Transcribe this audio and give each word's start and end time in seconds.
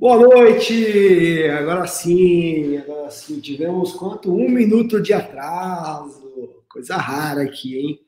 Boa 0.00 0.16
noite! 0.18 1.44
Agora 1.50 1.86
sim, 1.86 2.78
agora 2.78 3.10
sim, 3.10 3.38
tivemos 3.38 3.92
quanto? 3.92 4.32
Um 4.32 4.48
minuto 4.48 4.98
de 4.98 5.12
atraso. 5.12 6.62
Coisa 6.70 6.96
rara 6.96 7.42
aqui, 7.42 7.78
hein? 7.78 8.00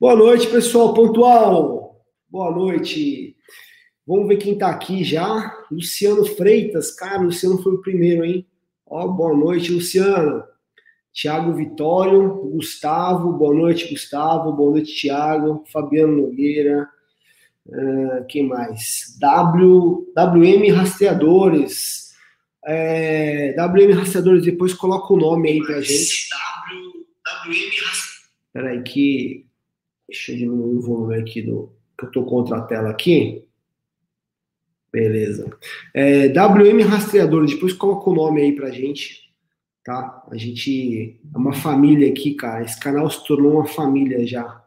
Boa 0.00 0.16
noite, 0.16 0.48
pessoal, 0.48 0.92
pontual. 0.92 2.04
Boa 2.28 2.50
noite. 2.50 3.36
Vamos 4.04 4.26
ver 4.26 4.38
quem 4.38 4.58
tá 4.58 4.68
aqui 4.68 5.04
já. 5.04 5.56
Luciano 5.70 6.24
Freitas, 6.24 6.90
cara, 6.90 7.22
Luciano 7.22 7.62
foi 7.62 7.74
o 7.74 7.80
primeiro, 7.80 8.24
hein? 8.24 8.44
Ó, 8.84 9.06
boa 9.06 9.36
noite, 9.36 9.70
Luciano. 9.70 10.42
Tiago 11.12 11.52
Vitório, 11.52 12.28
Gustavo, 12.50 13.32
boa 13.34 13.54
noite, 13.54 13.88
Gustavo, 13.88 14.52
boa 14.52 14.72
noite, 14.72 14.92
Tiago, 14.92 15.62
Fabiano 15.72 16.22
Nogueira, 16.22 16.88
Uh, 17.66 18.24
quem 18.28 18.46
mais? 18.46 19.16
W, 19.18 20.12
WM 20.16 20.70
Rastreadores. 20.72 22.12
É, 22.66 23.54
WM 23.56 23.92
Rastreadores, 23.92 24.44
depois 24.44 24.72
coloca 24.74 25.12
o 25.12 25.18
nome 25.18 25.50
aí 25.50 25.62
pra 25.62 25.80
gente. 25.80 26.28
W, 26.30 27.06
WM. 27.46 27.70
Peraí, 28.52 28.82
que. 28.82 29.46
Deixa 30.08 30.32
eu 30.32 30.36
diminuir 30.36 30.76
o 30.76 30.80
volume 30.80 31.16
aqui 31.16 31.42
do. 31.42 31.72
Que 31.98 32.06
eu 32.06 32.10
tô 32.10 32.24
contra 32.24 32.58
a 32.58 32.62
tela 32.62 32.90
aqui. 32.90 33.44
Beleza. 34.92 35.50
É, 35.92 36.28
WM 36.28 36.82
Rastreadores, 36.82 37.52
depois 37.52 37.72
coloca 37.72 38.08
o 38.08 38.14
nome 38.14 38.42
aí 38.42 38.52
pra 38.52 38.70
gente. 38.70 39.24
Tá? 39.84 40.24
A 40.30 40.36
gente 40.36 41.20
é 41.34 41.36
uma 41.36 41.52
família 41.52 42.08
aqui, 42.08 42.34
cara. 42.34 42.64
Esse 42.64 42.78
canal 42.78 43.10
se 43.10 43.24
tornou 43.26 43.52
uma 43.52 43.66
família 43.66 44.26
já. 44.26 44.63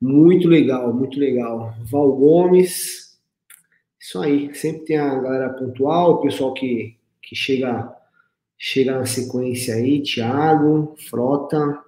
Muito 0.00 0.48
legal, 0.48 0.92
muito 0.92 1.18
legal. 1.18 1.74
Val 1.84 2.12
Gomes, 2.12 3.18
isso 3.98 4.20
aí. 4.20 4.54
Sempre 4.54 4.84
tem 4.84 4.98
a 4.98 5.18
galera 5.18 5.50
pontual, 5.50 6.12
o 6.12 6.22
pessoal 6.22 6.52
que, 6.52 6.96
que 7.22 7.34
chega, 7.34 7.90
chega 8.58 8.98
na 8.98 9.06
sequência 9.06 9.76
aí. 9.76 10.02
Thiago, 10.02 10.94
Frota, 11.08 11.82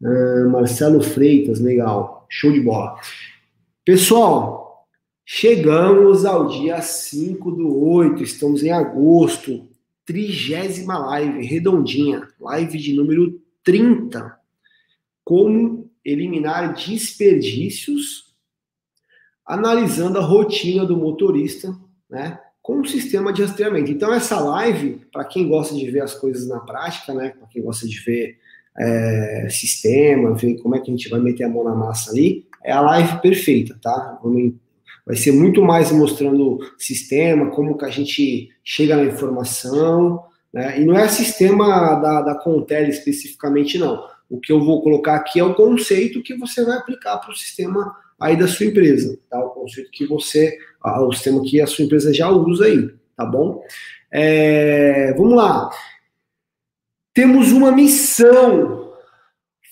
uh, 0.00 0.48
Marcelo 0.50 1.02
Freitas, 1.02 1.60
legal. 1.60 2.26
Show 2.30 2.52
de 2.52 2.60
bola. 2.60 2.98
Pessoal, 3.84 4.86
chegamos 5.24 6.24
ao 6.24 6.46
dia 6.46 6.80
5 6.80 7.50
do 7.50 7.84
8, 7.84 8.22
estamos 8.22 8.62
em 8.62 8.70
agosto. 8.70 9.68
Trigésima 10.06 10.98
live, 10.98 11.44
redondinha. 11.44 12.26
Live 12.40 12.78
de 12.78 12.94
número 12.94 13.40
30. 13.62 14.38
Como 15.24 15.79
eliminar 16.04 16.74
desperdícios, 16.74 18.34
analisando 19.46 20.18
a 20.18 20.22
rotina 20.22 20.84
do 20.84 20.96
motorista, 20.96 21.74
né, 22.08 22.38
com 22.62 22.80
o 22.80 22.86
sistema 22.86 23.32
de 23.32 23.42
rastreamento. 23.42 23.90
Então 23.90 24.12
essa 24.12 24.38
live, 24.38 25.00
para 25.12 25.24
quem 25.24 25.48
gosta 25.48 25.74
de 25.74 25.90
ver 25.90 26.02
as 26.02 26.14
coisas 26.14 26.46
na 26.48 26.60
prática, 26.60 27.12
né, 27.14 27.30
para 27.30 27.48
quem 27.48 27.62
gosta 27.62 27.86
de 27.86 27.98
ver 28.00 28.38
é, 28.78 29.48
sistema, 29.50 30.34
ver 30.34 30.56
como 30.58 30.76
é 30.76 30.80
que 30.80 30.90
a 30.90 30.94
gente 30.94 31.08
vai 31.08 31.20
meter 31.20 31.44
a 31.44 31.48
mão 31.48 31.64
na 31.64 31.74
massa 31.74 32.10
ali, 32.10 32.46
é 32.62 32.72
a 32.72 32.80
live 32.80 33.20
perfeita, 33.20 33.78
tá? 33.80 34.20
Vai 35.06 35.16
ser 35.16 35.32
muito 35.32 35.62
mais 35.62 35.90
mostrando 35.90 36.58
sistema, 36.78 37.50
como 37.50 37.76
que 37.76 37.84
a 37.84 37.90
gente 37.90 38.50
chega 38.62 38.96
na 38.96 39.04
informação, 39.04 40.22
né? 40.52 40.80
E 40.80 40.84
não 40.84 40.96
é 40.96 41.08
sistema 41.08 41.94
da, 41.96 42.22
da 42.22 42.34
Contel 42.34 42.88
especificamente, 42.88 43.78
não. 43.78 44.04
O 44.30 44.38
que 44.38 44.52
eu 44.52 44.64
vou 44.64 44.80
colocar 44.80 45.16
aqui 45.16 45.40
é 45.40 45.44
o 45.44 45.54
conceito 45.54 46.22
que 46.22 46.36
você 46.36 46.64
vai 46.64 46.78
aplicar 46.78 47.18
para 47.18 47.32
o 47.32 47.36
sistema 47.36 47.96
aí 48.18 48.36
da 48.36 48.46
sua 48.46 48.66
empresa, 48.66 49.18
tá? 49.28 49.44
O 49.44 49.50
conceito 49.50 49.90
que 49.90 50.06
você, 50.06 50.56
o 50.84 51.12
sistema 51.12 51.42
que 51.42 51.60
a 51.60 51.66
sua 51.66 51.84
empresa 51.84 52.14
já 52.14 52.30
usa 52.30 52.66
aí, 52.66 52.94
tá 53.16 53.26
bom? 53.26 53.64
É, 54.08 55.12
vamos 55.14 55.34
lá. 55.34 55.68
Temos 57.12 57.50
uma 57.50 57.72
missão. 57.72 58.94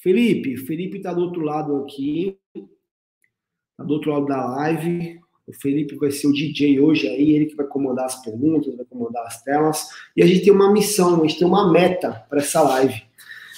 Felipe, 0.03 0.57
Felipe 0.57 0.97
está 0.97 1.13
do 1.13 1.21
outro 1.21 1.43
lado 1.43 1.77
aqui, 1.77 2.37
está 2.55 3.85
do 3.85 3.95
outro 3.95 4.11
lado 4.11 4.27
da 4.27 4.45
live. 4.45 5.21
O 5.47 5.53
Felipe 5.53 5.95
vai 5.97 6.11
ser 6.11 6.27
o 6.27 6.33
DJ 6.33 6.81
hoje 6.81 7.07
aí, 7.07 7.31
ele 7.31 7.47
que 7.47 7.57
vai 7.57 7.67
comandar 7.67 8.07
as 8.07 8.21
perguntas, 8.23 8.75
vai 8.75 8.85
comandar 8.85 9.25
as 9.25 9.43
telas. 9.43 9.89
E 10.17 10.23
a 10.23 10.27
gente 10.27 10.45
tem 10.45 10.53
uma 10.53 10.73
missão, 10.73 11.21
a 11.21 11.27
gente 11.27 11.39
tem 11.39 11.47
uma 11.47 11.73
meta 11.73 12.27
para 12.29 12.41
essa 12.41 12.61
live. 12.61 13.08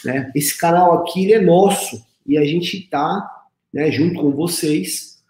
Né? 0.05 0.31
Esse 0.35 0.57
canal 0.57 0.93
aqui 0.95 1.25
ele 1.25 1.33
é 1.35 1.41
nosso 1.41 2.05
e 2.27 2.39
a 2.39 2.45
gente 2.45 2.79
está, 2.79 3.29
né, 3.73 3.91
junto 3.91 4.21
com 4.21 4.31
vocês, 4.31 5.21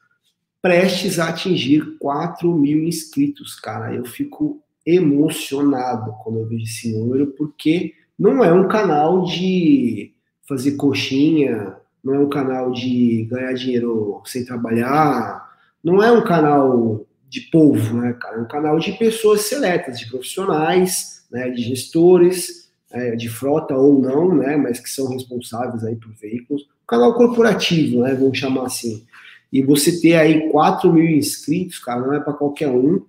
prestes 0.63 1.19
a 1.19 1.29
atingir 1.29 1.97
4 1.99 2.53
mil 2.55 2.85
inscritos, 2.85 3.55
cara. 3.55 3.95
Eu 3.95 4.05
fico 4.05 4.63
emocionado 4.85 6.15
quando 6.23 6.41
eu 6.41 6.47
vejo 6.47 6.65
esse 6.65 6.93
número, 6.93 7.29
porque 7.29 7.95
não 8.19 8.45
é 8.45 8.53
um 8.53 8.69
canal 8.69 9.25
de 9.25 10.13
fazer 10.47 10.73
coxinha, 10.73 11.77
não 12.03 12.15
é 12.15 12.19
um 12.19 12.29
canal 12.29 12.73
de 12.73 13.27
ganhar 13.31 13.53
dinheiro 13.53 14.21
sem 14.25 14.45
trabalhar, 14.45 15.49
não 15.83 16.03
é 16.03 16.11
um 16.11 16.25
canal 16.25 17.07
de 17.29 17.43
povo, 17.43 17.97
né, 17.99 18.13
cara? 18.15 18.37
É 18.37 18.41
um 18.41 18.49
canal 18.49 18.79
de 18.79 18.93
pessoas 18.93 19.43
seletas, 19.43 19.99
de 19.99 20.11
profissionais, 20.11 21.25
né, 21.31 21.49
de 21.51 21.63
gestores, 21.63 22.60
é, 22.93 23.15
de 23.15 23.29
frota 23.29 23.75
ou 23.75 24.01
não, 24.01 24.35
né, 24.35 24.57
mas 24.57 24.81
que 24.81 24.91
são 24.91 25.09
responsáveis 25.09 25.85
aí 25.85 25.97
por 25.97 26.13
veículos, 26.15 26.67
canal 26.87 27.15
corporativo, 27.15 28.03
né, 28.03 28.15
vamos 28.15 28.39
chamar 28.39 28.67
assim. 28.67 29.05
E 29.53 29.63
você 29.63 30.01
ter 30.01 30.15
aí 30.15 30.49
4 30.51 30.93
mil 30.93 31.09
inscritos, 31.09 31.79
cara, 31.79 32.01
não 32.01 32.15
é 32.15 32.21
para 32.21 32.33
qualquer 32.33 32.69
um. 32.69 33.03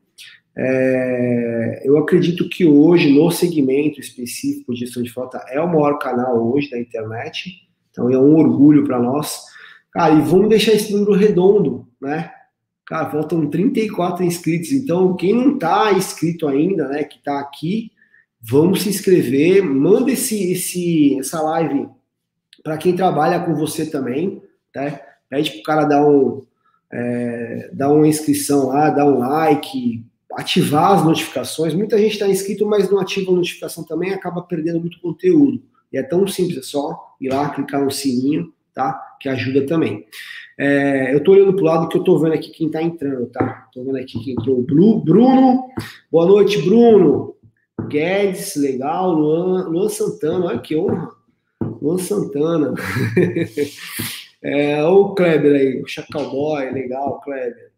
É, 0.58 1.82
eu 1.86 1.98
acredito 1.98 2.50
que 2.50 2.66
hoje, 2.66 3.12
no 3.12 3.32
segmento 3.32 4.00
específico 4.00 4.74
de 4.74 4.82
gestão 4.82 5.04
de 5.04 5.12
frota, 5.12 5.44
é 5.50 5.62
o 5.62 5.68
maior 5.68 5.98
canal 5.98 6.52
hoje 6.52 6.70
da 6.70 6.80
internet. 6.80 7.68
Então 7.92 8.10
é 8.10 8.18
um 8.18 8.36
orgulho 8.36 8.84
para 8.84 9.00
nós. 9.00 9.44
Cara, 9.92 10.14
e 10.14 10.22
vamos 10.22 10.50
deixar 10.50 10.74
esse 10.74 10.92
número 10.92 11.14
redondo, 11.14 11.88
né? 12.02 12.32
Cara, 12.86 13.10
faltam 13.10 13.50
34 13.50 14.24
inscritos. 14.26 14.72
Então, 14.72 15.16
quem 15.16 15.34
não 15.34 15.54
está 15.54 15.94
inscrito 15.94 16.48
ainda, 16.48 16.88
né, 16.88 17.04
que 17.04 17.18
está 17.18 17.40
aqui, 17.40 17.92
Vamos 18.42 18.82
se 18.82 18.90
inscrever, 18.90 19.64
manda 19.64 20.12
esse, 20.12 20.52
esse, 20.52 21.20
essa 21.20 21.42
live 21.42 21.88
para 22.64 22.78
quem 22.78 22.96
trabalha 22.96 23.40
com 23.40 23.54
você 23.54 23.86
também, 23.86 24.42
tá? 24.74 25.00
Pede 25.30 25.52
para 25.52 25.60
o 25.60 25.64
cara 25.64 25.86
dar, 25.86 26.06
um, 26.06 26.42
é, 26.92 27.70
dar 27.72 27.92
uma 27.92 28.08
inscrição 28.08 28.68
lá, 28.68 28.90
dar 28.90 29.06
um 29.06 29.20
like, 29.20 30.04
ativar 30.34 30.94
as 30.94 31.06
notificações. 31.06 31.74
Muita 31.74 31.98
gente 31.98 32.14
está 32.14 32.28
inscrito, 32.28 32.66
mas 32.66 32.90
não 32.90 33.00
ativa 33.00 33.32
a 33.32 33.36
notificação 33.36 33.84
também, 33.84 34.12
acaba 34.12 34.42
perdendo 34.42 34.80
muito 34.80 35.00
conteúdo. 35.00 35.62
E 35.94 35.98
é 35.98 36.04
tão 36.04 36.26
simples, 36.28 36.58
é 36.58 36.62
só 36.62 37.16
ir 37.20 37.30
lá, 37.30 37.50
clicar 37.50 37.84
no 37.84 37.92
sininho, 37.92 38.52
tá? 38.74 39.00
Que 39.20 39.30
ajuda 39.30 39.66
também. 39.66 40.06
É, 40.58 41.14
eu 41.14 41.20
estou 41.20 41.36
olhando 41.36 41.54
para 41.54 41.62
o 41.62 41.66
lado 41.66 41.88
que 41.88 41.98
eu 41.98 42.02
estou 42.02 42.20
vendo 42.20 42.34
aqui 42.34 42.50
quem 42.52 42.68
está 42.68 42.82
entrando, 42.82 43.28
tá? 43.28 43.66
Estou 43.68 43.86
vendo 43.86 43.98
aqui 43.98 44.20
quem 44.24 44.34
entrou. 44.34 44.62
Bruno. 44.62 45.70
Boa 46.12 46.26
noite, 46.26 46.62
Bruno. 46.62 47.36
Guedes, 47.88 48.56
legal. 48.56 49.14
Luan, 49.14 49.68
Luan 49.70 49.90
Santana, 49.90 50.46
olha 50.46 50.60
que 50.60 50.76
honra. 50.76 51.12
Luan 51.82 51.98
Santana. 51.98 52.74
é, 54.42 54.84
o 54.84 55.14
Kleber 55.14 55.54
aí, 55.54 55.82
o 55.82 55.88
Chacal 55.88 56.30
Boy, 56.30 56.72
legal, 56.72 57.20
Kleber. 57.22 57.72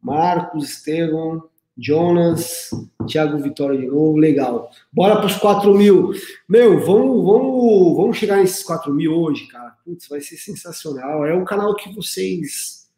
Marcos, 0.00 0.70
Estevam, 0.70 1.42
Jonas, 1.76 2.70
Thiago 3.08 3.38
Vitória 3.38 3.78
de 3.78 3.86
novo, 3.86 4.16
legal. 4.16 4.70
Bora 4.92 5.16
para 5.16 5.26
os 5.26 5.36
4 5.36 5.74
mil. 5.74 6.12
Meu, 6.48 6.78
vamos, 6.84 7.24
vamos, 7.24 7.96
vamos 7.96 8.16
chegar 8.16 8.36
nesses 8.36 8.62
4 8.62 8.92
mil 8.92 9.12
hoje, 9.12 9.46
cara. 9.48 9.74
Putz, 9.84 10.08
vai 10.08 10.20
ser 10.20 10.36
sensacional. 10.36 11.26
É 11.26 11.34
um 11.34 11.44
canal 11.44 11.74
que 11.74 11.92
vocês 11.94 12.88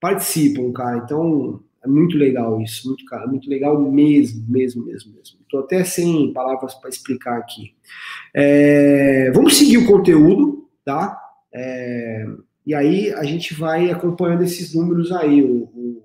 participam, 0.00 0.72
cara. 0.72 0.98
Então, 0.98 1.60
é 1.86 1.88
muito 1.88 2.18
legal 2.18 2.60
isso, 2.60 2.88
muito, 2.88 3.04
muito 3.28 3.48
legal 3.48 3.80
mesmo, 3.80 4.44
mesmo, 4.48 4.84
mesmo, 4.84 5.14
mesmo. 5.14 5.38
Estou 5.40 5.60
até 5.60 5.84
sem 5.84 6.32
palavras 6.32 6.74
para 6.74 6.90
explicar 6.90 7.38
aqui. 7.38 7.74
É, 8.34 9.30
vamos 9.32 9.56
seguir 9.56 9.78
o 9.78 9.86
conteúdo, 9.86 10.68
tá? 10.84 11.16
É, 11.54 12.26
e 12.66 12.74
aí 12.74 13.12
a 13.12 13.22
gente 13.22 13.54
vai 13.54 13.90
acompanhando 13.90 14.42
esses 14.42 14.74
números 14.74 15.12
aí. 15.12 15.40
O, 15.42 15.64
o 15.64 16.02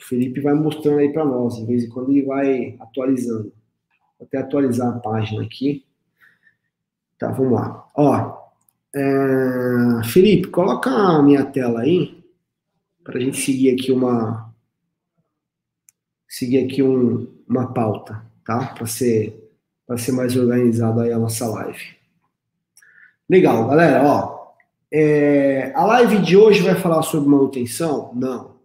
Felipe 0.00 0.40
vai 0.40 0.54
mostrando 0.54 0.98
aí 0.98 1.12
para 1.12 1.24
nós, 1.24 1.56
de 1.56 1.66
vez 1.66 1.84
em 1.84 1.88
quando 1.88 2.10
ele 2.10 2.22
vai 2.22 2.76
atualizando. 2.80 3.52
Vou 4.18 4.26
até 4.26 4.38
atualizar 4.38 4.88
a 4.88 4.98
página 4.98 5.42
aqui. 5.44 5.84
Tá, 7.16 7.30
vamos 7.30 7.52
lá. 7.52 7.86
Ó, 7.96 8.36
é, 8.94 10.04
Felipe, 10.04 10.48
coloca 10.48 10.90
a 10.90 11.22
minha 11.22 11.44
tela 11.44 11.82
aí 11.82 12.18
para 13.04 13.18
a 13.18 13.20
gente 13.20 13.40
seguir 13.40 13.70
aqui 13.70 13.92
uma 13.92 14.47
seguir 16.28 16.64
aqui 16.64 16.82
um, 16.82 17.26
uma 17.48 17.72
pauta, 17.72 18.22
tá? 18.44 18.66
Para 18.74 18.86
ser, 18.86 19.50
ser 19.96 20.12
mais 20.12 20.36
organizado 20.36 21.00
aí 21.00 21.10
a 21.10 21.18
nossa 21.18 21.46
live. 21.48 21.96
Legal, 23.28 23.66
galera, 23.66 24.04
ó. 24.04 24.38
É, 24.92 25.72
a 25.74 25.84
live 25.84 26.18
de 26.18 26.36
hoje 26.36 26.62
vai 26.62 26.74
falar 26.74 27.02
sobre 27.02 27.28
manutenção? 27.28 28.12
Não. 28.14 28.56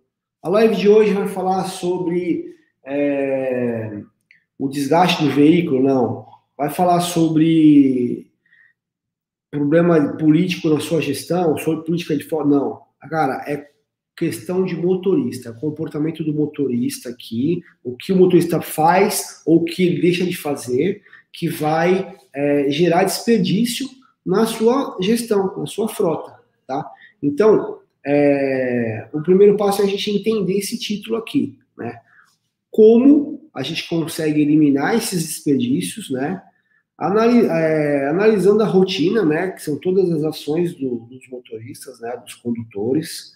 A 0.42 0.50
live 0.50 0.76
de 0.76 0.90
hoje 0.90 1.14
vai 1.14 1.28
falar 1.28 1.66
sobre 1.66 2.56
é, 2.84 4.02
o 4.60 4.68
desgaste 4.68 5.24
do 5.24 5.32
veículo? 5.32 5.82
Não. 5.82 6.26
Vai 6.58 6.70
falar 6.70 7.00
sobre 7.02 8.32
problema 9.52 10.18
político 10.18 10.70
na 10.70 10.80
sua 10.80 11.02
gestão, 11.02 11.58
sobre 11.58 11.86
política 11.86 12.16
de 12.16 12.24
fora? 12.24 12.48
Não. 12.48 12.82
Cara, 13.10 13.44
é 13.48 13.73
questão 14.16 14.64
de 14.64 14.76
motorista, 14.76 15.54
comportamento 15.54 16.24
do 16.24 16.34
motorista 16.34 17.10
aqui, 17.10 17.64
o 17.84 17.96
que 17.96 18.14
o 18.14 18.16
motorista 18.16 18.62
faz 18.62 19.42
ou 19.46 19.58
o 19.58 19.66
que 19.66 19.84
ele 19.84 20.02
deixa 20.02 20.26
de 20.26 20.38
fazer, 20.38 21.02
que 21.32 21.50
vai 21.50 22.16
é, 22.34 22.70
gerar 22.70 23.04
desperdício 23.04 23.88
na 24.26 24.46
sua 24.46 24.98
gestão, 25.02 25.58
na 25.58 25.66
sua 25.66 25.90
frota, 25.90 26.40
tá? 26.68 26.90
Então, 27.22 27.80
é, 28.06 29.08
o 29.12 29.22
primeiro 29.22 29.58
passo 29.58 29.82
é 29.82 29.86
a 29.86 29.88
gente 29.88 30.12
entender 30.12 30.58
esse 30.58 30.78
título 30.78 31.18
aqui, 31.18 31.58
né? 31.78 32.00
Como 32.70 33.50
a 33.54 33.64
gente 33.64 33.88
consegue 33.88 34.42
eliminar 34.42 34.96
esses 34.96 35.24
desperdícios, 35.26 36.10
né? 36.10 36.42
Anali 36.98 37.46
é, 37.46 38.08
analisando 38.10 38.62
a 38.62 38.68
rotina, 38.68 39.26
né? 39.26 39.52
Que 39.52 39.62
são 39.62 39.78
todas 39.78 40.10
as 40.12 40.24
ações 40.24 40.74
do, 40.76 41.00
dos 41.00 41.28
motoristas, 41.30 42.00
né? 42.00 42.16
Dos 42.18 42.36
condutores, 42.36 43.34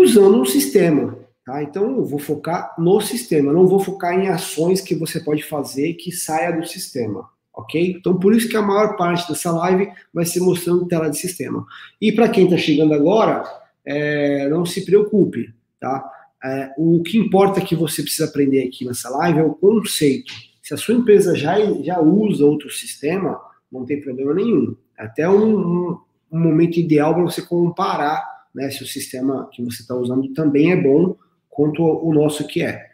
usando 0.00 0.40
um 0.40 0.44
sistema, 0.44 1.18
tá? 1.44 1.62
Então, 1.62 1.96
eu 1.96 2.04
vou 2.04 2.18
focar 2.18 2.74
no 2.78 3.00
sistema, 3.00 3.52
não 3.52 3.66
vou 3.66 3.80
focar 3.80 4.18
em 4.18 4.28
ações 4.28 4.80
que 4.80 4.94
você 4.94 5.20
pode 5.20 5.42
fazer 5.42 5.94
que 5.94 6.10
saia 6.12 6.52
do 6.52 6.66
sistema, 6.66 7.28
ok? 7.52 7.96
Então, 7.98 8.18
por 8.18 8.34
isso 8.34 8.48
que 8.48 8.56
a 8.56 8.62
maior 8.62 8.96
parte 8.96 9.28
dessa 9.28 9.50
live 9.52 9.90
vai 10.12 10.24
ser 10.24 10.40
mostrando 10.40 10.86
tela 10.86 11.08
de 11.08 11.18
sistema. 11.18 11.66
E 12.00 12.12
para 12.12 12.28
quem 12.28 12.44
está 12.44 12.56
chegando 12.56 12.94
agora, 12.94 13.44
é, 13.84 14.48
não 14.48 14.64
se 14.64 14.84
preocupe, 14.84 15.52
tá? 15.80 16.10
É, 16.42 16.72
o 16.76 17.02
que 17.02 17.16
importa 17.16 17.60
que 17.60 17.74
você 17.74 18.02
precisa 18.02 18.26
aprender 18.26 18.66
aqui 18.66 18.84
nessa 18.84 19.08
live 19.08 19.38
é 19.38 19.44
o 19.44 19.54
conceito. 19.54 20.32
Se 20.62 20.74
a 20.74 20.76
sua 20.76 20.94
empresa 20.94 21.34
já, 21.34 21.58
já 21.82 22.00
usa 22.00 22.44
outro 22.44 22.70
sistema, 22.70 23.40
não 23.70 23.84
tem 23.84 24.00
problema 24.00 24.34
nenhum. 24.34 24.76
É 24.98 25.04
até 25.04 25.28
um, 25.28 25.58
um, 25.58 25.98
um 26.30 26.38
momento 26.38 26.78
ideal 26.78 27.14
para 27.14 27.22
você 27.22 27.42
comparar 27.42 28.33
né, 28.54 28.70
se 28.70 28.82
o 28.82 28.86
sistema 28.86 29.48
que 29.52 29.62
você 29.62 29.82
está 29.82 29.94
usando 29.94 30.32
também 30.32 30.72
é 30.72 30.76
bom 30.76 31.16
quanto 31.48 31.82
o 31.82 32.12
nosso 32.12 32.46
que 32.46 32.62
é. 32.62 32.88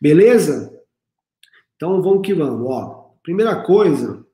Beleza? 0.00 0.72
Então 1.76 2.02
vamos 2.02 2.26
que 2.26 2.34
vamos. 2.34 2.66
Ó, 2.68 3.00
Primeira 3.22 3.62
coisa, 3.62 4.24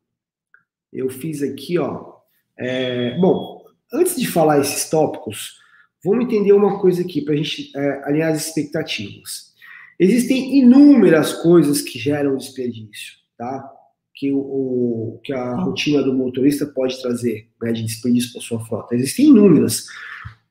eu 0.93 1.11
fiz 1.11 1.43
aqui, 1.43 1.77
ó. 1.77 2.15
É, 2.57 3.19
bom, 3.19 3.65
antes 3.93 4.17
de 4.17 4.27
falar 4.27 4.61
esses 4.61 4.89
tópicos, 4.89 5.59
vamos 6.05 6.25
entender 6.25 6.53
uma 6.53 6.81
coisa 6.81 7.03
aqui 7.03 7.21
para 7.21 7.35
a 7.35 7.37
gente 7.37 7.77
é, 7.77 8.05
alinhar 8.05 8.33
as 8.33 8.47
expectativas. 8.47 9.53
Existem 9.99 10.57
inúmeras 10.59 11.33
coisas 11.43 11.83
que 11.83 11.99
geram 11.99 12.37
desperdício, 12.37 13.15
tá? 13.37 13.73
Que, 14.15 14.33
o, 14.33 15.21
que 15.23 15.33
a 15.33 15.57
rotina 15.57 16.03
do 16.03 16.15
motorista 16.15 16.65
pode 16.65 17.01
trazer 17.03 17.51
né, 17.61 17.73
de 17.73 17.83
desperdício 17.83 18.33
para 18.33 18.41
sua 18.41 18.65
frota. 18.65 18.95
Existem 18.95 19.27
inúmeras. 19.27 19.85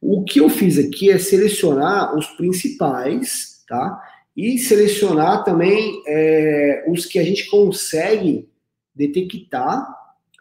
O 0.08 0.24
que 0.24 0.40
eu 0.40 0.50
fiz 0.50 0.78
aqui 0.78 1.10
é 1.10 1.18
selecionar 1.18 2.16
os 2.16 2.28
principais, 2.28 3.64
tá? 3.68 4.02
e 4.36 4.58
selecionar 4.58 5.44
também 5.44 6.02
é, 6.06 6.86
os 6.90 7.06
que 7.06 7.18
a 7.18 7.24
gente 7.24 7.50
consegue 7.50 8.50
detectar 8.94 9.88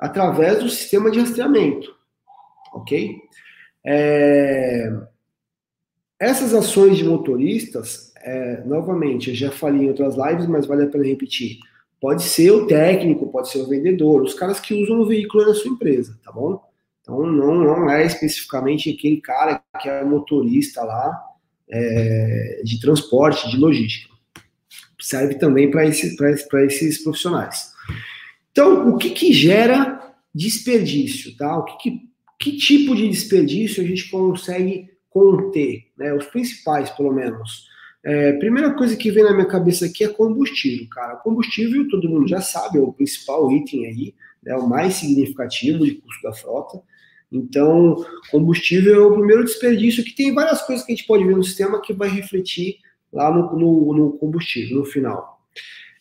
através 0.00 0.58
do 0.62 0.68
sistema 0.68 1.10
de 1.10 1.20
rastreamento, 1.20 1.94
ok? 2.72 3.16
É, 3.86 4.90
essas 6.18 6.52
ações 6.52 6.96
de 6.96 7.04
motoristas, 7.04 8.12
é, 8.20 8.64
novamente, 8.64 9.30
eu 9.30 9.36
já 9.36 9.50
falei 9.50 9.82
em 9.82 9.88
outras 9.88 10.16
lives, 10.16 10.46
mas 10.46 10.66
vale 10.66 10.84
a 10.84 10.88
pena 10.88 11.04
repetir. 11.04 11.58
Pode 12.00 12.24
ser 12.24 12.50
o 12.50 12.66
técnico, 12.66 13.30
pode 13.30 13.48
ser 13.48 13.58
o 13.58 13.68
vendedor, 13.68 14.22
os 14.22 14.34
caras 14.34 14.58
que 14.58 14.74
usam 14.74 15.00
o 15.00 15.06
veículo 15.06 15.46
na 15.46 15.54
sua 15.54 15.70
empresa, 15.70 16.18
tá 16.24 16.32
bom? 16.32 16.60
Então 17.04 17.26
não, 17.26 17.54
não 17.54 17.90
é 17.90 18.06
especificamente 18.06 18.90
aquele 18.90 19.20
cara 19.20 19.62
que 19.80 19.88
é 19.90 20.02
motorista 20.02 20.82
lá, 20.82 21.22
é, 21.70 22.62
de 22.64 22.80
transporte, 22.80 23.50
de 23.50 23.58
logística. 23.58 24.12
Serve 24.98 25.34
também 25.34 25.70
para 25.70 25.84
esse, 25.84 26.16
esses 26.66 27.02
profissionais. 27.02 27.72
Então, 28.50 28.88
o 28.88 28.96
que, 28.96 29.10
que 29.10 29.32
gera 29.34 30.14
desperdício? 30.34 31.36
Tá? 31.36 31.58
O 31.58 31.64
que, 31.64 31.76
que, 31.76 32.00
que 32.38 32.56
tipo 32.56 32.96
de 32.96 33.08
desperdício 33.08 33.82
a 33.82 33.86
gente 33.86 34.08
consegue 34.10 34.88
conter? 35.10 35.88
Né? 35.98 36.14
Os 36.14 36.24
principais, 36.26 36.88
pelo 36.90 37.12
menos. 37.12 37.68
É, 38.02 38.32
primeira 38.34 38.72
coisa 38.72 38.96
que 38.96 39.10
vem 39.10 39.24
na 39.24 39.32
minha 39.32 39.46
cabeça 39.46 39.86
aqui 39.86 40.04
é 40.04 40.08
combustível, 40.08 40.86
cara. 40.90 41.16
Combustível, 41.16 41.86
todo 41.88 42.08
mundo 42.08 42.26
já 42.26 42.40
sabe, 42.40 42.78
é 42.78 42.80
o 42.80 42.92
principal 42.92 43.50
item 43.52 43.86
aí, 43.86 44.14
é 44.46 44.50
né? 44.50 44.56
o 44.56 44.68
mais 44.68 44.94
significativo 44.94 45.84
de 45.84 45.96
custo 45.96 46.22
da 46.22 46.32
frota. 46.32 46.82
Então, 47.34 47.96
combustível 48.30 48.94
é 48.94 49.06
o 49.06 49.12
primeiro 49.12 49.44
desperdício 49.44 50.04
que 50.04 50.14
tem 50.14 50.32
várias 50.32 50.62
coisas 50.62 50.86
que 50.86 50.92
a 50.92 50.94
gente 50.94 51.06
pode 51.06 51.24
ver 51.24 51.36
no 51.36 51.42
sistema 51.42 51.80
que 51.80 51.92
vai 51.92 52.08
refletir 52.08 52.76
lá 53.12 53.28
no, 53.28 53.58
no, 53.58 53.92
no 53.92 54.12
combustível, 54.12 54.78
no 54.78 54.84
final. 54.84 55.40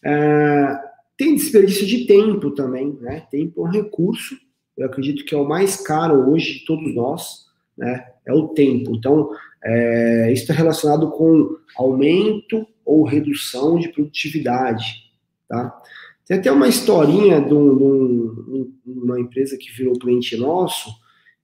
É, 0.06 0.76
tem 1.18 1.34
desperdício 1.34 1.88
de 1.88 2.06
tempo 2.06 2.52
também, 2.52 2.96
né? 3.02 3.26
Tempo 3.32 3.62
é 3.62 3.68
um 3.68 3.72
recurso, 3.72 4.38
eu 4.78 4.86
acredito 4.86 5.26
que 5.26 5.34
é 5.34 5.38
o 5.38 5.48
mais 5.48 5.78
caro 5.78 6.30
hoje 6.32 6.60
de 6.60 6.66
todos 6.66 6.94
nós, 6.94 7.48
né? 7.76 8.06
É 8.28 8.32
o 8.32 8.50
tempo. 8.50 8.96
Então, 8.96 9.32
é, 9.64 10.32
isso 10.32 10.44
está 10.44 10.54
relacionado 10.54 11.10
com 11.12 11.58
aumento 11.76 12.68
ou 12.86 13.04
redução 13.04 13.80
de 13.80 13.90
produtividade, 13.90 15.12
tá? 15.48 15.82
Tem 16.28 16.38
até 16.38 16.52
uma 16.52 16.68
historinha 16.68 17.42
de, 17.42 17.54
um, 17.54 18.72
de 18.86 19.00
uma 19.00 19.20
empresa 19.20 19.58
que 19.58 19.72
virou 19.72 19.98
cliente 19.98 20.38
nosso, 20.38 20.90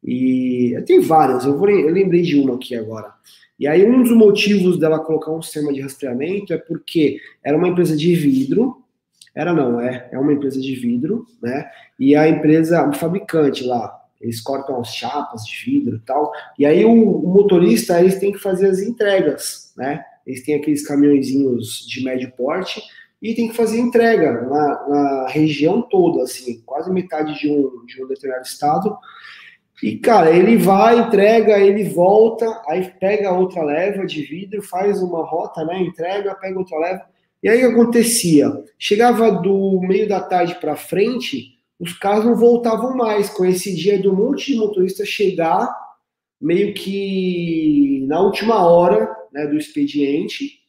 e 0.04 0.81
tem 0.86 1.00
várias, 1.00 1.46
eu, 1.46 1.57
vou, 1.57 1.69
eu 1.69 1.92
lembrei 1.92 2.22
de 2.22 2.40
uma 2.40 2.56
aqui 2.56 2.75
agora. 2.75 3.13
E 3.60 3.68
aí, 3.68 3.86
um 3.86 4.01
dos 4.01 4.12
motivos 4.13 4.80
dela 4.80 5.00
colocar 5.00 5.31
um 5.31 5.42
sistema 5.42 5.74
de 5.74 5.81
rastreamento 5.81 6.54
é 6.54 6.57
porque 6.57 7.19
era 7.44 7.57
uma 7.57 7.68
empresa 7.68 7.96
de 7.96 8.16
vidro, 8.16 8.81
era 9.36 9.54
não, 9.54 9.81
é, 9.81 10.10
é 10.12 10.18
uma 10.18 10.31
empresa 10.31 10.62
de 10.62 10.74
vidro, 10.75 11.28
né? 11.42 11.69
E 12.00 12.16
a 12.16 12.28
empresa, 12.28 12.88
o 12.88 12.94
fabricante 12.94 13.66
lá, 13.66 14.00
eles 14.22 14.40
cortam 14.40 14.80
as 14.80 14.96
chapas 14.96 15.44
de 15.44 15.66
vidro 15.66 15.98
e 15.98 16.00
tal. 16.00 16.31
E 16.57 16.66
aí, 16.66 16.86
o, 16.86 16.92
o 16.92 17.28
motorista, 17.28 18.00
eles 18.00 18.18
têm 18.18 18.31
que 18.31 18.40
fazer 18.40 18.68
as 18.68 18.80
entregas, 18.80 19.74
né? 19.75 20.04
Eles 20.25 20.44
têm 20.44 20.56
aqueles 20.56 20.88
caminhõezinhos 20.88 21.86
de 21.86 22.04
médio 22.04 22.31
porte 22.38 22.82
e 23.22 23.34
tem 23.34 23.50
que 23.50 23.56
fazer 23.56 23.79
entrega 23.79 24.41
na, 24.44 24.88
na 24.88 25.27
região 25.27 25.82
toda, 25.82 26.24
assim, 26.24 26.62
quase 26.65 26.89
metade 26.91 27.38
de 27.38 27.50
um, 27.50 27.86
de 27.86 28.01
um 28.01 28.08
determinado 28.08 28.46
estado. 28.46 28.98
E, 29.81 29.98
cara, 29.98 30.29
ele 30.29 30.57
vai, 30.57 31.00
entrega, 31.00 31.57
ele 31.57 31.86
volta, 31.86 32.45
aí 32.67 32.91
pega 33.00 33.31
outra 33.31 33.63
leva 33.63 34.05
de 34.05 34.21
vidro, 34.24 34.62
faz 34.62 35.01
uma 35.01 35.25
rota, 35.25 35.63
né? 35.63 35.79
Entrega, 35.81 36.36
pega 36.36 36.59
outra 36.59 36.77
leva. 36.77 37.05
E 37.41 37.48
aí 37.48 37.63
acontecia? 37.63 38.51
Chegava 38.77 39.31
do 39.31 39.79
meio 39.81 40.07
da 40.07 40.19
tarde 40.19 40.55
para 40.55 40.75
frente, 40.75 41.57
os 41.79 41.93
carros 41.93 42.25
não 42.25 42.36
voltavam 42.36 42.95
mais. 42.95 43.29
Coincidia 43.29 43.98
de 43.98 44.09
um 44.09 44.15
monte 44.15 44.51
de 44.51 44.59
motorista 44.59 45.05
chegar 45.05 45.74
meio 46.41 46.74
que 46.74 48.05
na 48.07 48.19
última 48.19 48.65
hora 48.65 49.09
né, 49.31 49.48
do 49.48 49.57
expediente. 49.57 50.59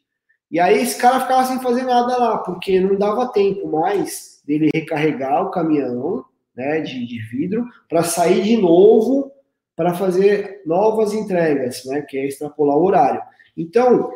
E 0.50 0.60
aí 0.60 0.80
esse 0.80 1.00
cara 1.00 1.20
ficava 1.20 1.44
sem 1.46 1.60
fazer 1.60 1.82
nada 1.82 2.16
lá, 2.16 2.38
porque 2.38 2.80
não 2.80 2.96
dava 2.96 3.32
tempo 3.32 3.68
mais 3.68 4.40
dele 4.46 4.70
recarregar 4.72 5.46
o 5.46 5.50
caminhão 5.50 6.24
né, 6.60 6.80
de, 6.80 7.06
de 7.06 7.18
vidro, 7.18 7.66
para 7.88 8.02
sair 8.02 8.42
de 8.42 8.56
novo 8.56 9.32
para 9.74 9.94
fazer 9.94 10.60
novas 10.66 11.14
entregas, 11.14 11.86
né, 11.86 12.02
que 12.02 12.18
é 12.18 12.26
extrapolar 12.26 12.76
o 12.76 12.84
horário. 12.84 13.22
Então, 13.56 14.10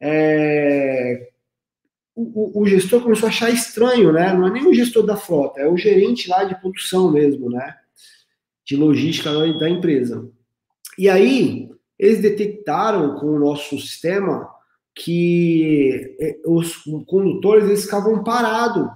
é, 0.00 1.28
o, 2.14 2.62
o, 2.62 2.66
gestor 2.66 3.02
começou 3.02 3.26
a 3.26 3.30
achar 3.30 3.50
estranho, 3.50 4.12
né? 4.12 4.32
Não 4.32 4.46
é 4.46 4.50
nem 4.52 4.64
o 4.64 4.72
gestor 4.72 5.04
da 5.04 5.16
frota, 5.16 5.60
é 5.60 5.66
o 5.66 5.76
gerente 5.76 6.28
lá 6.28 6.44
de 6.44 6.60
produção 6.60 7.10
mesmo, 7.10 7.50
né? 7.50 7.74
De 8.64 8.76
logística 8.76 9.32
da 9.58 9.68
empresa. 9.68 10.30
E 10.96 11.08
aí, 11.08 11.68
eles 11.98 12.20
detectaram 12.20 13.16
com 13.18 13.26
o 13.26 13.40
nosso 13.40 13.76
sistema 13.76 14.48
que 14.94 16.16
é, 16.20 16.36
os 16.46 16.76
condutores 17.06 17.64
eles 17.64 17.84
ficavam 17.84 18.22
parados 18.22 18.88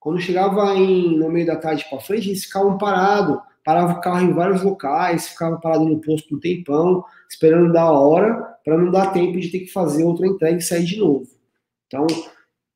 quando 0.00 0.18
chegava 0.18 0.74
em, 0.74 1.16
no 1.18 1.30
meio 1.30 1.46
da 1.46 1.56
tarde 1.56 1.84
para 1.88 2.00
frente, 2.00 2.30
eles 2.30 2.44
ficavam 2.44 2.78
parados, 2.78 3.38
parava 3.62 3.92
o 3.92 4.00
carro 4.00 4.24
em 4.24 4.32
vários 4.32 4.62
locais, 4.62 5.28
ficava 5.28 5.58
parado 5.58 5.84
no 5.84 6.00
posto 6.00 6.34
um 6.34 6.40
tempão, 6.40 7.04
esperando 7.28 7.72
dar 7.72 7.82
a 7.82 7.92
hora, 7.92 8.56
para 8.64 8.78
não 8.78 8.90
dar 8.90 9.12
tempo 9.12 9.38
de 9.38 9.50
ter 9.50 9.60
que 9.60 9.72
fazer 9.72 10.02
outra 10.02 10.26
entrega 10.26 10.56
e 10.56 10.62
sair 10.62 10.84
de 10.84 10.98
novo. 10.98 11.28
Então, 11.86 12.06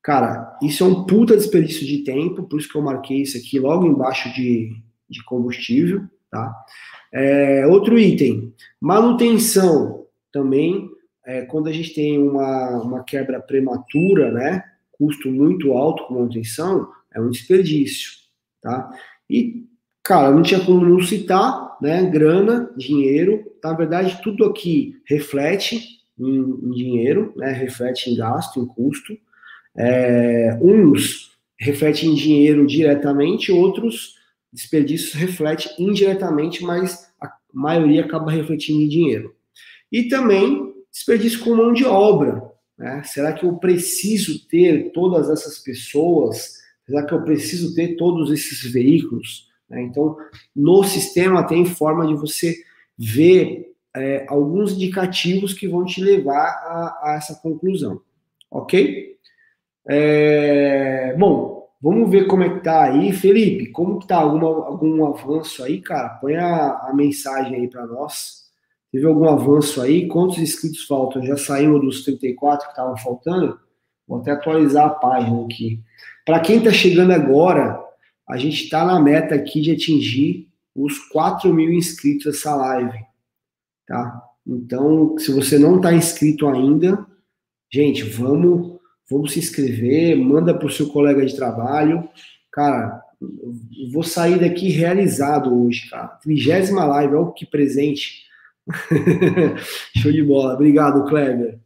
cara, 0.03 0.55
isso 0.61 0.83
é 0.83 0.87
um 0.87 1.03
puta 1.05 1.35
desperdício 1.35 1.85
de 1.85 2.03
tempo, 2.03 2.43
por 2.43 2.59
isso 2.59 2.69
que 2.69 2.77
eu 2.77 2.83
marquei 2.83 3.23
isso 3.23 3.37
aqui 3.37 3.59
logo 3.59 3.87
embaixo 3.87 4.31
de, 4.31 4.71
de 5.09 5.23
combustível, 5.23 6.03
tá? 6.29 6.53
É, 7.11 7.65
outro 7.65 7.97
item, 7.97 8.53
manutenção 8.79 10.05
também, 10.31 10.89
é, 11.25 11.41
quando 11.45 11.69
a 11.69 11.71
gente 11.71 11.93
tem 11.93 12.21
uma, 12.21 12.81
uma 12.83 13.03
quebra 13.03 13.39
prematura, 13.39 14.31
né? 14.31 14.63
custo 14.97 15.29
muito 15.29 15.73
alto 15.73 16.05
com 16.05 16.15
manutenção, 16.15 16.87
é 17.15 17.21
um 17.21 17.29
desperdício, 17.29 18.11
tá? 18.61 18.89
E, 19.29 19.65
cara, 20.03 20.31
não 20.31 20.41
tinha 20.41 20.59
como 20.59 20.85
não 20.85 21.01
citar, 21.01 21.77
né? 21.81 22.03
Grana, 22.09 22.71
dinheiro, 22.77 23.43
na 23.63 23.73
verdade, 23.73 24.21
tudo 24.21 24.45
aqui 24.45 24.95
reflete 25.07 26.01
em, 26.19 26.39
em 26.39 26.71
dinheiro, 26.71 27.33
né? 27.35 27.51
Reflete 27.51 28.09
em 28.09 28.15
gasto, 28.15 28.59
em 28.59 28.65
custo. 28.65 29.17
É, 29.77 30.57
uns 30.61 31.31
refletem 31.59 32.11
em 32.11 32.15
dinheiro 32.15 32.67
diretamente, 32.67 33.51
outros 33.51 34.15
desperdícios 34.51 35.13
refletem 35.13 35.71
indiretamente, 35.79 36.63
mas 36.63 37.11
a 37.21 37.31
maioria 37.53 38.05
acaba 38.05 38.31
refletindo 38.31 38.81
em 38.81 38.89
dinheiro. 38.89 39.35
E 39.91 40.03
também 40.03 40.73
desperdício 40.91 41.39
com 41.39 41.55
mão 41.55 41.73
de 41.73 41.85
obra. 41.85 42.41
Né? 42.77 43.03
Será 43.03 43.33
que 43.33 43.45
eu 43.45 43.53
preciso 43.57 44.47
ter 44.47 44.91
todas 44.91 45.29
essas 45.29 45.59
pessoas? 45.59 46.64
Será 46.85 47.05
que 47.05 47.13
eu 47.13 47.23
preciso 47.23 47.73
ter 47.73 47.95
todos 47.95 48.31
esses 48.31 48.71
veículos? 48.71 49.49
Né? 49.69 49.81
Então, 49.83 50.17
no 50.55 50.83
sistema 50.83 51.43
tem 51.43 51.65
forma 51.65 52.05
de 52.07 52.13
você 52.13 52.55
ver 52.97 53.73
é, 53.95 54.25
alguns 54.27 54.73
indicativos 54.73 55.53
que 55.53 55.67
vão 55.67 55.85
te 55.85 56.01
levar 56.01 56.45
a, 56.45 56.99
a 57.03 57.15
essa 57.15 57.35
conclusão. 57.35 58.01
Ok? 58.51 59.15
É, 59.87 61.15
bom, 61.17 61.69
vamos 61.81 62.09
ver 62.09 62.27
como 62.27 62.43
é 62.43 62.49
que 62.49 62.63
tá 62.63 62.83
aí. 62.83 63.11
Felipe, 63.13 63.71
como 63.71 63.99
que 63.99 64.07
tá? 64.07 64.17
Alguma, 64.17 64.47
algum 64.67 65.05
avanço 65.05 65.63
aí, 65.63 65.81
cara? 65.81 66.09
Põe 66.09 66.35
a, 66.35 66.89
a 66.89 66.93
mensagem 66.93 67.55
aí 67.55 67.67
para 67.67 67.85
nós. 67.85 68.45
Teve 68.91 69.05
algum 69.07 69.27
avanço 69.27 69.81
aí? 69.81 70.07
Quantos 70.07 70.37
inscritos 70.37 70.85
faltam? 70.85 71.23
Já 71.23 71.35
saímos 71.37 71.81
dos 71.81 72.03
34 72.03 72.65
que 72.65 72.71
estavam 72.71 72.97
faltando? 72.97 73.59
Vou 74.07 74.19
até 74.19 74.31
atualizar 74.31 74.85
a 74.85 74.89
página 74.89 75.43
aqui. 75.43 75.81
Para 76.25 76.39
quem 76.39 76.57
está 76.57 76.71
chegando 76.71 77.11
agora, 77.11 77.79
a 78.27 78.35
gente 78.37 78.63
está 78.63 78.83
na 78.83 78.99
meta 78.99 79.35
aqui 79.35 79.61
de 79.61 79.71
atingir 79.71 80.49
os 80.75 80.97
4 81.09 81.53
mil 81.53 81.71
inscritos 81.71 82.35
essa 82.35 82.55
live. 82.55 82.99
Tá? 83.87 84.21
Então, 84.45 85.17
se 85.17 85.31
você 85.31 85.59
não 85.59 85.77
está 85.77 85.93
inscrito 85.93 86.47
ainda, 86.47 87.05
gente, 87.71 88.03
vamos, 88.03 88.79
vamos 89.09 89.33
se 89.33 89.39
inscrever, 89.39 90.17
manda 90.17 90.53
para 90.53 90.67
o 90.67 90.71
seu 90.71 90.89
colega 90.89 91.23
de 91.25 91.35
trabalho. 91.35 92.09
Cara, 92.51 93.01
eu 93.21 93.91
vou 93.91 94.03
sair 94.03 94.39
daqui 94.39 94.69
realizado 94.69 95.63
hoje, 95.63 95.89
cara. 95.89 96.07
Trigésima 96.07 96.85
live, 96.85 97.15
olha 97.15 97.31
que 97.33 97.45
presente. 97.45 98.25
Show 99.97 100.11
de 100.11 100.23
bola. 100.23 100.55
Obrigado, 100.55 101.05
Kleber. 101.05 101.59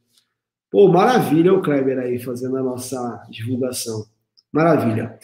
Pô, 0.70 0.88
maravilha 0.90 1.54
o 1.54 1.62
Kleber 1.62 1.98
aí 1.98 2.20
fazendo 2.20 2.58
a 2.58 2.64
nossa 2.64 3.26
divulgação. 3.30 4.06
Maravilha. 4.52 5.18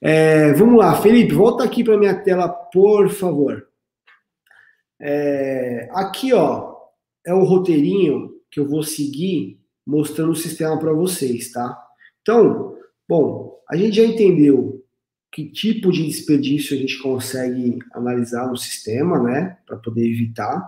É, 0.00 0.52
vamos 0.52 0.78
lá, 0.78 1.00
Felipe, 1.00 1.34
volta 1.34 1.64
aqui 1.64 1.82
para 1.82 1.96
minha 1.96 2.14
tela, 2.14 2.48
por 2.48 3.08
favor. 3.08 3.66
É, 5.00 5.88
aqui, 5.92 6.32
ó, 6.32 6.76
é 7.24 7.34
o 7.34 7.44
roteirinho 7.44 8.34
que 8.50 8.60
eu 8.60 8.68
vou 8.68 8.82
seguir 8.82 9.60
mostrando 9.86 10.32
o 10.32 10.36
sistema 10.36 10.78
para 10.78 10.92
vocês, 10.92 11.50
tá? 11.52 11.76
Então, 12.22 12.76
bom, 13.08 13.58
a 13.68 13.76
gente 13.76 13.96
já 13.96 14.04
entendeu 14.04 14.84
que 15.30 15.50
tipo 15.50 15.92
de 15.92 16.06
desperdício 16.06 16.76
a 16.76 16.80
gente 16.80 16.98
consegue 16.98 17.78
analisar 17.92 18.48
no 18.48 18.56
sistema, 18.56 19.22
né, 19.22 19.58
para 19.66 19.76
poder 19.76 20.06
evitar. 20.06 20.66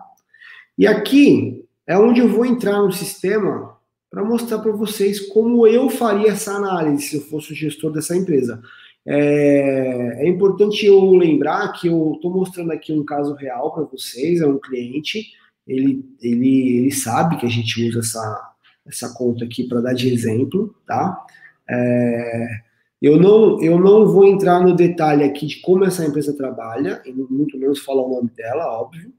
E 0.76 0.86
aqui 0.86 1.64
é 1.86 1.98
onde 1.98 2.20
eu 2.20 2.28
vou 2.28 2.44
entrar 2.44 2.82
no 2.82 2.92
sistema 2.92 3.77
para 4.10 4.24
mostrar 4.24 4.58
para 4.58 4.72
vocês 4.72 5.28
como 5.28 5.66
eu 5.66 5.90
faria 5.90 6.32
essa 6.32 6.52
análise 6.52 7.02
se 7.02 7.16
eu 7.16 7.22
fosse 7.22 7.52
o 7.52 7.56
gestor 7.56 7.92
dessa 7.92 8.16
empresa. 8.16 8.60
É, 9.06 10.24
é 10.24 10.28
importante 10.28 10.84
eu 10.84 11.12
lembrar 11.14 11.72
que 11.72 11.88
eu 11.88 12.12
estou 12.14 12.30
mostrando 12.30 12.72
aqui 12.72 12.92
um 12.92 13.04
caso 13.04 13.34
real 13.34 13.72
para 13.72 13.84
vocês, 13.84 14.40
é 14.40 14.46
um 14.46 14.58
cliente, 14.58 15.32
ele, 15.66 16.04
ele, 16.20 16.78
ele 16.78 16.92
sabe 16.92 17.36
que 17.36 17.46
a 17.46 17.48
gente 17.48 17.88
usa 17.88 18.00
essa, 18.00 18.52
essa 18.86 19.14
conta 19.14 19.44
aqui 19.44 19.64
para 19.64 19.80
dar 19.80 19.94
de 19.94 20.12
exemplo, 20.12 20.74
tá? 20.86 21.24
É, 21.68 22.46
eu, 23.00 23.18
não, 23.18 23.62
eu 23.62 23.78
não 23.78 24.06
vou 24.06 24.26
entrar 24.26 24.60
no 24.60 24.74
detalhe 24.74 25.22
aqui 25.24 25.46
de 25.46 25.60
como 25.60 25.84
essa 25.84 26.04
empresa 26.04 26.36
trabalha, 26.36 27.02
e 27.06 27.12
muito 27.12 27.58
menos 27.58 27.80
falar 27.80 28.02
o 28.02 28.14
nome 28.14 28.30
dela, 28.30 28.80
óbvio. 28.80 29.12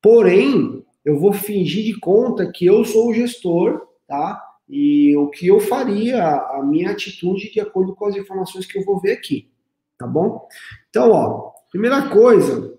Porém, 0.00 0.84
eu 1.04 1.18
vou 1.18 1.32
fingir 1.32 1.84
de 1.84 1.98
conta 2.00 2.50
que 2.50 2.66
eu 2.66 2.84
sou 2.84 3.10
o 3.10 3.14
gestor, 3.14 3.85
tá? 4.06 4.42
E 4.68 5.16
o 5.16 5.28
que 5.28 5.46
eu 5.46 5.60
faria, 5.60 6.24
a 6.24 6.62
minha 6.62 6.90
atitude 6.90 7.52
de 7.52 7.60
acordo 7.60 7.94
com 7.94 8.06
as 8.06 8.16
informações 8.16 8.66
que 8.66 8.78
eu 8.78 8.84
vou 8.84 9.00
ver 9.00 9.12
aqui, 9.12 9.50
tá 9.96 10.06
bom? 10.06 10.48
Então, 10.90 11.10
ó, 11.12 11.52
primeira 11.70 12.08
coisa, 12.08 12.76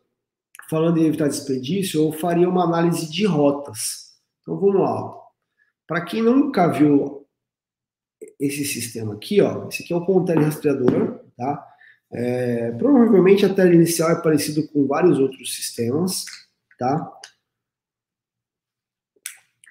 falando 0.69 0.97
em 0.97 1.05
evitar 1.05 1.29
desperdício, 1.29 2.03
eu 2.03 2.11
faria 2.11 2.49
uma 2.49 2.65
análise 2.65 3.09
de 3.09 3.25
rotas. 3.25 4.17
Então, 4.41 4.59
vamos 4.59 4.81
lá. 4.81 5.13
Para 5.87 6.03
quem 6.03 6.21
nunca 6.21 6.67
viu 6.67 7.25
esse 8.39 8.65
sistema 8.65 9.13
aqui, 9.13 9.41
ó, 9.41 9.67
esse 9.69 9.83
aqui 9.83 9.93
é 9.93 9.95
o 9.95 10.05
ponteiro 10.05 10.43
rastreador, 10.43 11.21
tá? 11.37 11.67
É, 12.11 12.71
provavelmente 12.71 13.45
a 13.45 13.53
tela 13.53 13.73
inicial 13.73 14.11
é 14.11 14.21
parecido 14.21 14.67
com 14.69 14.87
vários 14.87 15.19
outros 15.19 15.55
sistemas, 15.55 16.25
tá? 16.77 17.19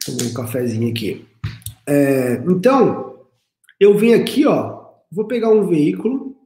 Tomar 0.05 0.31
um 0.31 0.35
cafezinho 0.35 0.91
aqui. 0.91 1.27
É, 1.89 2.35
então, 2.49 3.29
eu 3.79 3.97
venho 3.97 4.21
aqui, 4.21 4.47
ó, 4.47 4.87
vou 5.11 5.27
pegar 5.27 5.51
um 5.51 5.67
veículo, 5.67 6.37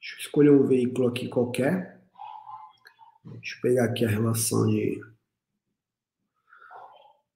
deixa 0.00 0.14
eu 0.14 0.20
escolher 0.20 0.50
um 0.50 0.66
veículo 0.66 1.08
aqui 1.08 1.28
qualquer. 1.28 2.00
Deixa 3.24 3.56
eu 3.56 3.60
pegar 3.60 3.84
aqui 3.84 4.04
a 4.04 4.08
relação 4.08 4.66
de. 4.66 5.00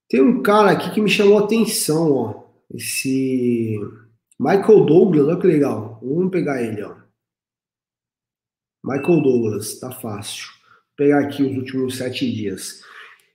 Tem 0.09 0.21
um 0.21 0.43
cara 0.43 0.71
aqui 0.71 0.93
que 0.93 1.01
me 1.01 1.09
chamou 1.09 1.39
a 1.39 1.45
atenção, 1.45 2.13
ó. 2.13 2.45
Esse 2.73 3.79
Michael 4.39 4.85
Douglas, 4.87 5.27
olha 5.27 5.41
que 5.41 5.47
legal. 5.47 6.01
Vamos 6.03 6.31
pegar 6.31 6.63
ele, 6.63 6.83
ó. 6.83 6.97
Michael 8.85 9.23
Douglas, 9.23 9.79
tá 9.79 9.91
fácil. 9.91 10.47
Vou 10.49 10.97
pegar 10.97 11.21
aqui 11.21 11.43
os 11.43 11.57
últimos 11.57 11.97
sete 11.97 12.31
dias. 12.31 12.83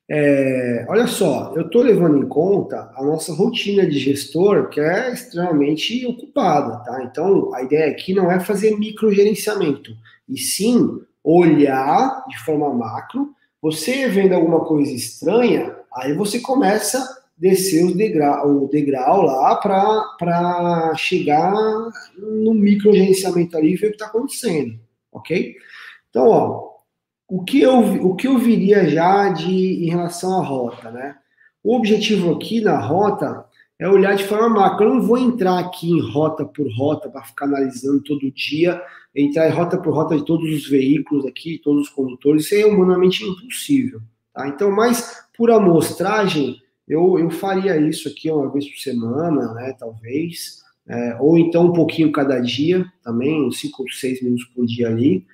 É, 0.10 0.86
olha 0.88 1.06
só, 1.06 1.54
eu 1.54 1.64
estou 1.64 1.82
levando 1.82 2.18
em 2.18 2.28
conta 2.30 2.94
a 2.96 3.04
nossa 3.04 3.34
rotina 3.34 3.86
de 3.86 4.00
gestor, 4.00 4.70
que 4.70 4.80
é 4.80 5.12
extremamente 5.12 6.06
ocupada, 6.06 6.78
tá? 6.86 7.04
Então, 7.04 7.54
a 7.54 7.62
ideia 7.62 7.92
aqui 7.92 8.14
não 8.14 8.32
é 8.32 8.40
fazer 8.40 8.78
microgerenciamento, 8.78 9.92
e 10.30 10.38
sim 10.38 11.02
olhar 11.22 12.24
de 12.30 12.40
forma 12.40 12.74
macro. 12.74 13.36
Você 13.62 14.08
vendo 14.08 14.34
alguma 14.34 14.64
coisa 14.64 14.94
estranha, 14.94 15.76
aí 15.94 16.14
você 16.14 16.40
começa 16.40 17.00
a 17.00 17.18
descer 17.38 17.84
os 17.84 17.94
degrau, 17.94 18.64
o 18.64 18.70
degrau 18.70 19.24
lá 19.24 19.58
para 19.58 20.94
chegar 20.96 21.54
no 22.18 22.54
microgerenciamento 22.54 23.58
ali 23.58 23.74
e 23.74 23.76
ver 23.76 23.88
o 23.88 23.90
que 23.90 23.96
está 23.96 24.06
acontecendo, 24.06 24.80
ok? 25.12 25.54
Então, 26.10 26.28
ó, 26.30 26.76
o 27.27 27.43
que 27.43 27.62
eu, 27.62 27.79
o 28.05 28.15
que 28.15 28.27
eu 28.27 28.38
viria 28.38 28.88
já 28.88 29.29
de 29.29 29.86
em 29.86 29.89
relação 29.89 30.39
à 30.39 30.43
rota, 30.43 30.89
né? 30.89 31.15
O 31.63 31.75
objetivo 31.75 32.34
aqui 32.34 32.62
na 32.62 32.79
rota 32.79 33.46
é 33.79 33.88
olhar 33.88 34.15
de 34.15 34.24
forma 34.24 34.50
macro. 34.50 34.86
Eu 34.86 34.96
não 34.96 35.01
vou 35.01 35.17
entrar 35.17 35.60
aqui 35.60 35.91
em 35.91 36.00
rota 36.00 36.46
por 36.46 36.67
rota 36.74 37.10
para 37.10 37.24
ficar 37.24 37.46
analisando 37.46 38.01
todo 38.01 38.31
dia, 38.31 38.81
entrar 39.13 39.50
em 39.50 39.51
rota 39.51 39.77
por 39.77 39.93
rota 39.93 40.15
de 40.15 40.25
todos 40.25 40.50
os 40.50 40.67
veículos 40.67 41.25
aqui, 41.25 41.60
todos 41.63 41.88
os 41.88 41.89
condutores, 41.89 42.46
isso 42.46 42.55
é 42.55 42.65
humanamente 42.65 43.24
impossível. 43.24 44.01
Tá? 44.34 44.48
Então, 44.48 44.72
mais 44.72 45.24
por 45.36 45.51
amostragem, 45.51 46.62
eu, 46.88 47.19
eu 47.19 47.29
faria 47.29 47.77
isso 47.77 48.07
aqui 48.07 48.31
uma 48.31 48.50
vez 48.51 48.67
por 48.69 48.79
semana, 48.79 49.53
né, 49.53 49.75
talvez, 49.77 50.63
é, 50.88 51.17
ou 51.19 51.38
então 51.38 51.65
um 51.65 51.74
pouquinho 51.74 52.12
cada 52.12 52.39
dia, 52.39 52.86
também, 53.03 53.46
uns 53.46 53.60
5 53.60 53.84
ou 53.84 53.89
6 53.89 54.24
minutos 54.24 54.46
por 54.46 54.65
dia 54.65 54.88
ali. 54.88 55.25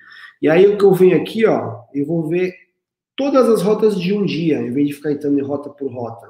E 0.44 0.48
aí 0.50 0.66
o 0.66 0.76
que 0.76 0.84
eu 0.84 0.92
venho 0.92 1.16
aqui, 1.16 1.46
ó, 1.46 1.84
eu 1.94 2.04
vou 2.04 2.28
ver 2.28 2.54
todas 3.16 3.48
as 3.48 3.62
rotas 3.62 3.98
de 3.98 4.12
um 4.12 4.26
dia, 4.26 4.58
em 4.58 4.70
vez 4.70 4.88
de 4.88 4.92
ficar 4.92 5.10
entrando 5.10 5.38
em 5.38 5.42
rota 5.42 5.70
por 5.70 5.90
rota. 5.90 6.28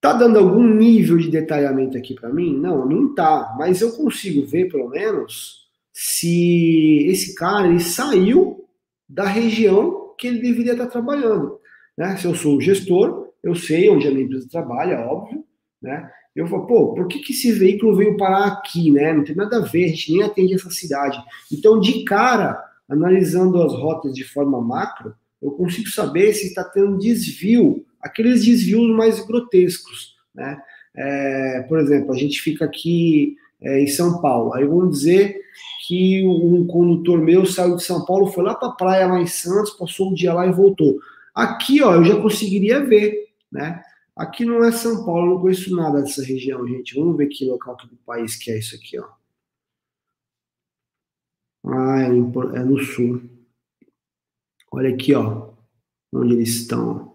Tá 0.00 0.12
dando 0.12 0.38
algum 0.38 0.62
nível 0.62 1.18
de 1.18 1.28
detalhamento 1.28 1.98
aqui 1.98 2.14
para 2.14 2.32
mim? 2.32 2.56
Não, 2.56 2.88
não 2.88 3.12
tá, 3.12 3.52
mas 3.58 3.80
eu 3.80 3.90
consigo 3.96 4.46
ver 4.46 4.70
pelo 4.70 4.88
menos 4.88 5.68
se 5.92 7.04
esse 7.08 7.34
cara 7.34 7.66
ele 7.66 7.80
saiu 7.80 8.64
da 9.08 9.24
região 9.24 10.14
que 10.16 10.28
ele 10.28 10.40
deveria 10.40 10.74
estar 10.74 10.86
trabalhando, 10.86 11.58
né? 11.98 12.16
Se 12.16 12.26
eu 12.26 12.34
sou 12.36 12.58
o 12.58 12.60
gestor, 12.60 13.32
eu 13.42 13.56
sei 13.56 13.90
onde 13.90 14.06
a 14.06 14.12
minha 14.12 14.22
empresa 14.22 14.46
trabalha, 14.48 15.00
óbvio, 15.00 15.44
né? 15.82 16.08
Eu 16.36 16.46
falo, 16.46 16.64
pô, 16.64 16.94
por 16.94 17.08
que, 17.08 17.18
que 17.18 17.32
esse 17.32 17.50
veículo 17.50 17.96
veio 17.96 18.16
parar 18.16 18.46
aqui, 18.46 18.92
né? 18.92 19.12
Não 19.12 19.24
tem 19.24 19.34
nada 19.34 19.56
a 19.56 19.66
ver, 19.66 19.86
a 19.86 19.88
gente 19.88 20.12
nem 20.12 20.22
atende 20.22 20.54
essa 20.54 20.70
cidade. 20.70 21.20
Então, 21.52 21.80
de 21.80 22.04
cara, 22.04 22.69
analisando 22.90 23.62
as 23.62 23.72
rotas 23.72 24.12
de 24.12 24.24
forma 24.24 24.60
macro, 24.60 25.14
eu 25.40 25.52
consigo 25.52 25.88
saber 25.88 26.34
se 26.34 26.48
está 26.48 26.64
tendo 26.64 26.98
desvio, 26.98 27.86
aqueles 28.00 28.44
desvios 28.44 28.90
mais 28.94 29.24
grotescos, 29.24 30.16
né? 30.34 30.60
É, 30.94 31.64
por 31.68 31.78
exemplo, 31.78 32.12
a 32.12 32.16
gente 32.16 32.40
fica 32.40 32.64
aqui 32.64 33.36
é, 33.62 33.80
em 33.80 33.86
São 33.86 34.20
Paulo. 34.20 34.52
Aí 34.52 34.66
vamos 34.66 34.98
dizer 34.98 35.40
que 35.86 36.26
um 36.26 36.66
condutor 36.66 37.20
meu 37.20 37.46
saiu 37.46 37.76
de 37.76 37.84
São 37.84 38.04
Paulo, 38.04 38.26
foi 38.26 38.44
lá 38.44 38.54
para 38.54 38.68
a 38.68 38.72
praia 38.72 39.06
lá 39.06 39.20
em 39.20 39.26
Santos, 39.26 39.70
passou 39.70 40.10
um 40.10 40.14
dia 40.14 40.34
lá 40.34 40.46
e 40.46 40.52
voltou. 40.52 40.98
Aqui, 41.34 41.80
ó, 41.82 41.94
eu 41.94 42.04
já 42.04 42.20
conseguiria 42.20 42.84
ver, 42.84 43.28
né? 43.50 43.80
Aqui 44.16 44.44
não 44.44 44.64
é 44.64 44.72
São 44.72 45.04
Paulo, 45.04 45.34
não 45.34 45.40
conheço 45.40 45.74
nada 45.74 46.02
dessa 46.02 46.22
região, 46.24 46.66
gente. 46.66 46.94
Vamos 46.94 47.16
ver 47.16 47.28
que 47.28 47.44
local 47.44 47.76
do 47.76 47.96
país 48.04 48.36
que 48.36 48.50
é 48.50 48.58
isso 48.58 48.74
aqui, 48.74 48.98
ó. 48.98 49.19
Ah, 51.64 52.02
é, 52.02 52.06
é 52.06 52.64
no 52.64 52.78
sul. 52.78 53.22
Olha 54.72 54.90
aqui, 54.90 55.14
ó, 55.14 55.50
onde 56.12 56.34
eles 56.34 56.48
estão. 56.50 57.14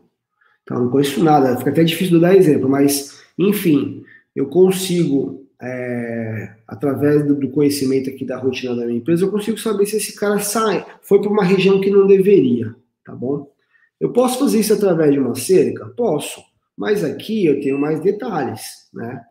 Então, 0.63 0.83
não 0.83 0.89
conheço 0.89 1.23
nada, 1.23 1.57
fica 1.57 1.69
até 1.69 1.83
difícil 1.83 2.15
de 2.15 2.21
dar 2.21 2.35
exemplo, 2.35 2.67
mas, 2.67 3.23
enfim, 3.37 4.03
eu 4.35 4.47
consigo, 4.47 5.47
é, 5.61 6.55
através 6.67 7.25
do, 7.25 7.35
do, 7.35 7.49
conhecimento 7.49 8.09
aqui 8.09 8.25
da 8.25 8.37
rotina 8.37 8.75
da 8.75 8.85
minha 8.85 8.97
empresa, 8.97 9.25
eu 9.25 9.31
consigo 9.31 9.59
saber 9.59 9.85
se 9.85 9.97
esse 9.97 10.15
cara 10.15 10.39
sai, 10.39 10.83
foi 11.03 11.21
para 11.21 11.29
uma 11.29 11.43
região 11.43 11.79
que 11.79 11.91
não 11.91 12.07
deveria, 12.07 12.75
tá 13.05 13.13
bom? 13.13 13.51
Eu 13.99 14.11
posso 14.11 14.39
fazer 14.39 14.59
isso 14.59 14.73
através 14.73 15.11
de 15.11 15.19
uma 15.19 15.35
cerca? 15.35 15.85
Posso, 15.89 16.43
mas 16.75 17.03
aqui 17.03 17.45
eu 17.45 17.61
tenho 17.61 17.79
mais 17.79 18.01
detalhes, 18.01 18.89
né? 18.91 19.21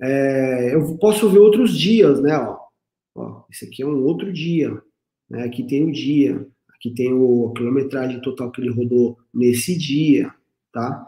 É, 0.00 0.74
eu 0.74 0.98
posso 0.98 1.30
ver 1.30 1.38
outros 1.38 1.78
dias, 1.78 2.20
né? 2.20 2.36
Ó, 2.36 2.58
ó, 3.14 3.44
esse 3.50 3.66
aqui 3.66 3.82
é 3.82 3.86
um 3.86 4.02
outro 4.04 4.32
dia, 4.32 4.80
né? 5.28 5.44
Aqui 5.44 5.62
tem 5.62 5.84
o 5.84 5.92
dia, 5.92 6.46
aqui 6.74 6.90
tem 6.90 7.12
o, 7.12 7.48
a 7.48 7.54
quilometragem 7.54 8.20
total 8.20 8.50
que 8.50 8.60
ele 8.60 8.70
rodou 8.70 9.18
nesse 9.32 9.76
dia, 9.76 10.32
tá? 10.72 11.06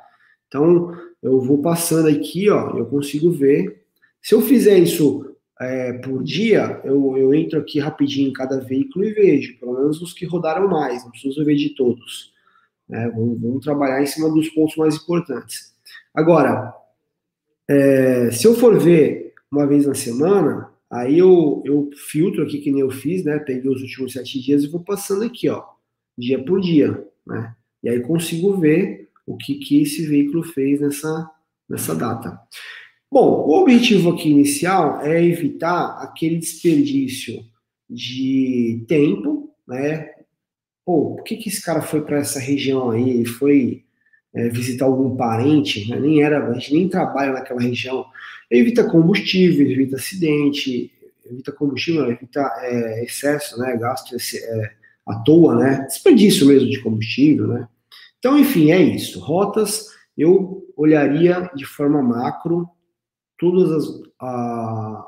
Então, 0.48 0.92
eu 1.22 1.40
vou 1.40 1.60
passando 1.60 2.08
aqui, 2.08 2.48
ó, 2.50 2.76
eu 2.76 2.86
consigo 2.86 3.30
ver. 3.30 3.84
Se 4.22 4.34
eu 4.34 4.40
fizer 4.40 4.78
isso 4.78 5.36
é, 5.60 5.94
por 5.94 6.22
dia, 6.22 6.80
eu, 6.84 7.16
eu 7.16 7.34
entro 7.34 7.58
aqui 7.58 7.78
rapidinho 7.78 8.28
em 8.28 8.32
cada 8.32 8.60
veículo 8.60 9.04
e 9.04 9.12
vejo, 9.12 9.58
pelo 9.58 9.75
menos 9.75 10.00
os 10.00 10.12
que 10.12 10.26
rodaram 10.26 10.68
mais, 10.68 11.02
não 11.02 11.10
preciso 11.10 11.44
ver 11.44 11.56
de 11.56 11.70
todos. 11.70 12.32
Né? 12.88 13.10
Vamos, 13.10 13.40
vamos, 13.40 13.64
trabalhar 13.64 14.02
em 14.02 14.06
cima 14.06 14.30
dos 14.30 14.48
pontos 14.50 14.76
mais 14.76 14.96
importantes. 14.96 15.75
Agora, 16.14 16.72
é, 17.68 18.30
se 18.30 18.46
eu 18.46 18.54
for 18.54 18.78
ver 18.78 19.34
uma 19.50 19.66
vez 19.66 19.86
na 19.86 19.94
semana, 19.94 20.70
aí 20.90 21.18
eu, 21.18 21.62
eu 21.64 21.90
filtro 22.10 22.42
aqui 22.42 22.58
que 22.58 22.70
nem 22.70 22.80
eu 22.80 22.90
fiz, 22.90 23.24
né? 23.24 23.38
Peguei 23.38 23.70
os 23.70 23.82
últimos 23.82 24.12
sete 24.12 24.40
dias 24.40 24.64
e 24.64 24.68
vou 24.68 24.80
passando 24.80 25.24
aqui, 25.24 25.48
ó, 25.48 25.62
dia 26.16 26.42
por 26.42 26.60
dia, 26.60 27.06
né? 27.26 27.54
E 27.82 27.88
aí 27.88 28.00
consigo 28.00 28.56
ver 28.58 29.08
o 29.26 29.36
que, 29.36 29.56
que 29.56 29.82
esse 29.82 30.06
veículo 30.06 30.42
fez 30.42 30.80
nessa, 30.80 31.30
nessa 31.68 31.94
data. 31.94 32.38
Bom, 33.10 33.46
o 33.46 33.60
objetivo 33.62 34.10
aqui 34.10 34.28
inicial 34.28 35.00
é 35.00 35.24
evitar 35.24 36.02
aquele 36.02 36.36
desperdício 36.36 37.44
de 37.88 38.84
tempo, 38.88 39.54
né? 39.66 40.10
Pô, 40.84 41.16
por 41.16 41.24
que, 41.24 41.36
que 41.36 41.48
esse 41.48 41.62
cara 41.62 41.82
foi 41.82 42.04
para 42.04 42.18
essa 42.18 42.38
região 42.38 42.90
aí? 42.90 43.24
Foi 43.24 43.85
é, 44.36 44.50
visitar 44.50 44.84
algum 44.84 45.16
parente, 45.16 45.88
né? 45.88 45.98
nem 45.98 46.22
era, 46.22 46.46
a 46.46 46.52
gente 46.52 46.74
nem 46.74 46.88
trabalha 46.88 47.32
naquela 47.32 47.60
região. 47.60 48.04
Evita 48.50 48.84
combustível, 48.84 49.66
evita 49.66 49.96
acidente, 49.96 50.92
evita 51.24 51.50
combustível, 51.50 52.10
evita 52.10 52.40
é, 52.60 53.02
excesso, 53.02 53.58
né? 53.58 53.76
Gasto 53.78 54.14
é, 54.14 54.72
à 55.06 55.16
toa, 55.20 55.56
né? 55.56 55.86
Desperdício 55.88 56.46
mesmo 56.46 56.68
de 56.68 56.80
combustível, 56.80 57.46
né? 57.48 57.66
Então, 58.18 58.38
enfim, 58.38 58.70
é 58.70 58.80
isso. 58.80 59.18
Rotas, 59.20 59.86
eu 60.16 60.62
olharia 60.76 61.50
de 61.54 61.64
forma 61.64 62.02
macro 62.02 62.68
todas 63.38 63.70
as, 63.72 64.02
a, 64.20 65.06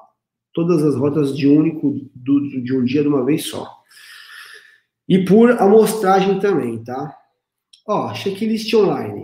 todas 0.54 0.82
as 0.82 0.97
rotas 0.97 1.37
de 1.37 1.47
único 1.47 2.00
do, 2.14 2.62
de 2.62 2.75
um 2.75 2.85
dia 2.85 3.02
de 3.02 3.08
uma 3.08 3.25
vez 3.25 3.45
só. 3.45 3.78
E 5.06 5.25
por 5.25 5.50
amostragem 5.52 6.38
também, 6.38 6.82
tá? 6.82 7.14
Ó, 7.86 8.12
checklist 8.12 8.73
online. 8.75 9.18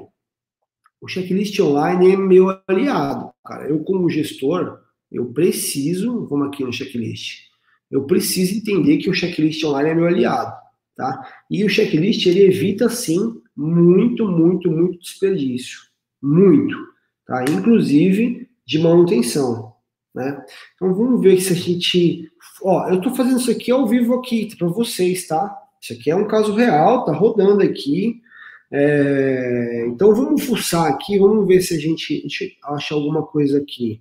O 1.04 1.06
checklist 1.06 1.60
online 1.60 2.12
é 2.12 2.16
meu 2.16 2.58
aliado, 2.66 3.30
cara. 3.44 3.68
Eu, 3.68 3.80
como 3.80 4.08
gestor, 4.08 4.80
eu 5.12 5.26
preciso, 5.34 6.26
vamos 6.26 6.48
aqui 6.48 6.64
no 6.64 6.72
checklist, 6.72 7.42
eu 7.90 8.06
preciso 8.06 8.56
entender 8.56 8.96
que 8.96 9.10
o 9.10 9.14
checklist 9.14 9.62
online 9.64 9.90
é 9.90 9.94
meu 9.94 10.06
aliado, 10.06 10.56
tá? 10.96 11.30
E 11.50 11.62
o 11.62 11.68
checklist, 11.68 12.24
ele 12.24 12.44
evita, 12.44 12.88
sim, 12.88 13.34
muito, 13.54 14.26
muito, 14.26 14.70
muito 14.70 14.98
desperdício. 14.98 15.78
Muito, 16.22 16.74
tá? 17.26 17.44
Inclusive 17.50 18.48
de 18.66 18.78
manutenção, 18.78 19.74
né? 20.14 20.42
Então, 20.74 20.94
vamos 20.94 21.20
ver 21.20 21.38
se 21.38 21.52
a 21.52 21.56
gente... 21.56 22.30
Ó, 22.62 22.88
eu 22.88 22.98
tô 23.02 23.14
fazendo 23.14 23.40
isso 23.40 23.50
aqui 23.50 23.70
ao 23.70 23.86
vivo 23.86 24.14
aqui, 24.14 24.56
para 24.56 24.68
vocês, 24.68 25.26
tá? 25.26 25.54
Isso 25.82 25.92
aqui 25.92 26.10
é 26.10 26.16
um 26.16 26.26
caso 26.26 26.54
real, 26.54 27.04
tá 27.04 27.12
rodando 27.12 27.62
aqui. 27.62 28.22
É, 28.70 29.84
então 29.86 30.14
vamos 30.14 30.44
fuçar 30.44 30.86
aqui, 30.90 31.18
vamos 31.18 31.46
ver 31.46 31.60
se 31.60 31.74
a 31.74 31.78
gente, 31.78 32.26
acha 32.64 32.94
alguma 32.94 33.22
coisa 33.22 33.58
aqui. 33.58 34.00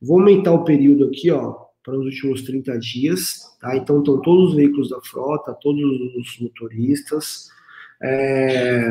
Vou 0.00 0.18
aumentar 0.18 0.52
o 0.52 0.64
período 0.64 1.06
aqui, 1.06 1.30
ó, 1.30 1.66
para 1.84 1.98
os 1.98 2.06
últimos 2.06 2.42
30 2.42 2.78
dias, 2.78 3.56
tá? 3.60 3.76
Então 3.76 3.98
estão 3.98 4.20
todos 4.22 4.50
os 4.50 4.56
veículos 4.56 4.88
da 4.88 5.00
frota, 5.00 5.56
todos 5.60 5.82
os 6.16 6.38
motoristas. 6.40 7.50
É, 8.02 8.90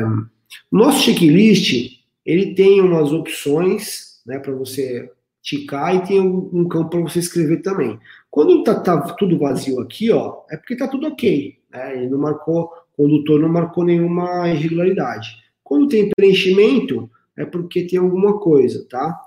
nosso 0.70 1.00
checklist, 1.00 2.00
ele 2.24 2.54
tem 2.54 2.80
umas 2.80 3.12
opções, 3.12 4.20
né, 4.26 4.38
para 4.38 4.52
você 4.52 5.10
ticar 5.42 5.96
e 5.96 6.06
tem 6.06 6.20
um, 6.20 6.50
um 6.52 6.68
campo 6.68 6.90
para 6.90 7.00
você 7.00 7.18
escrever 7.18 7.62
também. 7.62 7.98
Quando 8.30 8.62
tá, 8.62 8.78
tá, 8.78 9.00
tudo 9.14 9.38
vazio 9.38 9.80
aqui, 9.80 10.10
ó, 10.12 10.42
é 10.50 10.56
porque 10.56 10.76
tá 10.76 10.86
tudo 10.86 11.08
ok. 11.08 11.58
Né? 11.70 11.96
Ele 11.96 12.08
não 12.08 12.18
marcou, 12.18 12.70
condutor 12.96 13.40
não 13.40 13.48
marcou 13.48 13.84
nenhuma 13.84 14.48
irregularidade. 14.48 15.28
Quando 15.62 15.88
tem 15.88 16.10
preenchimento, 16.16 17.10
é 17.36 17.44
porque 17.44 17.86
tem 17.86 17.98
alguma 17.98 18.38
coisa, 18.38 18.86
tá? 18.88 19.20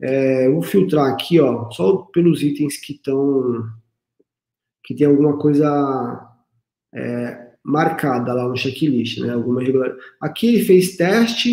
É, 0.00 0.48
vou 0.50 0.62
filtrar 0.62 1.10
aqui, 1.10 1.40
ó, 1.40 1.70
só 1.70 1.96
pelos 2.12 2.42
itens 2.42 2.76
que 2.76 2.92
estão 2.92 3.64
que 4.84 4.94
tem 4.94 5.06
alguma 5.06 5.36
coisa 5.36 6.34
é, 6.94 7.48
marcada 7.62 8.32
lá 8.32 8.48
no 8.48 8.56
checklist, 8.56 9.18
né? 9.20 9.34
Alguma 9.34 9.62
irregularidade. 9.62 10.00
Aqui 10.20 10.46
ele 10.46 10.64
fez 10.64 10.96
teste, 10.96 11.52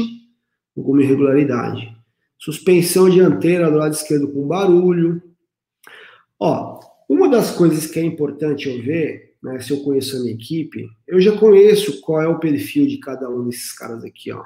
alguma 0.77 1.03
irregularidade. 1.03 1.93
Suspensão 2.37 3.09
dianteira 3.09 3.69
do 3.69 3.77
lado 3.77 3.93
esquerdo 3.93 4.31
com 4.31 4.47
barulho. 4.47 5.21
Ó, 6.39 6.79
uma 7.09 7.29
das 7.29 7.51
coisas 7.51 7.87
que 7.87 7.99
é 7.99 8.03
importante 8.03 8.69
eu 8.69 8.81
ver 8.81 9.34
né, 9.45 9.59
se 9.59 9.71
eu 9.71 9.83
conheço 9.83 10.17
a 10.17 10.19
minha 10.21 10.33
equipe, 10.33 10.89
eu 11.07 11.21
já 11.21 11.37
conheço 11.37 12.01
qual 12.01 12.19
é 12.19 12.27
o 12.27 12.39
perfil 12.39 12.87
de 12.87 12.97
cada 12.97 13.29
um 13.29 13.45
desses 13.45 13.71
caras 13.71 14.03
aqui, 14.03 14.31
ó. 14.31 14.43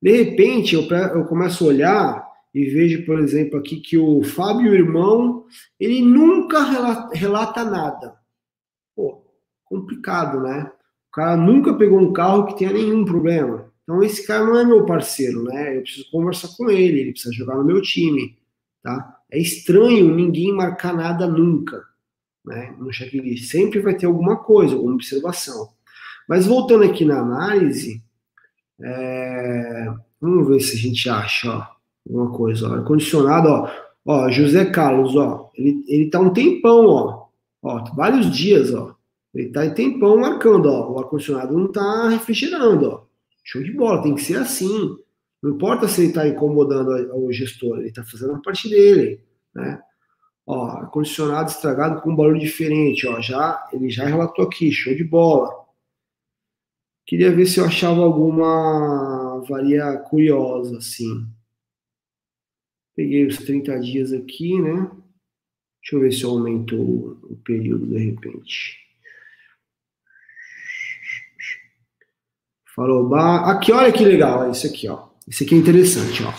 De 0.00 0.10
repente, 0.12 0.74
eu, 0.74 0.82
eu 0.82 1.26
começo 1.26 1.62
a 1.62 1.68
olhar 1.68 2.26
e 2.54 2.64
vejo, 2.64 3.04
por 3.04 3.18
exemplo, 3.18 3.58
aqui 3.58 3.80
que 3.80 3.98
o 3.98 4.22
Fábio, 4.22 4.74
irmão, 4.74 5.44
ele 5.78 6.00
nunca 6.00 6.62
relata, 6.62 7.14
relata 7.14 7.64
nada. 7.64 8.16
Pô, 8.96 9.26
complicado, 9.62 10.40
né? 10.40 10.72
O 11.08 11.12
cara 11.12 11.36
nunca 11.36 11.74
pegou 11.74 12.00
um 12.00 12.12
carro 12.12 12.46
que 12.46 12.56
tenha 12.56 12.72
nenhum 12.72 13.04
problema. 13.04 13.70
Então, 13.82 14.02
esse 14.02 14.26
cara 14.26 14.46
não 14.46 14.56
é 14.58 14.64
meu 14.64 14.86
parceiro, 14.86 15.42
né? 15.42 15.76
Eu 15.76 15.82
preciso 15.82 16.10
conversar 16.10 16.48
com 16.56 16.70
ele, 16.70 17.00
ele 17.00 17.12
precisa 17.12 17.34
jogar 17.34 17.56
no 17.56 17.64
meu 17.64 17.82
time, 17.82 18.38
tá? 18.82 19.18
É 19.30 19.38
estranho 19.38 20.14
ninguém 20.14 20.50
marcar 20.50 20.94
nada 20.94 21.26
nunca 21.26 21.84
né, 22.44 22.74
no 22.78 22.92
checklist. 22.92 23.50
Sempre 23.50 23.80
vai 23.80 23.94
ter 23.94 24.06
alguma 24.06 24.36
coisa, 24.36 24.74
alguma 24.74 24.94
observação. 24.94 25.68
Mas 26.28 26.46
voltando 26.46 26.84
aqui 26.84 27.04
na 27.04 27.20
análise, 27.20 28.02
é, 28.80 29.92
vamos 30.20 30.48
ver 30.48 30.60
se 30.60 30.76
a 30.76 30.78
gente 30.78 31.08
acha 31.08 31.50
ó, 31.50 31.66
alguma 32.06 32.36
coisa. 32.36 32.68
Ó, 32.68 32.82
condicionado, 32.84 33.48
ó, 33.48 33.70
ó, 34.04 34.30
José 34.30 34.66
Carlos, 34.66 35.16
ó, 35.16 35.50
ele, 35.54 35.84
ele 35.86 36.10
tá 36.10 36.20
um 36.20 36.32
tempão, 36.32 36.86
ó, 36.86 37.26
ó, 37.62 37.84
vários 37.94 38.30
dias, 38.34 38.72
ó. 38.72 38.94
Ele 39.34 39.48
tá 39.50 39.66
em 39.66 39.74
tempão 39.74 40.16
marcando, 40.16 40.66
ó, 40.66 40.92
o 40.92 40.98
ar-condicionado 40.98 41.58
não 41.58 41.70
tá 41.70 42.08
refrigerando, 42.08 42.88
ó. 42.88 43.04
Show 43.42 43.62
de 43.62 43.72
bola, 43.72 44.02
tem 44.02 44.14
que 44.14 44.22
ser 44.22 44.36
assim. 44.36 44.96
Não 45.42 45.50
importa 45.50 45.86
se 45.86 46.00
ele 46.00 46.08
está 46.08 46.26
incomodando 46.26 46.90
o 47.14 47.30
gestor, 47.30 47.78
ele 47.78 47.88
está 47.88 48.02
fazendo 48.02 48.34
a 48.34 48.38
parte 48.40 48.70
dele, 48.70 49.20
né? 49.54 49.78
Ó, 50.46 50.66
ar-condicionado 50.66 51.50
estragado 51.50 52.02
com 52.02 52.10
um 52.10 52.16
barulho 52.16 52.38
diferente, 52.38 53.06
ó, 53.06 53.20
já, 53.20 53.66
ele 53.72 53.88
já 53.88 54.04
relatou 54.04 54.44
aqui, 54.44 54.70
show 54.70 54.94
de 54.94 55.02
bola. 55.02 55.64
Queria 57.06 57.34
ver 57.34 57.46
se 57.46 57.58
eu 57.58 57.64
achava 57.64 58.02
alguma 58.02 59.40
varia 59.48 59.96
curiosa, 59.98 60.78
assim. 60.78 61.26
Peguei 62.94 63.26
os 63.26 63.38
30 63.38 63.78
dias 63.80 64.12
aqui, 64.12 64.60
né? 64.60 64.90
Deixa 65.82 65.96
eu 65.96 66.00
ver 66.00 66.12
se 66.12 66.22
eu 66.22 66.30
aumento 66.30 66.76
o 66.76 67.36
período 67.44 67.86
de 67.86 67.98
repente. 67.98 68.78
Falou, 72.74 73.14
aqui, 73.14 73.70
olha 73.70 73.92
que 73.92 74.04
legal, 74.04 74.50
isso 74.50 74.66
aqui, 74.66 74.88
ó. 74.88 75.08
Isso 75.28 75.44
aqui 75.44 75.54
é 75.54 75.58
interessante, 75.58 76.22
ó. 76.22 76.32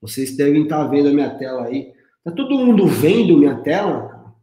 Vocês 0.00 0.36
devem 0.36 0.64
estar 0.64 0.84
vendo 0.88 1.08
a 1.08 1.12
minha 1.12 1.30
tela 1.38 1.66
aí 1.66 1.94
Tá 2.24 2.30
todo 2.30 2.54
mundo 2.54 2.86
vendo 2.86 3.36
minha 3.36 3.56
tela? 3.62 4.34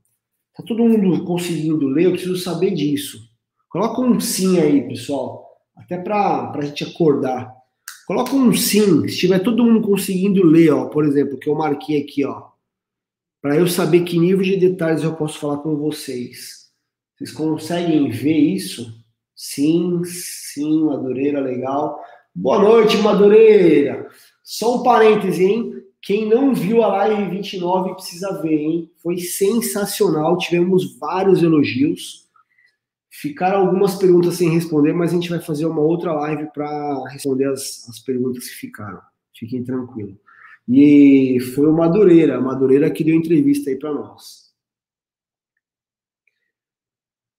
Tá 0.56 0.64
todo 0.68 0.84
mundo 0.84 1.24
conseguindo 1.24 1.88
ler? 1.88 2.06
Eu 2.06 2.12
preciso 2.12 2.36
saber 2.36 2.72
disso. 2.72 3.18
Coloca 3.70 4.02
um 4.02 4.20
sim 4.20 4.60
aí, 4.60 4.86
pessoal. 4.88 5.48
Até 5.78 5.98
para 5.98 6.52
a 6.54 6.62
gente 6.62 6.84
acordar. 6.84 7.54
Coloca 8.06 8.36
um 8.36 8.54
sim, 8.54 9.08
se 9.08 9.20
tiver 9.20 9.40
todo 9.40 9.64
mundo 9.64 9.88
conseguindo 9.88 10.44
ler, 10.44 10.72
ó, 10.72 10.88
por 10.90 11.06
exemplo, 11.06 11.38
que 11.38 11.48
eu 11.48 11.56
marquei 11.56 12.02
aqui, 12.02 12.26
ó. 12.26 12.50
Para 13.42 13.56
eu 13.56 13.68
saber 13.68 14.02
que 14.02 14.20
nível 14.20 14.44
de 14.44 14.58
detalhes 14.58 15.04
eu 15.04 15.16
posso 15.16 15.40
falar 15.40 15.60
com 15.60 15.78
vocês. 15.78 16.70
Vocês 17.16 17.32
conseguem 17.32 18.10
ver 18.10 18.36
isso? 18.36 18.92
Sim, 19.36 20.04
sim, 20.04 20.84
Madureira, 20.84 21.40
legal. 21.40 21.98
Boa 22.36 22.60
noite, 22.60 22.98
Madureira. 22.98 24.10
Só 24.44 24.78
um 24.80 24.84
parêntese, 24.84 25.46
hein? 25.46 25.79
Quem 26.02 26.28
não 26.28 26.54
viu 26.54 26.82
a 26.82 26.88
live 26.88 27.30
29 27.30 27.94
precisa 27.96 28.42
ver, 28.42 28.58
hein? 28.58 28.92
Foi 28.98 29.18
sensacional, 29.18 30.38
tivemos 30.38 30.98
vários 30.98 31.44
elogios. 31.44 32.28
Ficaram 33.10 33.68
algumas 33.68 33.96
perguntas 33.96 34.36
sem 34.36 34.50
responder, 34.50 34.94
mas 34.94 35.12
a 35.12 35.16
gente 35.16 35.30
vai 35.30 35.42
fazer 35.42 35.66
uma 35.66 35.82
outra 35.82 36.14
live 36.14 36.48
para 36.54 37.04
responder 37.10 37.50
as, 37.50 37.88
as 37.90 38.00
perguntas 38.00 38.48
que 38.48 38.56
ficaram. 38.56 39.02
Fiquem 39.34 39.64
tranquilos. 39.64 40.16
E 40.68 41.40
foi 41.56 41.68
o 41.68 41.74
Madureira, 41.74 42.38
a 42.38 42.42
Madureira 42.42 42.90
que 42.92 43.04
deu 43.04 43.16
entrevista 43.16 43.70
aí 43.70 43.76
para 43.76 43.92
nós. 43.92 44.50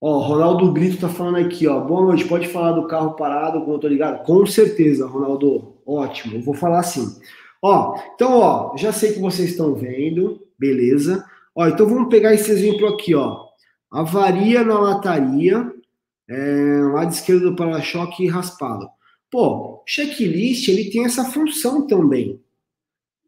Ó, 0.00 0.18
Ronaldo 0.18 0.72
Brito 0.72 0.98
tá 1.00 1.08
falando 1.08 1.36
aqui, 1.36 1.66
ó. 1.66 1.80
Boa 1.80 2.02
noite, 2.02 2.26
pode 2.26 2.48
falar 2.48 2.72
do 2.72 2.86
carro 2.86 3.14
parado 3.16 3.60
quando 3.60 3.74
eu 3.74 3.78
tô 3.78 3.88
ligado? 3.88 4.24
Com 4.24 4.44
certeza, 4.46 5.06
Ronaldo. 5.06 5.76
Ótimo, 5.86 6.36
eu 6.36 6.40
vou 6.40 6.54
falar 6.54 6.80
assim. 6.80 7.20
Ó, 7.62 7.94
então, 8.14 8.38
ó, 8.38 8.76
já 8.76 8.92
sei 8.92 9.12
que 9.12 9.18
vocês 9.18 9.50
estão 9.50 9.74
vendo, 9.74 10.46
beleza? 10.58 11.24
Ó, 11.54 11.66
então 11.68 11.86
vamos 11.86 12.08
pegar 12.08 12.32
esse 12.32 12.50
exemplo 12.50 12.86
aqui, 12.86 13.14
ó. 13.14 13.46
Avaria 13.90 14.64
na 14.64 14.78
lataria, 14.78 15.70
é, 16.28 16.80
lado 16.92 17.12
esquerdo 17.12 17.50
do 17.50 17.56
para-choque 17.56 18.26
raspado. 18.28 18.88
Pô, 19.30 19.82
checklist, 19.86 20.68
ele 20.68 20.90
tem 20.90 21.04
essa 21.04 21.24
função 21.24 21.86
também. 21.86 22.40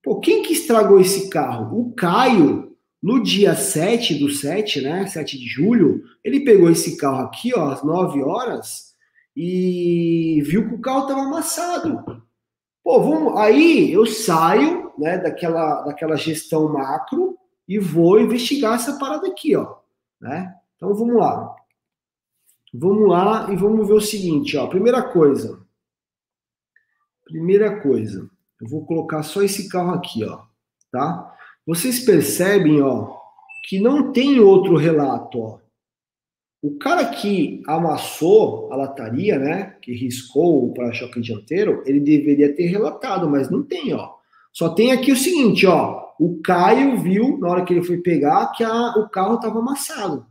Pô, 0.03 0.19
quem 0.19 0.43
que 0.43 0.53
estragou 0.53 1.01
esse 1.01 1.29
carro? 1.29 1.79
O 1.79 1.93
Caio, 1.93 2.77
no 3.03 3.23
dia 3.23 3.55
7 3.55 4.15
do 4.15 4.31
7, 4.31 4.81
né, 4.81 5.07
7 5.07 5.39
de 5.39 5.47
julho, 5.47 6.03
ele 6.25 6.41
pegou 6.41 6.71
esse 6.71 6.97
carro 6.97 7.25
aqui, 7.27 7.53
ó, 7.55 7.71
às 7.71 7.85
9 7.85 8.23
horas, 8.23 8.95
e 9.37 10.43
viu 10.45 10.69
que 10.69 10.75
o 10.75 10.81
carro 10.81 11.03
estava 11.03 11.21
amassado. 11.23 12.22
Pô, 12.83 13.01
vamos, 13.01 13.39
aí 13.39 13.93
eu 13.93 14.05
saio 14.07 14.93
né, 14.99 15.19
daquela, 15.19 15.83
daquela 15.83 16.17
gestão 16.17 16.73
macro 16.73 17.39
e 17.69 17.79
vou 17.79 18.21
investigar 18.21 18.75
essa 18.75 18.99
parada 18.99 19.29
aqui, 19.29 19.55
ó. 19.55 19.77
Né? 20.21 20.55
Então 20.77 20.95
vamos 20.95 21.17
lá. 21.17 21.55
Vamos 22.75 23.09
lá 23.09 23.53
e 23.53 23.57
vamos 23.57 23.87
ver 23.87 23.95
o 23.95 24.01
seguinte, 24.01 24.57
ó. 24.57 24.67
Primeira 24.67 25.03
coisa. 25.03 25.61
Primeira 27.25 27.81
coisa. 27.81 28.29
Eu 28.61 28.69
vou 28.69 28.85
colocar 28.85 29.23
só 29.23 29.43
esse 29.43 29.69
carro 29.69 29.95
aqui, 29.95 30.25
ó. 30.25 30.43
Tá? 30.91 31.35
Vocês 31.67 32.05
percebem, 32.05 32.83
ó, 32.83 33.17
que 33.69 33.81
não 33.81 34.13
tem 34.13 34.41
outro 34.41 34.77
relato, 34.77 35.41
ó. 35.41 35.62
O 36.63 36.79
cara 36.79 37.07
que 37.07 37.61
amassou 37.67 38.73
a 38.73 38.77
lataria, 38.77 39.37
né, 39.37 39.77
que 39.83 39.93
riscou 39.93 40.65
o 40.65 40.73
para-choque 40.73 41.21
dianteiro, 41.21 41.83
ele 41.85 41.99
deveria 41.99 42.55
ter 42.55 42.67
relatado, 42.67 43.29
mas 43.29 43.51
não 43.51 43.65
tem, 43.65 43.93
ó. 43.93 44.11
Só 44.53 44.69
tem 44.69 44.93
aqui 44.93 45.11
o 45.11 45.17
seguinte, 45.17 45.67
ó, 45.67 46.13
o 46.21 46.41
Caio 46.41 47.01
viu 47.01 47.37
na 47.39 47.49
hora 47.49 47.65
que 47.65 47.73
ele 47.73 47.83
foi 47.83 47.99
pegar 47.99 48.53
que 48.53 48.63
a, 48.63 48.95
o 48.97 49.09
carro 49.09 49.35
estava 49.35 49.59
amassado. 49.59 50.25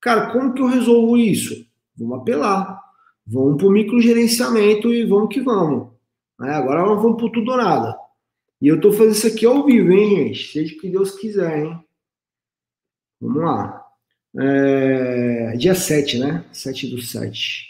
Cara, 0.00 0.32
como 0.32 0.54
que 0.54 0.62
eu 0.62 0.66
resolvo 0.66 1.18
isso? 1.18 1.66
Vamos 1.96 2.20
apelar. 2.20 2.80
Vamos 3.26 3.58
para 3.58 3.66
o 3.66 3.72
microgerenciamento 3.72 4.90
e 4.94 5.04
vamos 5.04 5.28
que 5.34 5.40
vamos. 5.42 5.88
É, 6.40 6.50
agora 6.50 6.82
nós 6.86 7.02
vamos 7.02 7.20
para 7.20 7.30
tudo 7.30 7.50
ou 7.50 7.56
nada. 7.58 7.98
E 8.62 8.68
eu 8.68 8.80
tô 8.80 8.90
fazendo 8.90 9.12
isso 9.12 9.26
aqui 9.26 9.44
ao 9.44 9.66
vivo, 9.66 9.92
hein, 9.92 10.28
gente? 10.28 10.52
Seja 10.52 10.74
o 10.74 10.78
que 10.78 10.88
Deus 10.88 11.10
quiser, 11.10 11.64
hein? 11.64 11.78
Vamos 13.20 13.42
lá. 13.42 13.87
É, 14.36 15.56
dia 15.56 15.74
7, 15.74 16.18
né? 16.18 16.44
7 16.52 16.88
do 16.88 17.00
7. 17.00 17.68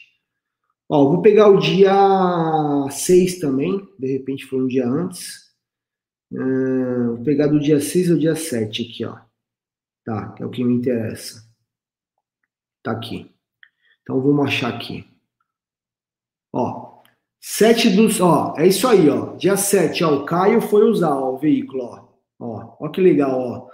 Ó, 0.89 1.11
vou 1.11 1.23
pegar 1.23 1.49
o 1.49 1.59
dia 1.59 1.93
6 2.91 3.39
também, 3.39 3.87
de 3.99 4.13
repente 4.13 4.47
foi 4.47 4.61
um 4.61 4.67
dia 4.67 4.87
antes. 4.87 5.49
É, 6.33 6.37
vou 7.07 7.23
pegar 7.23 7.47
do 7.47 7.61
dia 7.61 7.81
6 7.81 8.11
ao 8.11 8.19
dia 8.19 8.35
7 8.35 8.83
aqui, 8.83 9.05
ó. 9.05 9.19
Tá, 10.05 10.35
é 10.41 10.47
o 10.47 10.51
que 10.51 10.65
me 10.65 10.75
interessa. 10.75 11.47
Tá 12.83 12.93
aqui. 12.93 13.31
Então 14.03 14.21
vamos 14.21 14.47
achar 14.47 14.75
aqui. 14.75 15.05
Ó, 16.53 17.03
7 17.41 17.91
dos, 17.91 18.21
ó, 18.21 18.55
é 18.57 18.67
isso 18.67 18.89
aí, 18.89 19.09
ó. 19.11 19.37
Dia 19.37 19.57
7, 19.57 20.03
ó, 20.05 20.15
o 20.17 20.25
Caio 20.25 20.61
foi 20.61 20.85
usar 20.89 21.15
ó, 21.15 21.35
o 21.35 21.39
veículo, 21.39 21.85
ó. 21.85 22.09
Ó, 22.41 22.77
ó 22.81 22.89
que 22.89 23.01
legal, 23.01 23.39
ó. 23.39 23.68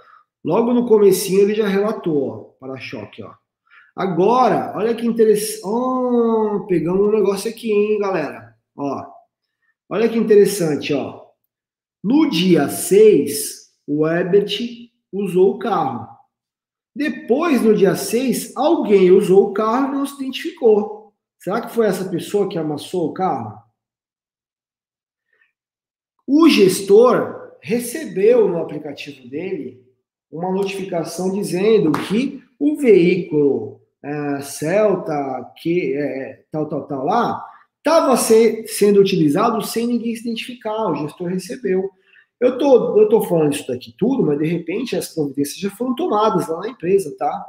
Logo 0.45 0.75
no 0.75 0.85
comecinho 0.85 1.41
ele 1.41 1.55
já 1.55 1.67
relatou, 1.67 2.29
ó 2.29 2.37
para-choque, 2.59 3.23
ó. 3.23 3.33
Agora, 3.95 4.73
olha 4.75 4.93
que 4.93 5.03
interessante. 5.03 5.61
Oh, 5.65 6.67
pegamos 6.67 7.07
um 7.07 7.11
negócio 7.11 7.49
aqui, 7.49 7.71
hein, 7.71 7.97
galera? 7.97 8.55
Ó, 8.77 9.03
olha 9.89 10.07
que 10.07 10.19
interessante, 10.19 10.93
ó. 10.93 11.25
No 12.03 12.29
dia 12.29 12.69
6, 12.69 13.71
o 13.87 14.07
Herbert 14.07 14.51
usou 15.11 15.55
o 15.55 15.57
carro. 15.57 16.07
Depois, 16.95 17.63
no 17.63 17.75
dia 17.75 17.95
6, 17.95 18.55
alguém 18.55 19.09
usou 19.09 19.49
o 19.49 19.53
carro 19.53 19.87
e 19.87 19.97
não 19.97 20.05
se 20.05 20.13
identificou. 20.13 21.11
Será 21.39 21.61
que 21.61 21.73
foi 21.73 21.87
essa 21.87 22.07
pessoa 22.07 22.47
que 22.47 22.59
amassou 22.59 23.09
o 23.09 23.13
carro? 23.13 23.57
O 26.27 26.47
gestor 26.47 27.57
recebeu 27.61 28.47
no 28.47 28.59
aplicativo 28.59 29.27
dele 29.27 29.84
uma 30.31 30.51
notificação 30.51 31.31
dizendo 31.31 31.91
que 31.91 32.43
o 32.59 32.75
veículo 32.75 33.81
é, 34.03 34.41
Celta, 34.41 35.51
que 35.61 35.93
é, 35.95 36.43
tal, 36.51 36.67
tal, 36.67 36.87
tal 36.87 37.05
lá, 37.05 37.43
estava 37.77 38.15
se, 38.17 38.65
sendo 38.67 38.99
utilizado 38.99 39.61
sem 39.65 39.87
ninguém 39.87 40.15
se 40.15 40.21
identificar, 40.21 40.91
o 40.91 40.95
gestor 40.95 41.27
recebeu. 41.27 41.89
Eu 42.39 42.57
tô, 42.57 42.99
eu 42.99 43.07
tô 43.07 43.21
falando 43.21 43.53
isso 43.53 43.67
daqui 43.67 43.93
tudo, 43.97 44.23
mas 44.23 44.39
de 44.39 44.45
repente 44.45 44.95
as 44.95 45.13
providências 45.13 45.57
já 45.57 45.69
foram 45.69 45.95
tomadas 45.95 46.47
lá 46.47 46.59
na 46.59 46.69
empresa, 46.69 47.15
tá? 47.17 47.45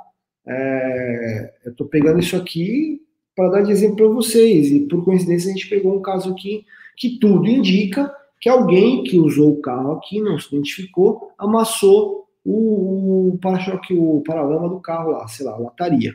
É, 0.47 1.55
eu 1.65 1.75
tô 1.75 1.87
pegando 1.87 2.21
isso 2.21 2.37
aqui 2.37 3.03
para 3.35 3.51
dar 3.51 3.63
de 3.63 3.73
exemplo 3.73 3.97
para 3.97 4.09
vocês, 4.09 4.71
e 4.71 4.81
por 4.81 5.05
coincidência 5.05 5.51
a 5.51 5.53
gente 5.53 5.69
pegou 5.69 5.95
um 5.95 6.01
caso 6.01 6.31
aqui 6.31 6.65
que 6.97 7.19
tudo 7.19 7.47
indica 7.49 8.15
que 8.41 8.49
alguém 8.49 9.03
que 9.03 9.19
usou 9.19 9.51
o 9.51 9.61
carro 9.61 9.93
aqui, 9.93 10.21
não 10.21 10.39
se 10.39 10.49
identificou, 10.49 11.33
amassou 11.37 12.26
o, 12.47 13.33
o 13.33 13.39
para-choque, 13.39 13.93
o 13.93 14.23
paralama 14.25 14.69
do 14.69 14.81
carro 14.81 15.11
lá, 15.11 15.27
sei 15.27 15.45
lá, 15.45 15.57
lataria. 15.57 16.15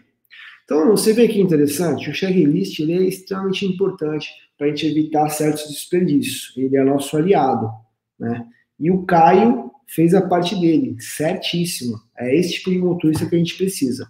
Então, 0.64 0.92
você 0.92 1.12
vê 1.12 1.28
que 1.28 1.42
interessante, 1.42 2.10
o 2.10 2.14
checklist 2.14 2.80
ele 2.80 2.94
é 2.94 3.02
extremamente 3.04 3.66
importante 3.66 4.30
para 4.58 4.68
a 4.68 4.70
gente 4.70 4.88
evitar 4.88 5.28
certos 5.30 5.68
desperdícios. 5.68 6.56
Ele 6.56 6.78
é 6.78 6.84
nosso 6.84 7.18
aliado, 7.18 7.70
né? 8.18 8.48
E 8.80 8.90
o 8.90 9.04
Caio 9.04 9.70
fez 9.88 10.14
a 10.14 10.22
parte 10.22 10.56
dele, 10.60 10.96
certíssimo. 11.00 11.98
É 12.18 12.34
esse 12.34 12.54
tipo 12.54 12.72
de 12.72 12.78
motorista 12.78 13.26
que 13.26 13.36
a 13.36 13.38
gente 13.38 13.58
precisa. 13.58 14.08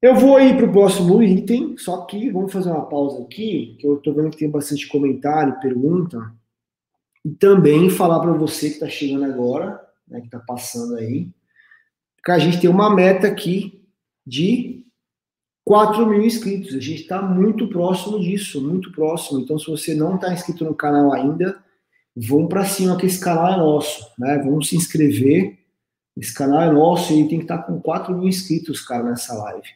Eu 0.00 0.14
vou 0.14 0.40
ir 0.40 0.56
para 0.56 0.66
o 0.66 0.72
próximo 0.72 1.20
item, 1.20 1.76
só 1.76 2.06
que 2.06 2.30
vamos 2.30 2.52
fazer 2.52 2.70
uma 2.70 2.88
pausa 2.88 3.24
aqui, 3.24 3.76
que 3.80 3.86
eu 3.86 3.96
estou 3.96 4.14
vendo 4.14 4.30
que 4.30 4.36
tem 4.36 4.48
bastante 4.48 4.86
comentário, 4.86 5.58
pergunta, 5.58 6.32
e 7.24 7.30
também 7.30 7.90
falar 7.90 8.20
para 8.20 8.32
você 8.32 8.68
que 8.68 8.74
está 8.74 8.88
chegando 8.88 9.24
agora, 9.24 9.87
né, 10.10 10.20
que 10.20 10.26
está 10.26 10.38
passando 10.38 10.96
aí, 10.96 11.28
que 12.24 12.30
a 12.30 12.38
gente 12.38 12.60
tem 12.60 12.68
uma 12.68 12.94
meta 12.94 13.26
aqui 13.26 13.86
de 14.26 14.84
4 15.64 16.06
mil 16.06 16.22
inscritos. 16.22 16.74
A 16.74 16.80
gente 16.80 17.02
está 17.02 17.20
muito 17.20 17.68
próximo 17.68 18.18
disso, 18.18 18.66
muito 18.66 18.90
próximo. 18.90 19.40
Então, 19.40 19.58
se 19.58 19.66
você 19.66 19.94
não 19.94 20.16
está 20.16 20.32
inscrito 20.32 20.64
no 20.64 20.74
canal 20.74 21.12
ainda, 21.12 21.62
vamos 22.16 22.48
para 22.48 22.64
cima 22.64 22.96
que 22.96 23.06
esse 23.06 23.20
canal 23.20 23.52
é 23.52 23.56
nosso, 23.56 24.10
né? 24.18 24.38
Vamos 24.38 24.68
se 24.68 24.76
inscrever. 24.76 25.58
Esse 26.16 26.34
canal 26.34 26.62
é 26.62 26.72
nosso 26.72 27.12
e 27.12 27.28
tem 27.28 27.38
que 27.38 27.44
estar 27.44 27.58
tá 27.58 27.62
com 27.64 27.80
4 27.80 28.16
mil 28.16 28.26
inscritos, 28.26 28.80
cara, 28.80 29.04
nessa 29.04 29.34
live. 29.34 29.68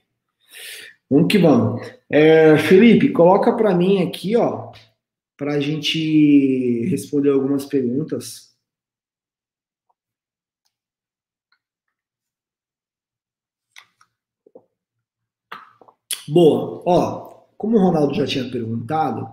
Vamos 1.11 1.29
que 1.31 1.39
vamos. 1.39 1.87
É, 2.09 2.57
Felipe, 2.57 3.11
coloca 3.11 3.53
para 3.55 3.75
mim 3.75 4.03
aqui, 4.03 4.35
ó, 4.35 4.73
para 5.37 5.55
a 5.55 5.61
gente 5.61 6.87
responder 6.87 7.29
algumas 7.29 7.67
perguntas. 7.67 8.52
Boa. 16.33 16.83
Ó, 16.87 17.45
como 17.59 17.77
o 17.77 17.81
Ronaldo 17.81 18.15
já 18.15 18.27
tinha 18.27 18.51
perguntado, 18.51 19.29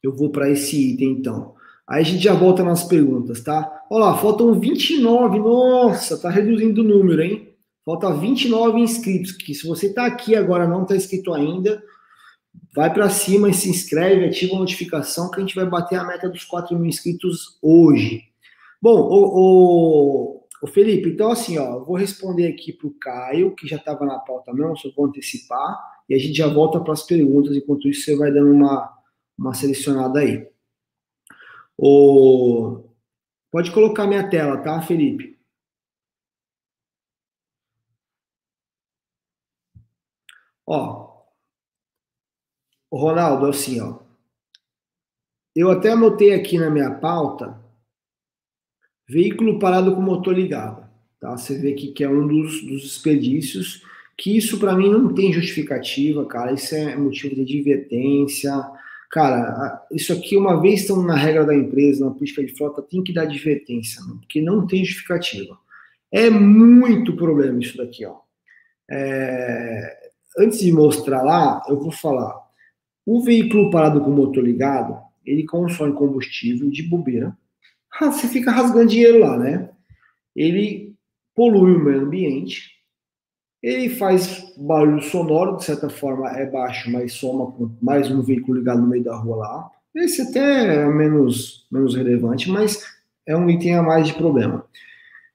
eu 0.00 0.14
vou 0.14 0.30
para 0.30 0.48
esse 0.48 0.92
item 0.92 1.10
então. 1.10 1.54
Aí 1.88 2.02
a 2.02 2.04
gente 2.04 2.22
já 2.22 2.32
volta 2.32 2.62
nas 2.62 2.84
perguntas, 2.84 3.42
tá? 3.42 3.82
Olha 3.90 4.06
lá, 4.06 4.16
faltam 4.16 4.58
29. 4.58 5.40
Nossa, 5.40 6.16
tá 6.16 6.30
reduzindo 6.30 6.82
o 6.82 6.84
número, 6.84 7.20
hein? 7.20 7.48
Falta 7.84 8.14
29 8.14 8.78
inscritos. 8.78 9.32
Que 9.32 9.52
se 9.54 9.66
você 9.66 9.92
tá 9.92 10.06
aqui 10.06 10.36
agora 10.36 10.68
não 10.68 10.86
tá 10.86 10.94
inscrito 10.94 11.34
ainda, 11.34 11.82
vai 12.72 12.94
para 12.94 13.10
cima 13.10 13.50
e 13.50 13.54
se 13.54 13.68
inscreve, 13.68 14.24
ativa 14.24 14.54
a 14.54 14.60
notificação 14.60 15.30
que 15.30 15.38
a 15.38 15.40
gente 15.40 15.56
vai 15.56 15.66
bater 15.66 15.96
a 15.98 16.04
meta 16.04 16.28
dos 16.28 16.44
4 16.44 16.78
mil 16.78 16.86
inscritos 16.86 17.58
hoje. 17.60 18.22
Bom, 18.80 19.00
o, 19.00 19.30
o, 19.34 20.46
o 20.62 20.66
Felipe, 20.68 21.08
então 21.08 21.32
assim, 21.32 21.58
ó, 21.58 21.74
eu 21.74 21.84
vou 21.84 21.96
responder 21.96 22.46
aqui 22.46 22.72
para 22.72 22.86
o 22.86 22.94
Caio, 23.00 23.54
que 23.56 23.66
já 23.66 23.76
estava 23.76 24.06
na 24.06 24.18
pauta 24.20 24.52
mesmo, 24.52 24.76
só 24.76 24.88
vou 24.96 25.06
antecipar, 25.06 25.93
e 26.08 26.14
a 26.14 26.18
gente 26.18 26.34
já 26.34 26.48
volta 26.48 26.80
para 26.80 26.92
as 26.92 27.02
perguntas, 27.02 27.56
enquanto 27.56 27.88
isso 27.88 28.04
você 28.04 28.16
vai 28.16 28.32
dando 28.32 28.52
uma, 28.52 29.02
uma 29.38 29.54
selecionada 29.54 30.20
aí. 30.20 30.48
O... 31.76 32.84
Pode 33.50 33.72
colocar 33.72 34.06
minha 34.06 34.28
tela, 34.28 34.58
tá, 34.58 34.80
Felipe? 34.82 35.38
Ó, 40.66 41.24
o 42.90 42.96
Ronaldo, 42.96 43.46
assim, 43.46 43.80
ó. 43.80 43.98
Eu 45.54 45.70
até 45.70 45.90
anotei 45.90 46.34
aqui 46.34 46.58
na 46.58 46.70
minha 46.70 46.92
pauta 46.98 47.62
veículo 49.08 49.58
parado 49.58 49.94
com 49.94 50.00
motor 50.00 50.34
ligado. 50.34 50.88
Tá? 51.20 51.36
Você 51.36 51.58
vê 51.58 51.72
aqui 51.72 51.92
que 51.92 52.02
é 52.02 52.08
um 52.08 52.26
dos, 52.26 52.62
dos 52.62 52.82
desperdícios, 52.82 53.82
que 54.16 54.36
isso 54.36 54.58
para 54.58 54.76
mim 54.76 54.90
não 54.90 55.12
tem 55.12 55.32
justificativa, 55.32 56.24
cara. 56.26 56.52
Isso 56.52 56.74
é 56.74 56.96
motivo 56.96 57.34
de 57.34 57.42
advertência 57.42 58.52
Cara, 59.14 59.86
isso 59.92 60.12
aqui, 60.12 60.36
uma 60.36 60.60
vez 60.60 60.80
estão 60.80 61.00
na 61.00 61.14
regra 61.14 61.46
da 61.46 61.54
empresa, 61.54 62.04
na 62.04 62.10
política 62.10 62.44
de 62.44 62.52
frota, 62.52 62.82
tem 62.82 63.00
que 63.00 63.12
dar 63.12 63.22
advertência, 63.22 64.02
porque 64.18 64.42
não 64.42 64.66
tem 64.66 64.84
justificativa. 64.84 65.56
É 66.10 66.28
muito 66.28 67.14
problema 67.14 67.60
isso 67.60 67.76
daqui, 67.76 68.04
ó. 68.04 68.16
É... 68.90 70.10
Antes 70.36 70.58
de 70.58 70.72
mostrar 70.72 71.22
lá, 71.22 71.62
eu 71.68 71.78
vou 71.78 71.92
falar. 71.92 72.36
O 73.06 73.22
veículo 73.22 73.70
parado 73.70 74.00
com 74.00 74.10
motor 74.10 74.42
ligado, 74.42 74.98
ele 75.24 75.44
consome 75.44 75.92
combustível 75.92 76.68
de 76.68 76.82
bobeira. 76.82 77.38
Ah, 78.00 78.10
você 78.10 78.26
fica 78.26 78.50
rasgando 78.50 78.88
dinheiro 78.88 79.20
lá, 79.20 79.38
né? 79.38 79.70
Ele 80.34 80.92
polui 81.36 81.76
o 81.76 81.84
meio 81.84 82.00
ambiente, 82.00 82.73
ele 83.64 83.88
faz 83.88 84.52
barulho 84.58 85.02
sonoro, 85.02 85.56
de 85.56 85.64
certa 85.64 85.88
forma 85.88 86.28
é 86.28 86.44
baixo, 86.44 86.90
mas 86.90 87.14
soma 87.14 87.50
com 87.52 87.70
mais 87.80 88.10
um 88.10 88.20
veículo 88.20 88.58
ligado 88.58 88.82
no 88.82 88.86
meio 88.86 89.02
da 89.02 89.16
rua 89.16 89.36
lá. 89.36 89.70
Esse 89.96 90.20
até 90.20 90.82
é 90.82 90.86
menos, 90.86 91.66
menos 91.72 91.94
relevante, 91.94 92.50
mas 92.50 92.84
é 93.26 93.34
um 93.34 93.48
item 93.48 93.76
a 93.76 93.82
mais 93.82 94.06
de 94.06 94.12
problema. 94.12 94.66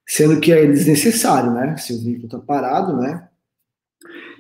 Sendo 0.06 0.40
que 0.40 0.54
é 0.54 0.64
desnecessário, 0.68 1.52
né? 1.52 1.76
Se 1.78 1.92
o 1.92 2.04
veículo 2.04 2.26
está 2.26 2.38
parado, 2.38 2.96
né? 2.98 3.28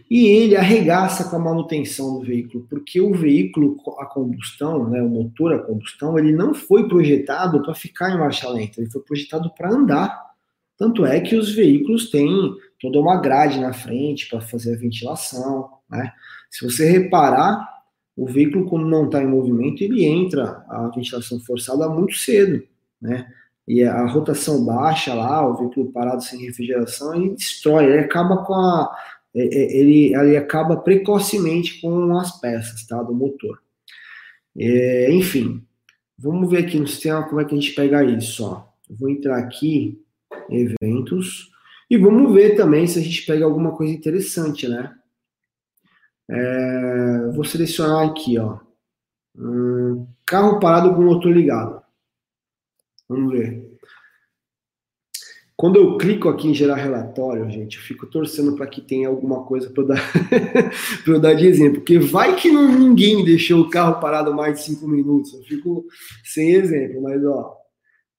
E 0.07 0.27
ele 0.27 0.55
arregaça 0.55 1.23
com 1.23 1.37
a 1.37 1.39
manutenção 1.39 2.19
do 2.19 2.25
veículo, 2.25 2.67
porque 2.69 3.01
o 3.01 3.11
veículo 3.11 3.75
a 3.97 4.05
combustão, 4.05 4.87
né, 4.87 5.01
o 5.01 5.09
motor 5.09 5.53
a 5.53 5.59
combustão, 5.59 6.17
ele 6.17 6.31
não 6.31 6.53
foi 6.53 6.87
projetado 6.87 7.61
para 7.63 7.73
ficar 7.73 8.11
em 8.11 8.19
marcha 8.19 8.49
lenta, 8.49 8.81
ele 8.81 8.89
foi 8.91 9.01
projetado 9.01 9.51
para 9.55 9.71
andar. 9.71 10.29
Tanto 10.77 11.05
é 11.05 11.19
que 11.19 11.35
os 11.35 11.53
veículos 11.53 12.09
têm 12.09 12.29
toda 12.79 12.99
uma 12.99 13.19
grade 13.19 13.59
na 13.59 13.73
frente 13.73 14.27
para 14.29 14.41
fazer 14.41 14.75
a 14.75 14.79
ventilação, 14.79 15.69
né? 15.89 16.11
Se 16.49 16.65
você 16.65 16.89
reparar, 16.89 17.67
o 18.15 18.25
veículo 18.25 18.67
quando 18.67 18.87
não 18.87 19.05
está 19.05 19.21
em 19.21 19.27
movimento, 19.27 19.81
ele 19.81 20.05
entra 20.05 20.65
a 20.67 20.89
ventilação 20.93 21.39
forçada 21.39 21.87
muito 21.87 22.15
cedo, 22.15 22.63
né? 23.01 23.31
E 23.67 23.83
a 23.83 24.05
rotação 24.07 24.65
baixa 24.65 25.13
lá, 25.13 25.47
o 25.47 25.55
veículo 25.55 25.91
parado 25.91 26.23
sem 26.23 26.43
refrigeração, 26.43 27.13
ele 27.15 27.35
destrói, 27.35 27.85
ele 27.85 27.99
acaba 27.99 28.43
com 28.43 28.55
a 28.55 28.95
é, 29.35 29.41
é, 29.41 29.77
ele, 29.77 30.15
ele 30.15 30.37
acaba 30.37 30.77
precocemente 30.77 31.79
com 31.81 32.17
as 32.17 32.39
peças, 32.39 32.85
tá, 32.85 33.01
do 33.03 33.13
motor. 33.13 33.61
É, 34.57 35.11
enfim, 35.11 35.63
vamos 36.17 36.49
ver 36.49 36.65
aqui 36.65 36.79
no 36.79 36.87
sistema 36.87 37.27
como 37.27 37.39
é 37.39 37.45
que 37.45 37.53
a 37.53 37.59
gente 37.59 37.73
pega 37.73 38.03
isso, 38.03 38.43
ó. 38.43 38.67
Vou 38.89 39.09
entrar 39.09 39.37
aqui, 39.37 40.01
eventos, 40.49 41.51
e 41.89 41.97
vamos 41.97 42.33
ver 42.33 42.55
também 42.55 42.85
se 42.85 42.99
a 42.99 43.01
gente 43.01 43.25
pega 43.25 43.45
alguma 43.45 43.75
coisa 43.75 43.93
interessante, 43.93 44.67
né? 44.67 44.95
É, 46.29 47.31
vou 47.33 47.43
selecionar 47.43 48.07
aqui, 48.07 48.37
ó. 48.37 48.59
Hum, 49.35 50.05
carro 50.25 50.59
parado 50.59 50.93
com 50.93 51.01
motor 51.01 51.31
ligado. 51.31 51.81
Vamos 53.07 53.31
ver. 53.31 53.69
Quando 55.59 55.75
eu 55.75 55.97
clico 55.97 56.29
aqui 56.29 56.47
em 56.47 56.53
gerar 56.53 56.75
relatório, 56.75 57.49
gente, 57.49 57.77
eu 57.77 57.83
fico 57.83 58.07
torcendo 58.07 58.55
para 58.55 58.65
que 58.65 58.79
tenha 58.79 59.09
alguma 59.09 59.43
coisa 59.43 59.69
para 59.69 59.83
eu, 59.83 59.87
dar, 59.87 60.13
eu 61.05 61.19
dar 61.19 61.33
de 61.33 61.47
exemplo. 61.47 61.81
Porque 61.81 61.99
vai 61.99 62.35
que 62.37 62.49
não, 62.49 62.71
ninguém 62.71 63.25
deixou 63.25 63.61
o 63.61 63.69
carro 63.69 63.99
parado 63.99 64.33
mais 64.33 64.59
de 64.59 64.65
cinco 64.65 64.87
minutos. 64.87 65.33
Eu 65.33 65.41
fico 65.41 65.85
sem 66.23 66.53
exemplo, 66.53 67.01
mas 67.01 67.21
ó, 67.25 67.58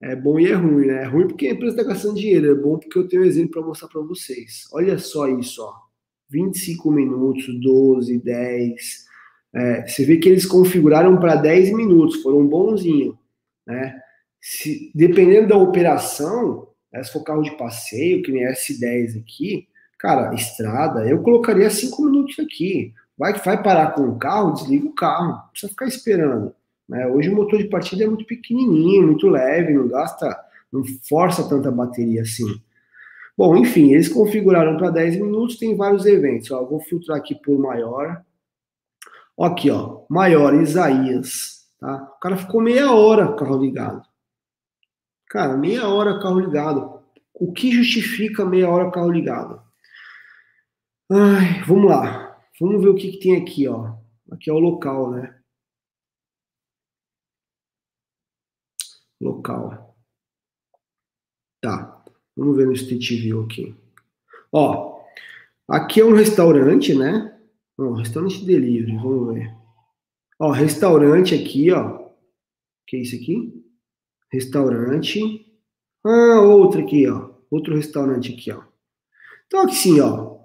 é 0.02 0.16
bom 0.16 0.40
e 0.40 0.50
é 0.50 0.54
ruim, 0.54 0.86
né? 0.86 1.02
É 1.02 1.06
ruim 1.06 1.28
porque 1.28 1.46
a 1.46 1.52
empresa 1.52 1.76
está 1.76 1.92
gastando 1.92 2.14
dinheiro, 2.14 2.50
é 2.50 2.54
bom 2.54 2.78
porque 2.78 2.98
eu 2.98 3.06
tenho 3.06 3.22
um 3.22 3.26
exemplo 3.26 3.52
para 3.52 3.62
mostrar 3.62 3.88
para 3.88 4.00
vocês. 4.00 4.66
Olha 4.72 4.98
só 4.98 5.28
isso, 5.28 5.62
ó. 5.62 5.74
25 6.30 6.90
minutos, 6.90 7.46
12, 7.60 8.18
10. 8.18 9.04
É, 9.52 9.86
você 9.86 10.04
vê 10.04 10.16
que 10.16 10.28
eles 10.28 10.46
configuraram 10.46 11.18
para 11.18 11.34
10 11.34 11.74
minutos, 11.74 12.22
foram 12.22 12.46
bonzinho, 12.46 13.18
né? 13.66 14.00
Se, 14.40 14.90
dependendo 14.94 15.48
da 15.48 15.56
operação, 15.56 16.68
né, 16.90 17.02
se 17.02 17.12
for 17.12 17.22
carro 17.22 17.42
de 17.42 17.50
passeio, 17.58 18.22
que 18.22 18.32
nem 18.32 18.46
S10 18.46 19.20
aqui, 19.20 19.68
cara, 19.98 20.34
estrada, 20.34 21.06
eu 21.06 21.22
colocaria 21.22 21.68
5 21.68 22.02
minutos 22.04 22.38
aqui. 22.38 22.94
Vai, 23.18 23.34
vai 23.34 23.62
parar 23.62 23.92
com 23.92 24.08
o 24.08 24.18
carro, 24.18 24.54
desliga 24.54 24.86
o 24.86 24.94
carro, 24.94 25.32
não 25.32 25.48
precisa 25.50 25.70
ficar 25.70 25.86
esperando. 25.86 26.54
Né? 26.90 27.06
Hoje 27.06 27.30
o 27.30 27.36
motor 27.36 27.56
de 27.60 27.68
partida 27.68 28.02
é 28.02 28.06
muito 28.08 28.26
pequenininho, 28.26 29.06
muito 29.06 29.28
leve, 29.28 29.72
não 29.72 29.86
gasta, 29.86 30.36
não 30.72 30.82
força 31.08 31.48
tanta 31.48 31.70
bateria 31.70 32.22
assim. 32.22 32.60
Bom, 33.38 33.56
enfim, 33.56 33.92
eles 33.92 34.08
configuraram 34.08 34.76
para 34.76 34.90
10 34.90 35.20
minutos, 35.20 35.56
tem 35.56 35.76
vários 35.76 36.04
eventos. 36.04 36.50
Ó, 36.50 36.64
vou 36.64 36.80
filtrar 36.80 37.16
aqui 37.16 37.34
por 37.36 37.56
maior. 37.58 38.22
Aqui, 39.40 39.70
ó, 39.70 40.02
maior, 40.10 40.52
Isaías. 40.60 41.70
Tá? 41.78 42.12
O 42.16 42.20
cara 42.20 42.36
ficou 42.36 42.60
meia 42.60 42.92
hora 42.92 43.34
carro 43.36 43.62
ligado. 43.62 44.02
Cara, 45.28 45.56
meia 45.56 45.88
hora 45.88 46.20
carro 46.20 46.40
ligado. 46.40 47.00
O 47.32 47.52
que 47.52 47.70
justifica 47.70 48.44
meia 48.44 48.68
hora 48.68 48.90
carro 48.90 49.10
ligado? 49.10 49.62
Ai, 51.08 51.62
vamos 51.66 51.88
lá. 51.88 52.36
Vamos 52.60 52.82
ver 52.82 52.88
o 52.88 52.94
que, 52.96 53.12
que 53.12 53.20
tem 53.20 53.36
aqui, 53.36 53.66
ó. 53.68 53.92
Aqui 54.30 54.50
é 54.50 54.52
o 54.52 54.58
local, 54.58 55.12
né? 55.12 55.39
Local. 59.20 59.96
Tá, 61.60 62.04
vamos 62.36 62.56
ver 62.56 62.66
no 62.66 62.72
Street 62.72 63.08
View 63.20 63.42
aqui. 63.42 63.74
Ó, 64.52 65.02
aqui 65.68 66.00
é 66.00 66.04
um 66.04 66.14
restaurante, 66.14 66.94
né? 66.94 67.38
Ó, 67.78 67.92
restaurante 67.92 68.44
delivery, 68.44 68.96
vamos 68.96 69.34
ver. 69.34 69.54
Ó, 70.38 70.50
restaurante 70.50 71.34
aqui, 71.34 71.70
ó. 71.70 72.08
Que 72.86 72.96
é 72.96 73.00
isso 73.00 73.14
aqui? 73.16 73.62
Restaurante. 74.32 75.46
Ah, 76.04 76.40
outro 76.40 76.80
aqui, 76.80 77.06
ó. 77.06 77.30
Outro 77.50 77.76
restaurante 77.76 78.32
aqui, 78.32 78.50
ó. 78.50 78.62
Então, 79.46 79.66
assim, 79.66 80.00
ó. 80.00 80.38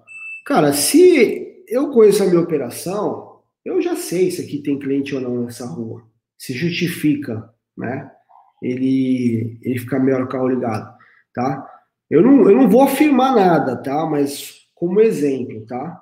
Cara, 0.45 0.73
se 0.73 1.65
eu 1.67 1.91
conheço 1.91 2.23
a 2.23 2.27
minha 2.27 2.41
operação, 2.41 3.41
eu 3.63 3.81
já 3.81 3.95
sei 3.95 4.29
se 4.29 4.41
aqui 4.41 4.59
tem 4.61 4.77
cliente 4.77 5.15
ou 5.15 5.21
não 5.21 5.43
nessa 5.43 5.65
rua. 5.65 6.05
Se 6.37 6.53
justifica, 6.53 7.53
né? 7.77 8.11
Ele, 8.65 9.59
ele 9.61 9.79
ficar 9.79 9.99
melhor 9.99 10.23
o 10.23 10.27
carro 10.27 10.47
ligado, 10.47 10.97
tá? 11.33 11.71
Eu 12.09 12.21
não, 12.21 12.49
eu 12.49 12.55
não 12.55 12.69
vou 12.69 12.81
afirmar 12.81 13.35
nada, 13.35 13.77
tá? 13.77 14.05
Mas 14.05 14.67
como 14.73 15.01
exemplo, 15.01 15.65
tá? 15.65 16.01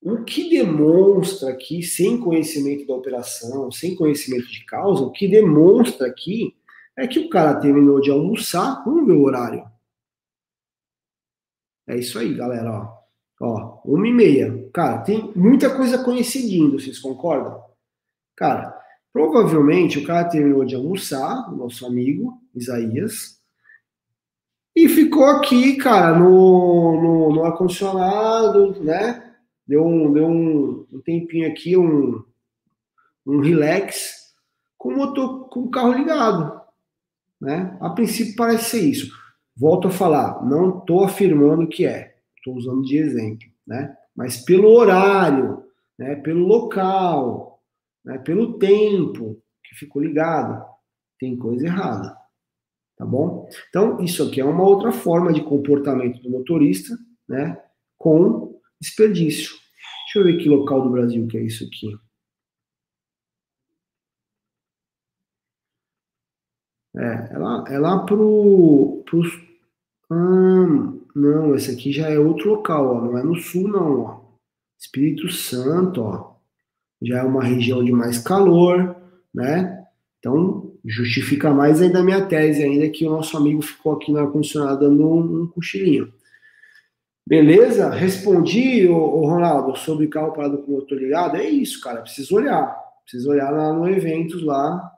O 0.00 0.24
que 0.24 0.48
demonstra 0.48 1.50
aqui, 1.50 1.82
sem 1.82 2.18
conhecimento 2.18 2.86
da 2.86 2.94
operação, 2.94 3.70
sem 3.70 3.94
conhecimento 3.94 4.46
de 4.48 4.64
causa, 4.64 5.02
o 5.02 5.12
que 5.12 5.28
demonstra 5.28 6.06
aqui 6.06 6.56
é 6.96 7.06
que 7.06 7.18
o 7.18 7.28
cara 7.28 7.60
terminou 7.60 8.00
de 8.00 8.10
almoçar, 8.10 8.82
vamos 8.84 9.08
o 9.12 9.22
horário. 9.22 9.64
É 11.86 11.96
isso 11.96 12.18
aí, 12.18 12.34
galera, 12.34 12.70
ó. 12.70 13.02
Ó, 13.40 13.80
uma 13.84 14.06
e 14.06 14.12
meia. 14.12 14.70
Cara, 14.72 14.98
tem 14.98 15.32
muita 15.34 15.76
coisa 15.76 16.04
coincidindo, 16.04 16.78
vocês 16.78 17.00
concordam? 17.00 17.60
Cara, 18.36 18.71
Provavelmente 19.12 19.98
o 19.98 20.06
cara 20.06 20.28
terminou 20.28 20.64
de 20.64 20.74
almoçar, 20.74 21.52
o 21.52 21.56
nosso 21.56 21.86
amigo 21.86 22.40
Isaías, 22.54 23.40
e 24.74 24.88
ficou 24.88 25.24
aqui, 25.24 25.76
cara, 25.76 26.18
no, 26.18 27.00
no, 27.00 27.34
no 27.34 27.44
ar-condicionado, 27.44 28.82
né? 28.82 29.34
Deu, 29.66 29.86
um, 29.86 30.12
deu 30.12 30.26
um, 30.26 30.86
um 30.90 31.00
tempinho 31.00 31.46
aqui, 31.48 31.76
um, 31.76 32.24
um 33.26 33.40
relax, 33.40 34.32
com 34.78 34.88
o 34.88 34.96
motor, 34.96 35.48
com 35.48 35.60
o 35.60 35.70
carro 35.70 35.92
ligado. 35.92 36.60
Né? 37.40 37.76
A 37.80 37.90
princípio 37.90 38.34
parece 38.34 38.70
ser 38.70 38.80
isso. 38.80 39.12
Volto 39.54 39.88
a 39.88 39.90
falar, 39.90 40.42
não 40.44 40.78
estou 40.78 41.04
afirmando 41.04 41.68
que 41.68 41.84
é, 41.84 42.14
estou 42.36 42.54
usando 42.56 42.82
de 42.82 42.96
exemplo, 42.96 43.46
né? 43.66 43.94
Mas 44.16 44.38
pelo 44.38 44.70
horário, 44.70 45.62
né? 45.98 46.16
pelo 46.16 46.46
local, 46.46 47.51
né? 48.04 48.18
pelo 48.18 48.58
tempo 48.58 49.42
que 49.64 49.74
ficou 49.74 50.02
ligado, 50.02 50.64
tem 51.18 51.36
coisa 51.36 51.66
errada, 51.66 52.16
tá 52.96 53.04
bom? 53.04 53.48
Então 53.68 54.00
isso 54.00 54.22
aqui 54.22 54.40
é 54.40 54.44
uma 54.44 54.66
outra 54.66 54.92
forma 54.92 55.32
de 55.32 55.42
comportamento 55.42 56.20
do 56.22 56.30
motorista, 56.30 56.96
né? 57.28 57.62
Com 57.96 58.60
desperdício. 58.80 59.54
Deixa 60.04 60.18
eu 60.18 60.24
ver 60.24 60.42
que 60.42 60.48
local 60.48 60.82
do 60.82 60.90
Brasil 60.90 61.26
que 61.28 61.38
é 61.38 61.42
isso 61.42 61.64
aqui. 61.64 61.96
É, 66.94 67.34
é 67.34 67.38
lá, 67.38 67.64
é 67.68 67.78
lá 67.78 68.04
pro, 68.04 69.02
pro 69.06 69.22
ah, 70.10 70.92
não, 71.14 71.54
esse 71.54 71.70
aqui 71.70 71.90
já 71.90 72.08
é 72.08 72.18
outro 72.18 72.50
local, 72.50 72.96
ó, 72.96 73.00
não 73.00 73.16
é 73.16 73.22
no 73.22 73.34
sul 73.36 73.66
não, 73.68 74.00
ó. 74.00 74.22
Espírito 74.78 75.30
Santo, 75.30 76.02
ó. 76.02 76.31
Já 77.04 77.18
é 77.18 77.22
uma 77.22 77.42
região 77.42 77.84
de 77.84 77.92
mais 77.92 78.18
calor, 78.18 78.96
né? 79.34 79.84
Então, 80.18 80.72
justifica 80.84 81.50
mais 81.50 81.82
ainda 81.82 81.98
a 81.98 82.02
minha 82.02 82.24
tese 82.26 82.62
ainda 82.62 82.88
que 82.88 83.06
o 83.06 83.10
nosso 83.10 83.36
amigo 83.36 83.60
ficou 83.62 83.94
aqui 83.94 84.12
no 84.12 84.18
ar-condicionado 84.18 84.80
dando 84.80 85.08
um, 85.08 85.42
um 85.42 85.46
cochilinho. 85.48 86.12
Beleza? 87.26 87.88
Respondi, 87.90 88.86
ô, 88.88 88.96
ô, 88.96 89.26
Ronaldo, 89.26 89.76
sobre 89.76 90.08
carro 90.08 90.32
parado 90.32 90.58
com 90.58 90.72
motor 90.72 90.98
ligado. 90.98 91.36
É 91.36 91.44
isso, 91.48 91.80
cara. 91.80 92.02
Preciso 92.02 92.36
olhar. 92.36 92.76
Preciso 93.04 93.30
olhar 93.30 93.50
lá 93.50 93.72
no 93.72 93.88
eventos 93.88 94.42
lá, 94.42 94.92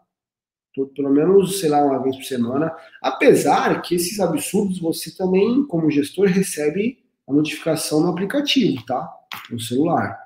todo, 0.75 0.93
pelo 0.93 1.11
menos, 1.11 1.61
sei 1.61 1.69
lá, 1.69 1.83
uma 1.85 2.03
vez 2.03 2.17
por 2.17 2.25
semana. 2.25 2.75
Apesar 3.03 3.81
que 3.83 3.95
esses 3.95 4.21
absurdos 4.21 4.79
você 4.79 5.15
também, 5.15 5.65
como 5.67 5.91
gestor, 5.91 6.27
recebe 6.27 6.99
a 7.29 7.33
notificação 7.33 8.01
no 8.01 8.11
aplicativo, 8.11 8.85
tá? 8.85 9.11
No 9.51 9.61
celular. 9.61 10.24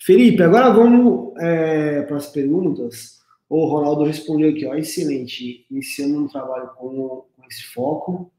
Felipe, 0.00 0.42
agora 0.42 0.70
vamos 0.70 1.32
é, 1.40 2.02
para 2.02 2.16
as 2.16 2.26
perguntas. 2.26 3.20
O 3.48 3.66
Ronaldo 3.66 4.04
respondeu 4.04 4.50
aqui, 4.50 4.66
ó, 4.66 4.74
excelente, 4.74 5.66
iniciando 5.70 6.18
um 6.18 6.28
trabalho 6.28 6.68
com, 6.76 7.24
com 7.36 7.46
esse 7.50 7.64
foco 7.64 8.30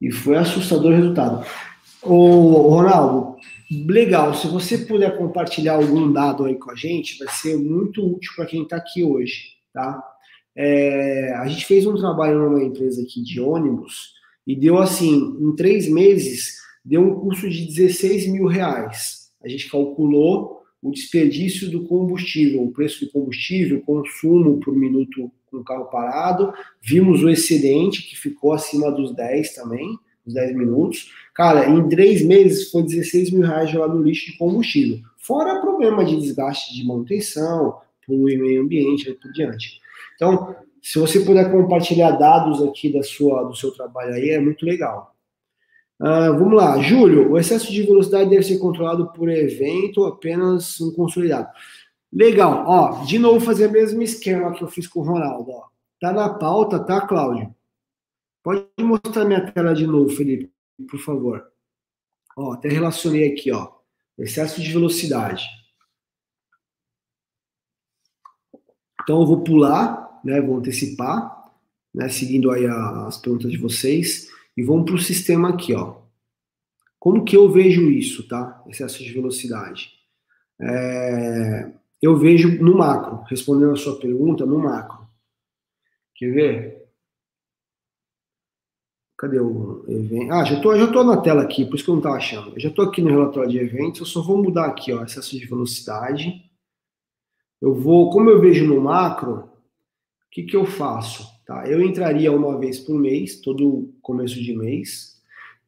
e 0.00 0.10
foi 0.10 0.36
assustador 0.36 0.92
o 0.92 0.96
resultado. 0.96 1.46
Ô, 2.02 2.68
Ronaldo, 2.68 3.36
legal, 3.70 4.34
se 4.34 4.46
você 4.46 4.78
puder 4.78 5.16
compartilhar 5.18 5.74
algum 5.74 6.12
dado 6.12 6.44
aí 6.44 6.54
com 6.54 6.70
a 6.70 6.74
gente, 6.74 7.18
vai 7.18 7.28
ser 7.34 7.56
muito 7.56 8.04
útil 8.04 8.32
para 8.36 8.46
quem 8.46 8.62
está 8.62 8.76
aqui 8.76 9.02
hoje 9.04 9.58
tá? 9.78 10.02
É, 10.56 11.32
a 11.36 11.46
gente 11.46 11.64
fez 11.64 11.86
um 11.86 11.94
trabalho 11.94 12.38
numa 12.38 12.62
empresa 12.62 13.00
aqui 13.02 13.22
de 13.22 13.40
ônibus 13.40 14.14
e 14.46 14.56
deu 14.56 14.78
assim, 14.78 15.36
em 15.40 15.54
três 15.54 15.88
meses, 15.88 16.58
deu 16.84 17.02
um 17.02 17.20
custo 17.20 17.48
de 17.48 17.66
16 17.66 18.28
mil 18.28 18.46
reais. 18.46 19.30
A 19.42 19.48
gente 19.48 19.70
calculou 19.70 20.57
o 20.82 20.90
desperdício 20.90 21.70
do 21.70 21.84
combustível, 21.84 22.62
o 22.62 22.70
preço 22.70 23.04
do 23.04 23.10
combustível, 23.10 23.80
consumo 23.82 24.58
por 24.60 24.74
minuto 24.74 25.30
com 25.50 25.58
o 25.58 25.64
carro 25.64 25.86
parado, 25.86 26.52
vimos 26.82 27.22
o 27.22 27.28
excedente 27.28 28.02
que 28.02 28.16
ficou 28.16 28.52
acima 28.52 28.90
dos 28.90 29.14
10 29.14 29.54
também, 29.54 29.98
os 30.26 30.34
10 30.34 30.56
minutos. 30.56 31.10
Cara, 31.34 31.68
em 31.68 31.88
três 31.88 32.22
meses 32.22 32.70
foi 32.70 32.82
16 32.82 33.30
mil 33.30 33.42
reais 33.42 33.70
jogado 33.70 33.94
no 33.94 34.02
lixo 34.02 34.30
de 34.30 34.38
combustível. 34.38 35.00
Fora 35.16 35.60
problema 35.60 36.04
de 36.04 36.16
desgaste 36.16 36.74
de 36.74 36.86
manutenção, 36.86 37.78
poluir 38.06 38.38
o 38.38 38.42
meio 38.42 38.62
ambiente 38.62 39.08
e 39.08 39.14
por 39.14 39.32
diante. 39.32 39.80
Então, 40.14 40.54
se 40.82 40.98
você 40.98 41.20
puder 41.20 41.50
compartilhar 41.50 42.12
dados 42.12 42.62
aqui 42.62 42.92
da 42.92 43.02
sua, 43.02 43.44
do 43.44 43.54
seu 43.54 43.70
trabalho 43.72 44.14
aí, 44.14 44.30
é 44.30 44.40
muito 44.40 44.64
legal. 44.64 45.14
Uh, 46.00 46.32
vamos 46.38 46.54
lá, 46.54 46.80
Júlio, 46.80 47.32
o 47.32 47.38
excesso 47.38 47.72
de 47.72 47.82
velocidade 47.82 48.30
deve 48.30 48.44
ser 48.44 48.58
controlado 48.58 49.12
por 49.12 49.28
evento, 49.28 50.04
apenas 50.04 50.80
um 50.80 50.92
consolidado. 50.92 51.48
Legal, 52.12 52.64
ó, 52.66 53.04
de 53.04 53.18
novo 53.18 53.44
fazer 53.44 53.68
o 53.68 53.72
mesmo 53.72 54.00
esquema 54.00 54.52
que 54.52 54.62
eu 54.62 54.68
fiz 54.68 54.86
com 54.86 55.00
o 55.00 55.04
Ronaldo, 55.04 55.50
ó. 55.50 55.68
Tá 56.00 56.12
na 56.12 56.28
pauta, 56.28 56.78
tá, 56.78 57.00
Cláudio? 57.00 57.52
Pode 58.42 58.64
mostrar 58.80 59.24
minha 59.24 59.50
tela 59.50 59.74
de 59.74 59.86
novo, 59.86 60.08
Felipe, 60.10 60.52
por 60.88 61.00
favor. 61.00 61.44
Ó, 62.36 62.52
até 62.52 62.68
relacionei 62.68 63.32
aqui, 63.32 63.50
ó. 63.50 63.72
Excesso 64.16 64.62
de 64.62 64.72
velocidade. 64.72 65.44
Então 69.02 69.20
eu 69.20 69.26
vou 69.26 69.42
pular, 69.42 70.20
né, 70.24 70.40
vou 70.40 70.58
antecipar, 70.58 71.52
né, 71.92 72.08
seguindo 72.08 72.50
aí 72.50 72.66
as 72.66 73.16
perguntas 73.16 73.50
de 73.50 73.58
vocês, 73.58 74.28
e 74.58 74.62
vamos 74.64 74.86
para 74.86 74.96
o 74.96 74.98
sistema 74.98 75.50
aqui, 75.50 75.72
ó. 75.72 76.00
Como 76.98 77.24
que 77.24 77.36
eu 77.36 77.48
vejo 77.48 77.88
isso, 77.92 78.26
tá? 78.26 78.60
Excesso 78.66 79.04
de 79.04 79.12
velocidade. 79.12 79.92
É, 80.60 81.72
eu 82.02 82.16
vejo 82.16 82.60
no 82.60 82.76
macro, 82.76 83.22
respondendo 83.30 83.70
a 83.70 83.76
sua 83.76 84.00
pergunta, 84.00 84.44
no 84.44 84.58
macro. 84.58 85.06
Quer 86.16 86.32
ver? 86.32 86.88
Cadê 89.16 89.38
o 89.38 89.84
evento? 89.86 90.32
Ah, 90.32 90.44
já 90.44 90.60
tô, 90.60 90.76
já 90.76 90.92
tô 90.92 91.04
na 91.04 91.20
tela 91.20 91.42
aqui, 91.42 91.64
por 91.64 91.76
isso 91.76 91.84
que 91.84 91.90
eu 91.90 91.94
não 91.94 92.00
estava 92.00 92.16
achando. 92.16 92.50
Eu 92.56 92.60
já 92.60 92.68
estou 92.68 92.84
aqui 92.84 93.00
no 93.00 93.10
relatório 93.10 93.50
de 93.50 93.58
eventos, 93.58 94.00
eu 94.00 94.06
só 94.06 94.20
vou 94.20 94.42
mudar 94.42 94.66
aqui, 94.66 94.92
ó, 94.92 95.04
excesso 95.04 95.38
de 95.38 95.46
velocidade. 95.46 96.50
Eu 97.62 97.76
vou, 97.76 98.10
como 98.10 98.28
eu 98.28 98.40
vejo 98.40 98.66
no 98.66 98.80
macro, 98.80 99.36
o 99.36 100.30
que, 100.32 100.42
que 100.42 100.56
eu 100.56 100.66
faço? 100.66 101.37
Tá? 101.48 101.66
Eu 101.66 101.80
entraria 101.80 102.30
uma 102.30 102.58
vez 102.58 102.78
por 102.78 103.00
mês, 103.00 103.40
todo 103.40 103.90
começo 104.02 104.34
de 104.34 104.54
mês, 104.54 105.18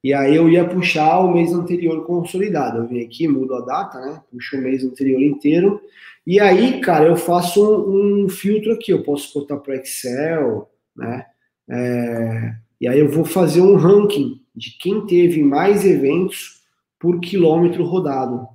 e 0.05 0.13
aí 0.13 0.37
eu 0.37 0.47
ia 0.47 0.69
puxar 0.69 1.21
o 1.21 1.33
mês 1.33 1.55
anterior 1.55 2.05
consolidado. 2.05 2.79
Eu 2.79 2.87
venho 2.87 3.03
aqui, 3.03 3.27
mudo 3.27 3.55
a 3.55 3.63
data, 3.63 3.99
né? 3.99 4.23
Puxo 4.31 4.59
o 4.59 4.61
mês 4.61 4.85
anterior 4.85 5.23
inteiro. 5.23 5.81
E 6.27 6.39
aí, 6.39 6.83
cara, 6.83 7.07
eu 7.07 7.17
faço 7.17 7.63
um, 7.65 8.25
um 8.25 8.29
filtro 8.29 8.73
aqui. 8.73 8.93
Eu 8.93 9.03
posso 9.03 9.33
botar 9.39 9.57
para 9.57 9.77
Excel, 9.77 10.71
né? 10.95 11.25
É, 11.67 12.55
e 12.79 12.87
aí 12.87 12.99
eu 12.99 13.09
vou 13.09 13.25
fazer 13.25 13.63
um 13.63 13.77
ranking 13.77 14.43
de 14.55 14.77
quem 14.79 15.07
teve 15.07 15.43
mais 15.43 15.87
eventos 15.87 16.63
por 16.99 17.21
quilômetro 17.21 17.85
rodado. 17.85 18.47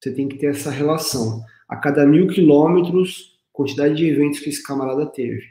Você 0.00 0.12
tem 0.12 0.26
que 0.26 0.38
ter 0.38 0.46
essa 0.46 0.72
relação 0.72 1.40
a 1.68 1.76
cada 1.76 2.04
mil 2.04 2.26
quilômetros, 2.26 3.38
quantidade 3.52 3.94
de 3.94 4.08
eventos 4.08 4.40
que 4.40 4.48
esse 4.48 4.62
camarada 4.62 5.06
teve, 5.06 5.44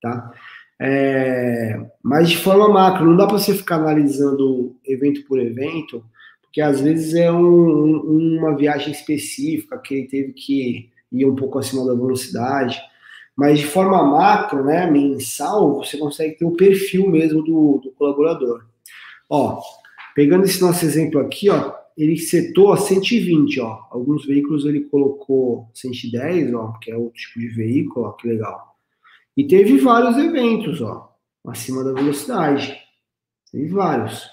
tá? 0.00 0.32
É, 0.82 1.78
mas 2.02 2.30
de 2.30 2.38
forma 2.38 2.66
macro, 2.66 3.04
não 3.04 3.16
dá 3.16 3.26
para 3.26 3.38
você 3.38 3.54
ficar 3.54 3.76
analisando 3.76 4.74
evento 4.82 5.22
por 5.26 5.38
evento, 5.38 6.02
porque 6.40 6.62
às 6.62 6.80
vezes 6.80 7.14
é 7.14 7.30
um, 7.30 8.38
uma 8.38 8.56
viagem 8.56 8.90
específica 8.90 9.78
que 9.78 9.94
ele 9.94 10.08
teve 10.08 10.32
que 10.32 10.90
ir 11.12 11.26
um 11.26 11.36
pouco 11.36 11.58
acima 11.58 11.84
da 11.84 11.92
velocidade. 11.92 12.80
Mas 13.36 13.58
de 13.58 13.66
forma 13.66 14.02
macro, 14.02 14.64
né, 14.64 14.90
mensal, 14.90 15.76
você 15.76 15.98
consegue 15.98 16.36
ter 16.36 16.44
o 16.44 16.56
perfil 16.56 17.08
mesmo 17.08 17.42
do, 17.42 17.80
do 17.82 17.92
colaborador. 17.92 18.64
Ó, 19.28 19.60
pegando 20.14 20.44
esse 20.44 20.60
nosso 20.60 20.84
exemplo 20.84 21.20
aqui, 21.20 21.50
ó, 21.50 21.74
ele 21.96 22.16
setou 22.16 22.72
a 22.72 22.76
120, 22.78 23.60
ó. 23.60 23.80
Alguns 23.90 24.26
veículos 24.26 24.64
ele 24.64 24.80
colocou 24.80 25.68
110, 25.74 26.54
ó, 26.54 26.72
que 26.80 26.90
é 26.90 26.96
outro 26.96 27.18
tipo 27.18 27.38
de 27.38 27.48
veículo, 27.48 28.06
ó, 28.06 28.12
que 28.12 28.26
legal. 28.26 28.69
E 29.40 29.48
teve 29.48 29.78
vários 29.78 30.18
eventos, 30.18 30.82
ó, 30.82 31.18
acima 31.46 31.82
da 31.82 31.94
velocidade. 31.94 32.78
Teve 33.50 33.68
vários. 33.68 34.28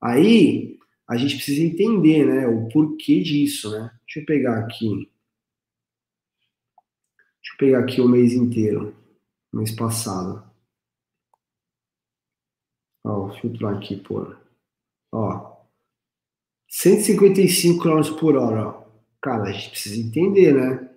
Aí, 0.00 0.78
a 1.08 1.16
gente 1.16 1.34
precisa 1.34 1.60
entender, 1.60 2.24
né, 2.24 2.46
o 2.46 2.68
porquê 2.68 3.20
disso, 3.20 3.72
né? 3.72 3.90
Deixa 4.06 4.20
eu 4.20 4.24
pegar 4.24 4.60
aqui. 4.60 5.10
Deixa 6.78 7.54
eu 7.54 7.58
pegar 7.58 7.80
aqui 7.80 8.00
o 8.00 8.08
mês 8.08 8.32
inteiro, 8.32 8.94
mês 9.52 9.72
passado. 9.72 10.48
Ó, 13.04 13.32
filtrar 13.40 13.76
aqui 13.76 13.96
por, 13.96 14.40
ó, 15.10 15.64
155 16.68 17.82
km 17.82 18.16
por 18.20 18.36
hora, 18.36 18.68
ó. 18.68 18.84
Cara, 19.20 19.48
a 19.48 19.52
gente 19.52 19.70
precisa 19.70 20.00
entender, 20.00 20.54
né? 20.54 20.93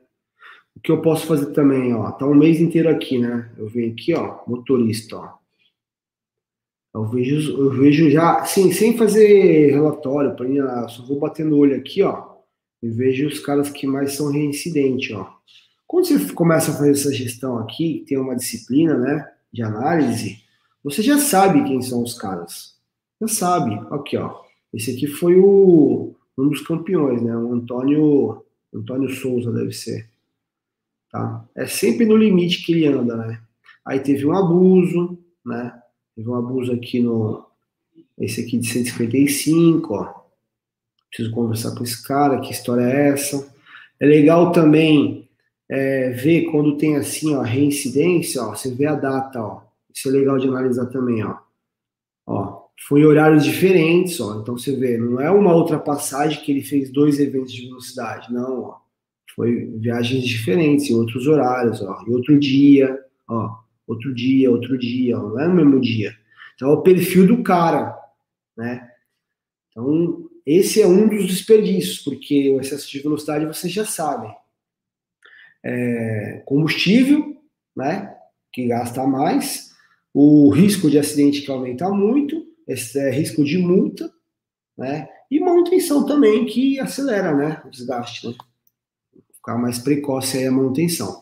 O 0.77 0.79
que 0.79 0.91
eu 0.91 1.01
posso 1.01 1.25
fazer 1.25 1.47
também, 1.53 1.91
ó. 1.95 2.11
Tá 2.11 2.27
um 2.27 2.35
mês 2.35 2.61
inteiro 2.61 2.87
aqui, 2.87 3.17
né? 3.17 3.49
Eu 3.57 3.67
venho 3.67 3.91
aqui, 3.91 4.13
ó, 4.13 4.41
motorista, 4.47 5.17
ó. 5.17 5.33
Eu 6.93 7.05
vejo, 7.05 7.57
eu 7.57 7.71
vejo 7.71 8.11
já, 8.11 8.45
sim, 8.45 8.71
sem 8.71 8.95
fazer 8.95 9.71
relatório, 9.71 10.35
para 10.35 10.47
mim, 10.47 10.59
só 10.89 11.03
vou 11.03 11.19
batendo 11.19 11.55
o 11.55 11.59
olho 11.59 11.75
aqui, 11.75 12.03
ó. 12.03 12.37
E 12.81 12.89
vejo 12.89 13.27
os 13.27 13.39
caras 13.39 13.71
que 13.71 13.87
mais 13.87 14.13
são 14.13 14.31
reincidentes, 14.31 15.15
ó. 15.15 15.35
Quando 15.87 16.05
você 16.05 16.33
começa 16.33 16.69
a 16.69 16.75
fazer 16.75 16.91
essa 16.91 17.11
gestão 17.11 17.57
aqui, 17.57 18.05
tem 18.07 18.19
uma 18.19 18.35
disciplina, 18.35 18.95
né, 18.95 19.31
de 19.51 19.63
análise, 19.63 20.43
você 20.83 21.01
já 21.01 21.17
sabe 21.17 21.63
quem 21.63 21.81
são 21.81 22.03
os 22.03 22.13
caras. 22.13 22.75
Já 23.19 23.27
sabe. 23.27 23.79
Aqui, 23.89 24.15
ó. 24.15 24.41
Esse 24.71 24.91
aqui 24.91 25.07
foi 25.07 25.39
o, 25.39 26.13
um 26.37 26.49
dos 26.49 26.61
campeões, 26.61 27.19
né? 27.23 27.35
O 27.35 27.51
Antônio, 27.51 28.43
Antônio 28.71 29.09
Souza 29.09 29.51
deve 29.51 29.71
ser. 29.71 30.07
Tá? 31.11 31.45
É 31.55 31.65
sempre 31.67 32.05
no 32.05 32.15
limite 32.15 32.65
que 32.65 32.73
ele 32.73 32.87
anda, 32.87 33.15
né? 33.15 33.41
Aí 33.85 33.99
teve 33.99 34.25
um 34.25 34.35
abuso, 34.35 35.17
né? 35.45 35.73
Teve 36.15 36.29
um 36.29 36.35
abuso 36.35 36.71
aqui 36.71 36.99
no. 36.99 37.45
Esse 38.17 38.41
aqui 38.41 38.57
de 38.57 38.67
155, 38.67 39.93
ó. 39.93 40.13
Preciso 41.09 41.31
conversar 41.31 41.75
com 41.75 41.83
esse 41.83 42.05
cara, 42.05 42.41
que 42.41 42.51
história 42.51 42.81
é 42.81 43.09
essa? 43.09 43.47
É 43.99 44.05
legal 44.05 44.51
também 44.51 45.29
é, 45.69 46.09
ver 46.11 46.51
quando 46.51 46.77
tem 46.77 46.95
assim, 46.95 47.35
ó, 47.35 47.41
reincidência, 47.41 48.41
ó, 48.43 48.55
você 48.55 48.73
vê 48.73 48.85
a 48.85 48.95
data, 48.95 49.41
ó. 49.41 49.61
Isso 49.93 50.09
é 50.09 50.11
legal 50.11 50.37
de 50.37 50.47
analisar 50.47 50.87
também, 50.87 51.23
ó. 51.23 51.37
Ó, 52.25 52.67
foi 52.87 53.05
horários 53.05 53.43
diferentes, 53.43 54.19
ó. 54.19 54.39
Então 54.39 54.57
você 54.57 54.75
vê, 54.75 54.97
não 54.97 55.19
é 55.19 55.31
uma 55.31 55.53
outra 55.53 55.79
passagem 55.79 56.41
que 56.41 56.51
ele 56.51 56.61
fez 56.61 56.91
dois 56.91 57.19
eventos 57.19 57.53
de 57.53 57.67
velocidade, 57.67 58.31
não, 58.33 58.61
ó. 58.63 58.86
Foi 59.37 59.67
viagens 59.77 60.25
diferentes, 60.25 60.89
em 60.89 60.95
outros 60.95 61.27
horários, 61.27 61.79
ó. 61.79 62.03
Em 62.07 62.11
outro 62.11 62.39
dia, 62.39 62.99
ó. 63.29 63.55
Outro 63.85 64.11
dia, 64.13 64.49
outro 64.49 64.75
dia, 64.77 65.15
ó. 65.15 65.29
Não 65.29 65.39
é 65.39 65.47
no 65.47 65.53
mesmo 65.53 65.79
dia. 65.79 66.11
Então 66.55 66.71
é 66.71 66.73
o 66.73 66.81
perfil 66.81 67.27
do 67.27 67.43
cara, 67.43 67.95
né? 68.57 68.89
Então, 69.69 70.27
esse 70.43 70.81
é 70.81 70.87
um 70.87 71.07
dos 71.07 71.27
desperdícios, 71.27 71.99
porque 71.99 72.49
o 72.49 72.59
excesso 72.59 72.89
de 72.89 72.99
velocidade 72.99 73.45
vocês 73.45 73.71
já 73.71 73.85
sabem. 73.85 74.33
É 75.63 76.41
combustível, 76.43 77.39
né? 77.75 78.15
Que 78.51 78.65
gasta 78.65 79.05
mais, 79.05 79.71
o 80.11 80.49
risco 80.49 80.89
de 80.89 80.97
acidente 80.97 81.43
que 81.43 81.51
aumenta 81.51 81.87
muito, 81.91 82.43
esse 82.67 82.97
é 82.97 83.11
risco 83.11 83.43
de 83.43 83.59
multa, 83.59 84.11
né? 84.75 85.07
E 85.29 85.39
manutenção 85.39 86.07
também 86.07 86.45
que 86.47 86.79
acelera, 86.79 87.35
né? 87.35 87.61
O 87.63 87.69
desgaste, 87.69 88.27
né? 88.27 88.33
Ficar 89.47 89.59
mais 89.59 89.79
precoce 89.79 90.37
aí 90.37 90.45
a 90.45 90.51
manutenção. 90.51 91.21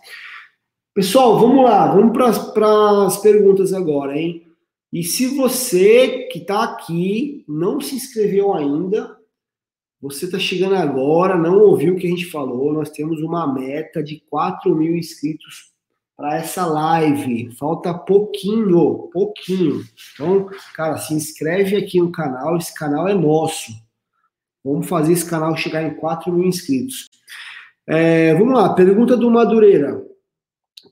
Pessoal, 0.96 1.40
vamos 1.40 1.64
lá, 1.64 1.94
vamos 1.94 2.12
para 2.12 3.06
as 3.06 3.18
perguntas 3.18 3.72
agora, 3.72 4.18
hein? 4.18 4.48
E 4.92 5.04
se 5.04 5.28
você 5.28 6.28
que 6.32 6.40
está 6.40 6.64
aqui 6.64 7.46
não 7.48 7.80
se 7.80 7.94
inscreveu 7.94 8.52
ainda, 8.52 9.16
você 10.02 10.26
está 10.26 10.40
chegando 10.40 10.74
agora, 10.74 11.38
não 11.38 11.60
ouviu 11.60 11.94
o 11.94 11.98
que 11.98 12.08
a 12.08 12.10
gente 12.10 12.26
falou, 12.26 12.74
nós 12.74 12.90
temos 12.90 13.22
uma 13.22 13.46
meta 13.46 14.02
de 14.02 14.20
4 14.28 14.76
mil 14.76 14.96
inscritos 14.96 15.72
para 16.18 16.36
essa 16.36 16.66
live. 16.66 17.52
Falta 17.52 17.94
pouquinho, 17.94 19.08
pouquinho. 19.14 19.84
Então, 20.16 20.50
cara, 20.74 20.98
se 20.98 21.14
inscreve 21.14 21.76
aqui 21.76 22.00
no 22.00 22.12
canal, 22.12 22.58
esse 22.58 22.74
canal 22.74 23.08
é 23.08 23.14
nosso. 23.14 23.72
Vamos 24.64 24.90
fazer 24.90 25.14
esse 25.14 25.30
canal 25.30 25.56
chegar 25.56 25.84
em 25.84 25.94
4 25.94 26.34
mil 26.34 26.48
inscritos. 26.48 27.08
É, 27.88 28.34
vamos 28.34 28.54
lá, 28.54 28.74
pergunta 28.74 29.16
do 29.16 29.30
Madureira. 29.30 30.04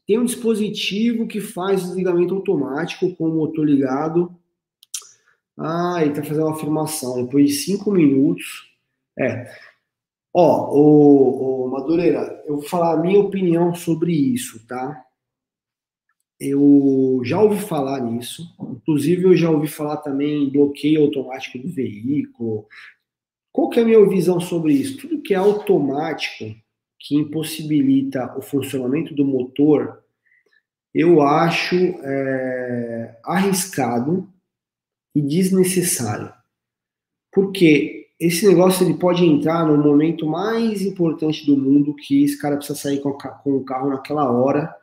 Tem 0.05 0.19
um 0.19 0.25
dispositivo 0.25 1.27
que 1.27 1.39
faz 1.39 1.83
desligamento 1.83 2.35
automático 2.35 3.15
com 3.15 3.29
o 3.29 3.35
motor 3.35 3.65
ligado. 3.65 4.35
Ah, 5.57 5.97
ele 6.01 6.11
está 6.11 6.23
fazendo 6.23 6.45
uma 6.45 6.55
afirmação. 6.55 7.23
Depois 7.25 7.47
de 7.47 7.53
5 7.53 7.91
minutos. 7.91 8.71
É. 9.17 9.49
Ó, 10.33 10.71
o, 10.75 11.65
o 11.65 11.71
Madureira, 11.71 12.43
eu 12.45 12.55
vou 12.55 12.63
falar 12.63 12.93
a 12.93 12.97
minha 12.97 13.19
opinião 13.19 13.73
sobre 13.75 14.11
isso, 14.11 14.65
tá? 14.67 15.05
Eu 16.39 17.21
já 17.23 17.39
ouvi 17.39 17.61
falar 17.61 18.01
nisso, 18.01 18.43
inclusive 18.59 19.23
eu 19.23 19.35
já 19.35 19.49
ouvi 19.49 19.67
falar 19.67 19.97
também 19.97 20.43
em 20.43 20.49
bloqueio 20.49 21.03
automático 21.03 21.59
do 21.59 21.69
veículo. 21.69 22.67
Qual 23.51 23.69
que 23.69 23.79
é 23.79 23.83
a 23.83 23.85
minha 23.85 24.09
visão 24.09 24.39
sobre 24.39 24.73
isso? 24.73 24.97
Tudo 24.97 25.21
que 25.21 25.33
é 25.33 25.37
automático, 25.37 26.53
que 27.03 27.15
impossibilita 27.17 28.33
o 28.37 28.41
funcionamento 28.41 29.13
do 29.13 29.25
motor, 29.25 30.01
eu 30.95 31.21
acho 31.21 31.75
é, 31.75 33.19
arriscado 33.25 34.29
e 35.13 35.21
desnecessário. 35.21 36.31
Porque 37.29 38.07
esse 38.17 38.47
negócio 38.47 38.85
ele 38.85 38.93
pode 38.93 39.25
entrar 39.25 39.65
no 39.65 39.77
momento 39.77 40.25
mais 40.25 40.81
importante 40.81 41.45
do 41.45 41.57
mundo, 41.57 41.93
que 41.93 42.23
esse 42.23 42.39
cara 42.39 42.55
precisa 42.55 42.79
sair 42.79 43.01
com, 43.01 43.09
o 43.09 43.65
carro 43.65 43.89
naquela 43.89 44.31
hora, 44.31 44.73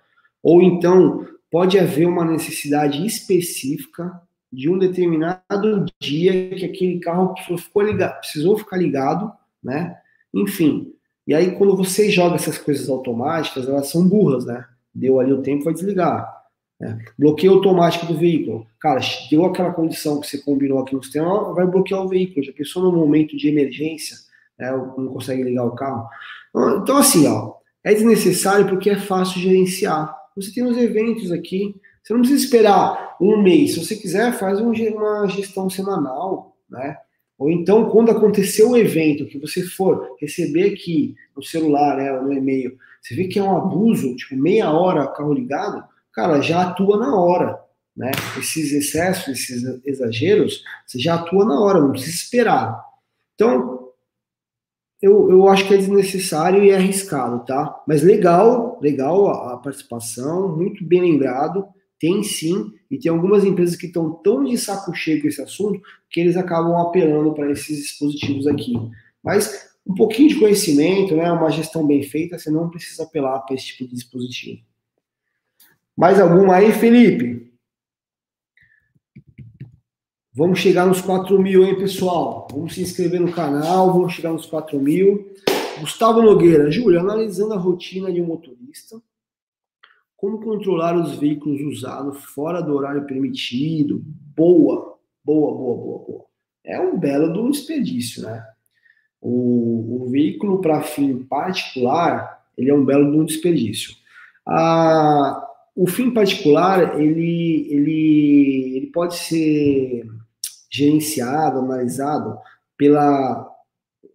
ou 0.42 0.60
então 0.60 1.26
pode 1.50 1.78
haver 1.78 2.06
uma 2.06 2.24
necessidade 2.24 3.04
específica 3.06 4.20
de 4.52 4.68
um 4.68 4.78
determinado 4.78 5.86
dia 5.98 6.50
que 6.50 6.66
aquele 6.66 7.00
carro 7.00 7.34
ficou 7.56 7.82
ligado, 7.82 8.18
precisou 8.18 8.58
ficar 8.58 8.76
ligado, 8.76 9.32
né? 9.62 9.96
Enfim. 10.34 10.92
E 11.30 11.34
aí, 11.34 11.52
quando 11.52 11.76
você 11.76 12.10
joga 12.10 12.34
essas 12.34 12.58
coisas 12.58 12.88
automáticas, 12.88 13.68
elas 13.68 13.86
são 13.86 14.04
burras, 14.04 14.44
né? 14.44 14.66
Deu 14.92 15.20
ali 15.20 15.32
o 15.32 15.40
tempo, 15.40 15.62
vai 15.62 15.72
desligar. 15.72 16.28
Né? 16.80 16.98
Bloqueio 17.16 17.52
automático 17.52 18.04
do 18.04 18.18
veículo. 18.18 18.66
Cara, 18.80 18.98
deu 19.30 19.44
aquela 19.44 19.72
condição 19.72 20.20
que 20.20 20.26
você 20.26 20.38
combinou 20.38 20.80
aqui 20.80 20.92
no 20.92 21.00
sistema, 21.00 21.54
vai 21.54 21.68
bloquear 21.68 22.04
o 22.04 22.08
veículo. 22.08 22.44
Já 22.44 22.52
pensou 22.52 22.82
no 22.82 22.90
momento 22.90 23.36
de 23.36 23.46
emergência, 23.46 24.16
né? 24.58 24.72
não 24.72 25.06
consegue 25.06 25.44
ligar 25.44 25.66
o 25.66 25.76
carro? 25.76 26.08
Então, 26.82 26.96
assim, 26.96 27.28
ó, 27.28 27.54
é 27.84 27.94
desnecessário 27.94 28.68
porque 28.68 28.90
é 28.90 28.98
fácil 28.98 29.40
gerenciar. 29.40 30.12
Você 30.34 30.52
tem 30.52 30.64
os 30.64 30.76
eventos 30.76 31.30
aqui. 31.30 31.76
Você 32.02 32.12
não 32.12 32.22
precisa 32.22 32.44
esperar 32.44 33.16
um 33.20 33.40
mês. 33.40 33.74
Se 33.74 33.86
você 33.86 33.94
quiser, 33.94 34.32
faz 34.32 34.60
uma 34.60 35.28
gestão 35.28 35.70
semanal, 35.70 36.56
né? 36.68 36.98
Ou 37.40 37.50
então, 37.50 37.88
quando 37.88 38.10
acontecer 38.10 38.62
o 38.64 38.76
evento 38.76 39.24
que 39.24 39.38
você 39.38 39.62
for 39.62 40.14
receber 40.20 40.74
aqui 40.74 41.16
no 41.34 41.42
celular, 41.42 41.96
né, 41.96 42.12
no 42.20 42.30
e-mail, 42.30 42.76
você 43.00 43.14
vê 43.14 43.28
que 43.28 43.38
é 43.38 43.42
um 43.42 43.56
abuso, 43.56 44.14
tipo 44.14 44.36
meia 44.36 44.70
hora 44.70 45.08
carro 45.08 45.32
ligado, 45.32 45.82
cara, 46.12 46.42
já 46.42 46.68
atua 46.68 46.98
na 46.98 47.18
hora, 47.18 47.58
né? 47.96 48.10
Esses 48.38 48.72
excessos, 48.72 49.28
esses 49.28 49.86
exageros, 49.86 50.62
você 50.86 50.98
já 50.98 51.14
atua 51.14 51.46
na 51.46 51.58
hora, 51.58 51.80
não 51.80 51.92
precisa 51.92 52.14
esperar. 52.14 52.78
Então, 53.34 53.88
eu, 55.00 55.30
eu 55.30 55.48
acho 55.48 55.66
que 55.66 55.72
é 55.72 55.78
desnecessário 55.78 56.62
e 56.62 56.68
é 56.68 56.76
arriscado, 56.76 57.46
tá? 57.46 57.82
Mas 57.88 58.02
legal, 58.02 58.78
legal 58.82 59.28
a, 59.28 59.54
a 59.54 59.56
participação, 59.56 60.54
muito 60.54 60.84
bem 60.84 61.00
lembrado, 61.00 61.66
tem 62.00 62.22
sim, 62.22 62.72
e 62.90 62.98
tem 62.98 63.12
algumas 63.12 63.44
empresas 63.44 63.76
que 63.76 63.86
estão 63.86 64.10
tão 64.10 64.42
de 64.42 64.56
saco 64.56 64.94
cheio 64.94 65.20
com 65.20 65.28
esse 65.28 65.42
assunto 65.42 65.80
que 66.08 66.18
eles 66.18 66.36
acabam 66.36 66.74
apelando 66.80 67.34
para 67.34 67.52
esses 67.52 67.76
dispositivos 67.76 68.46
aqui. 68.46 68.72
Mas 69.22 69.70
um 69.86 69.94
pouquinho 69.94 70.30
de 70.30 70.40
conhecimento, 70.40 71.14
né, 71.14 71.30
uma 71.30 71.50
gestão 71.50 71.86
bem 71.86 72.02
feita, 72.02 72.38
você 72.38 72.50
não 72.50 72.70
precisa 72.70 73.02
apelar 73.02 73.40
para 73.40 73.54
esse 73.54 73.66
tipo 73.66 73.84
de 73.84 73.94
dispositivo. 73.94 74.62
Mais 75.94 76.18
alguma 76.18 76.56
aí, 76.56 76.72
Felipe? 76.72 77.52
Vamos 80.32 80.58
chegar 80.58 80.86
nos 80.86 81.02
4 81.02 81.38
mil, 81.38 81.64
hein, 81.64 81.76
pessoal? 81.76 82.48
Vamos 82.50 82.74
se 82.74 82.80
inscrever 82.80 83.20
no 83.20 83.32
canal, 83.32 83.92
vamos 83.92 84.14
chegar 84.14 84.32
nos 84.32 84.46
4 84.46 84.80
mil. 84.80 85.34
Gustavo 85.80 86.22
Nogueira, 86.22 86.70
Júlio, 86.70 87.00
analisando 87.00 87.52
a 87.52 87.58
rotina 87.58 88.10
de 88.10 88.22
um 88.22 88.26
motorista, 88.26 89.02
como 90.20 90.38
controlar 90.38 90.94
os 90.94 91.18
veículos 91.18 91.62
usados 91.62 92.22
fora 92.24 92.60
do 92.60 92.74
horário 92.74 93.06
permitido? 93.06 94.04
Boa, 94.36 94.98
boa, 95.24 95.56
boa, 95.56 95.76
boa, 95.76 95.98
boa. 96.06 96.24
É 96.62 96.78
um 96.78 96.98
belo 96.98 97.32
do 97.32 97.50
desperdício, 97.50 98.24
né? 98.24 98.44
O, 99.18 100.02
o 100.02 100.10
veículo 100.10 100.60
para 100.60 100.82
fim 100.82 101.24
particular, 101.24 102.44
ele 102.56 102.70
é 102.70 102.74
um 102.74 102.84
belo 102.84 103.10
do 103.10 103.24
desperdício. 103.24 103.94
A, 104.46 105.42
o 105.74 105.86
fim 105.86 106.10
particular, 106.10 107.00
ele, 107.00 107.66
ele, 107.70 108.76
ele 108.76 108.86
pode 108.88 109.16
ser 109.16 110.06
gerenciado, 110.70 111.60
analisado 111.60 112.36
pela 112.76 113.49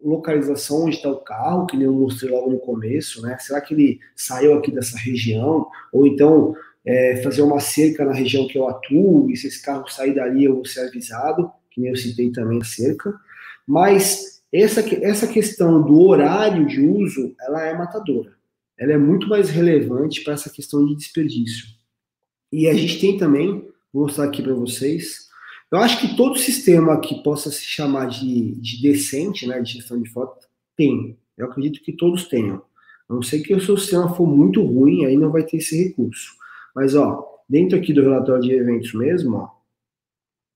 localização 0.06 0.84
onde 0.84 0.98
está 0.98 1.10
o 1.10 1.18
carro, 1.18 1.66
que 1.66 1.76
nem 1.76 1.88
eu 1.88 1.94
mostrei 1.94 2.32
logo 2.32 2.52
no 2.52 2.60
começo, 2.60 3.22
né? 3.22 3.38
Será 3.40 3.60
que 3.60 3.74
ele 3.74 4.00
saiu 4.16 4.54
aqui 4.54 4.72
dessa 4.72 4.98
região? 4.98 5.68
Ou 5.92 6.06
então 6.06 6.56
é, 6.86 7.18
fazer 7.24 7.42
uma 7.42 7.60
cerca 7.60 8.06
na 8.06 8.14
região 8.14 8.48
que 8.48 8.58
eu 8.58 8.68
atuo, 8.68 9.30
e 9.32 9.36
se 9.36 9.48
esse 9.48 9.62
carro 9.62 9.90
sair 9.90 10.14
dali 10.14 10.46
eu 10.46 10.56
vou 10.56 10.66
ser 10.66 10.82
avisado, 10.82 11.52
que 11.72 11.82
nem 11.82 11.90
eu 11.90 11.96
citei 11.96 12.32
também 12.32 12.62
a 12.62 12.64
cerca. 12.64 13.14
Mas 13.68 14.44
essa, 14.54 14.82
essa 15.04 15.28
questão 15.28 15.82
do 15.82 16.00
horário 16.02 16.68
de 16.68 16.80
uso, 16.80 17.36
ela 17.42 17.66
é 17.66 17.74
matadora. 17.74 18.34
Ela 18.78 18.94
é 18.94 18.98
muito 18.98 19.28
mais 19.28 19.50
relevante 19.50 20.24
para 20.24 20.34
essa 20.34 20.50
questão 20.50 20.86
de 20.86 20.96
desperdício. 20.96 21.66
E 22.52 22.68
a 22.68 22.74
gente 22.74 23.00
tem 23.00 23.18
também, 23.18 23.68
vou 23.92 24.04
mostrar 24.04 24.26
aqui 24.26 24.44
para 24.44 24.54
vocês, 24.54 25.25
eu 25.72 25.80
acho 25.80 26.00
que 26.00 26.16
todo 26.16 26.38
sistema 26.38 27.00
que 27.00 27.22
possa 27.24 27.52
se 27.52 27.64
chamar 27.64 28.08
de, 28.08 28.56
de 28.56 28.82
decente, 28.82 29.48
né, 29.48 29.60
de 29.62 29.74
gestão 29.74 30.02
de 30.02 30.10
foto, 30.10 30.48
tem. 30.76 31.18
Eu 31.38 31.48
acredito 31.48 31.84
que 31.84 31.94
todos 31.94 32.28
tenham. 32.28 32.62
A 33.10 33.14
não 33.14 33.22
ser 33.22 33.42
que 33.42 33.54
o 33.54 33.62
seu 33.62 33.78
sistema 33.78 34.14
for 34.16 34.28
muito 34.28 34.64
ruim, 34.64 35.06
aí 35.06 35.18
não 35.18 35.32
vai 35.32 35.44
ter 35.44 35.58
esse 35.58 35.84
recurso. 35.84 36.34
Mas, 36.76 36.96
ó, 36.96 37.26
dentro 37.48 37.78
aqui 37.78 37.94
do 37.94 38.02
relatório 38.02 38.44
de 38.44 38.52
eventos 38.52 38.94
mesmo, 38.94 39.38
ó, 39.38 39.50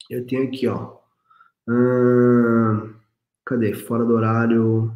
eu 0.10 0.26
tenho 0.26 0.44
aqui, 0.44 0.68
ó, 0.68 0.98
hum, 1.68 2.94
cadê? 3.46 3.74
Fora 3.74 4.04
do 4.04 4.14
horário. 4.14 4.92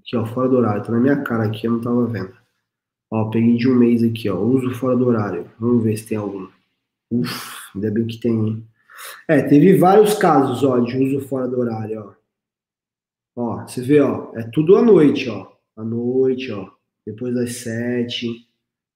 Aqui, 0.00 0.16
ó, 0.16 0.24
fora 0.26 0.48
do 0.48 0.56
horário. 0.56 0.84
Tá 0.84 0.92
na 0.92 1.00
minha 1.00 1.22
cara 1.22 1.44
aqui, 1.44 1.66
eu 1.66 1.72
não 1.72 1.80
tava 1.80 2.06
vendo. 2.06 2.34
Ó, 3.10 3.30
peguei 3.30 3.56
de 3.56 3.68
um 3.68 3.74
mês 3.74 4.02
aqui, 4.02 4.28
ó. 4.28 4.38
Uso 4.38 4.72
fora 4.74 4.96
do 4.96 5.06
horário. 5.06 5.50
Vamos 5.58 5.82
ver 5.82 5.96
se 5.96 6.06
tem 6.06 6.18
algum. 6.18 6.48
Uf, 7.10 7.61
ainda 7.74 7.90
bem 7.90 8.06
que 8.06 8.18
tem? 8.18 8.66
É, 9.28 9.42
teve 9.42 9.76
vários 9.76 10.14
casos, 10.14 10.62
ó, 10.62 10.78
de 10.78 10.96
uso 10.98 11.26
fora 11.26 11.48
do 11.48 11.58
horário, 11.58 12.00
ó. 12.00 12.22
Ó, 13.34 13.66
você 13.66 13.80
vê, 13.80 14.00
ó, 14.00 14.30
é 14.34 14.42
tudo 14.42 14.76
à 14.76 14.82
noite, 14.82 15.28
ó. 15.28 15.52
À 15.76 15.84
noite, 15.84 16.52
ó. 16.52 16.70
Depois 17.06 17.34
das 17.34 17.56
sete, 17.56 18.46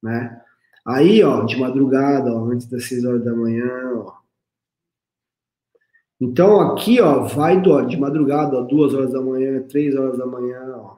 né? 0.03 0.43
Aí, 0.87 1.23
ó, 1.25 1.45
de 1.45 1.59
madrugada, 1.59 2.33
ó, 2.33 2.45
antes 2.47 2.67
das 2.69 2.85
seis 2.85 3.05
horas 3.05 3.25
da 3.25 3.35
manhã, 3.35 3.69
ó. 3.95 4.17
Então, 6.21 6.61
aqui, 6.61 7.01
ó, 7.01 7.25
vai 7.25 7.61
do, 7.61 7.73
ó, 7.73 7.83
de 7.83 7.97
madrugada, 7.97 8.57
ó, 8.57 8.63
duas 8.63 8.95
horas 8.95 9.13
da 9.13 9.21
manhã, 9.21 9.63
três 9.63 9.95
horas 9.97 10.19
da 10.19 10.27
manhã, 10.27 10.77
ó. 10.77 10.97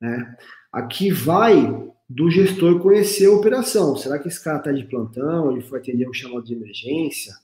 Né? 0.00 0.36
Aqui 0.72 1.10
vai 1.10 1.91
do 2.14 2.30
gestor 2.30 2.78
conhecer 2.78 3.26
a 3.26 3.32
operação. 3.32 3.96
Será 3.96 4.18
que 4.18 4.28
esse 4.28 4.42
cara 4.42 4.58
tá 4.58 4.72
de 4.72 4.84
plantão? 4.84 5.50
Ele 5.50 5.62
foi 5.62 5.78
atender 5.78 6.08
um 6.08 6.12
chamado 6.12 6.44
de 6.44 6.54
emergência? 6.54 7.34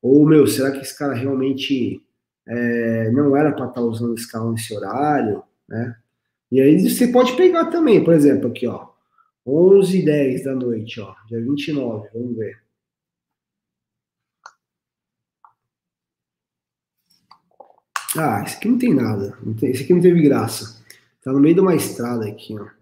Ou, 0.00 0.24
meu, 0.26 0.46
será 0.46 0.70
que 0.70 0.78
esse 0.78 0.96
cara 0.96 1.14
realmente 1.14 2.00
é, 2.46 3.10
não 3.10 3.36
era 3.36 3.52
para 3.52 3.66
estar 3.66 3.80
tá 3.80 3.86
usando 3.86 4.14
esse 4.14 4.30
carro 4.30 4.52
nesse 4.52 4.74
horário, 4.74 5.42
né? 5.68 5.96
E 6.50 6.60
aí 6.60 6.88
você 6.88 7.08
pode 7.08 7.34
pegar 7.36 7.66
também, 7.66 8.04
por 8.04 8.12
exemplo, 8.14 8.50
aqui, 8.50 8.66
ó, 8.66 8.88
11 9.46 9.98
e 9.98 10.04
10 10.04 10.44
da 10.44 10.54
noite, 10.54 11.00
ó, 11.00 11.14
dia 11.26 11.40
29, 11.40 12.08
vamos 12.12 12.36
ver. 12.36 12.60
Ah, 18.16 18.42
esse 18.44 18.56
aqui 18.56 18.68
não 18.68 18.78
tem 18.78 18.94
nada, 18.94 19.38
esse 19.62 19.84
aqui 19.84 19.94
não 19.94 20.02
teve 20.02 20.20
graça. 20.22 20.82
Tá 21.24 21.32
no 21.32 21.40
meio 21.40 21.54
de 21.54 21.60
uma 21.60 21.74
estrada 21.74 22.26
aqui, 22.28 22.54
ó. 22.58 22.81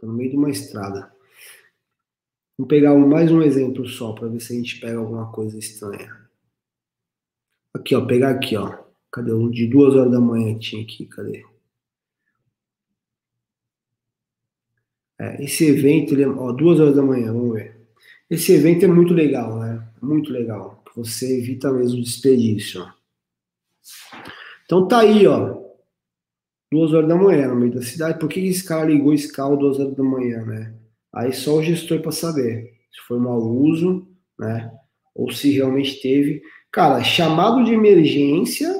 Tá 0.00 0.06
no 0.06 0.14
meio 0.14 0.30
de 0.30 0.36
uma 0.36 0.50
estrada. 0.50 1.12
Vou 2.56 2.66
pegar 2.66 2.94
mais 2.96 3.30
um 3.30 3.42
exemplo 3.42 3.86
só 3.86 4.12
para 4.12 4.28
ver 4.28 4.40
se 4.40 4.52
a 4.52 4.56
gente 4.56 4.80
pega 4.80 4.98
alguma 4.98 5.30
coisa 5.30 5.58
estranha. 5.58 6.28
Aqui, 7.74 7.94
ó, 7.94 8.06
pegar 8.06 8.30
aqui, 8.30 8.56
ó. 8.56 8.84
Cadê 9.12 9.32
o 9.32 9.50
de 9.50 9.66
duas 9.66 9.94
horas 9.94 10.10
da 10.10 10.20
manhã 10.20 10.58
tinha 10.58 10.82
aqui? 10.82 11.06
Cadê? 11.06 11.44
É, 15.18 15.44
esse 15.44 15.66
evento, 15.66 16.14
ele, 16.14 16.22
é, 16.22 16.28
ó, 16.28 16.50
duas 16.50 16.80
horas 16.80 16.96
da 16.96 17.02
manhã, 17.02 17.32
vamos 17.32 17.52
ver. 17.54 17.78
Esse 18.28 18.52
evento 18.52 18.84
é 18.84 18.88
muito 18.88 19.12
legal, 19.12 19.58
né? 19.58 19.86
Muito 20.00 20.32
legal. 20.32 20.82
Você 20.96 21.38
evita 21.38 21.70
mesmo 21.72 22.00
desperdício. 22.00 22.82
Ó. 22.82 22.90
Então 24.64 24.88
tá 24.88 25.00
aí, 25.00 25.26
ó. 25.26 25.59
Duas 26.70 26.92
horas 26.92 27.08
da 27.08 27.16
manhã 27.16 27.48
no 27.48 27.56
meio 27.56 27.74
da 27.74 27.82
cidade. 27.82 28.18
Por 28.18 28.28
que 28.28 28.40
esse 28.40 28.64
cara 28.64 28.86
ligou 28.86 29.12
esse 29.12 29.32
carro 29.32 29.56
duas 29.56 29.78
horas 29.78 29.94
da 29.94 30.02
manhã, 30.02 30.44
né? 30.44 30.74
Aí 31.12 31.32
só 31.32 31.56
o 31.56 31.62
gestor 31.62 32.00
para 32.00 32.12
saber 32.12 32.78
se 32.92 33.00
foi 33.06 33.18
mau 33.18 33.40
uso, 33.40 34.06
né? 34.38 34.72
Ou 35.14 35.30
se 35.32 35.50
realmente 35.50 36.00
teve. 36.00 36.42
Cara, 36.70 37.02
chamado 37.02 37.64
de 37.64 37.72
emergência, 37.72 38.72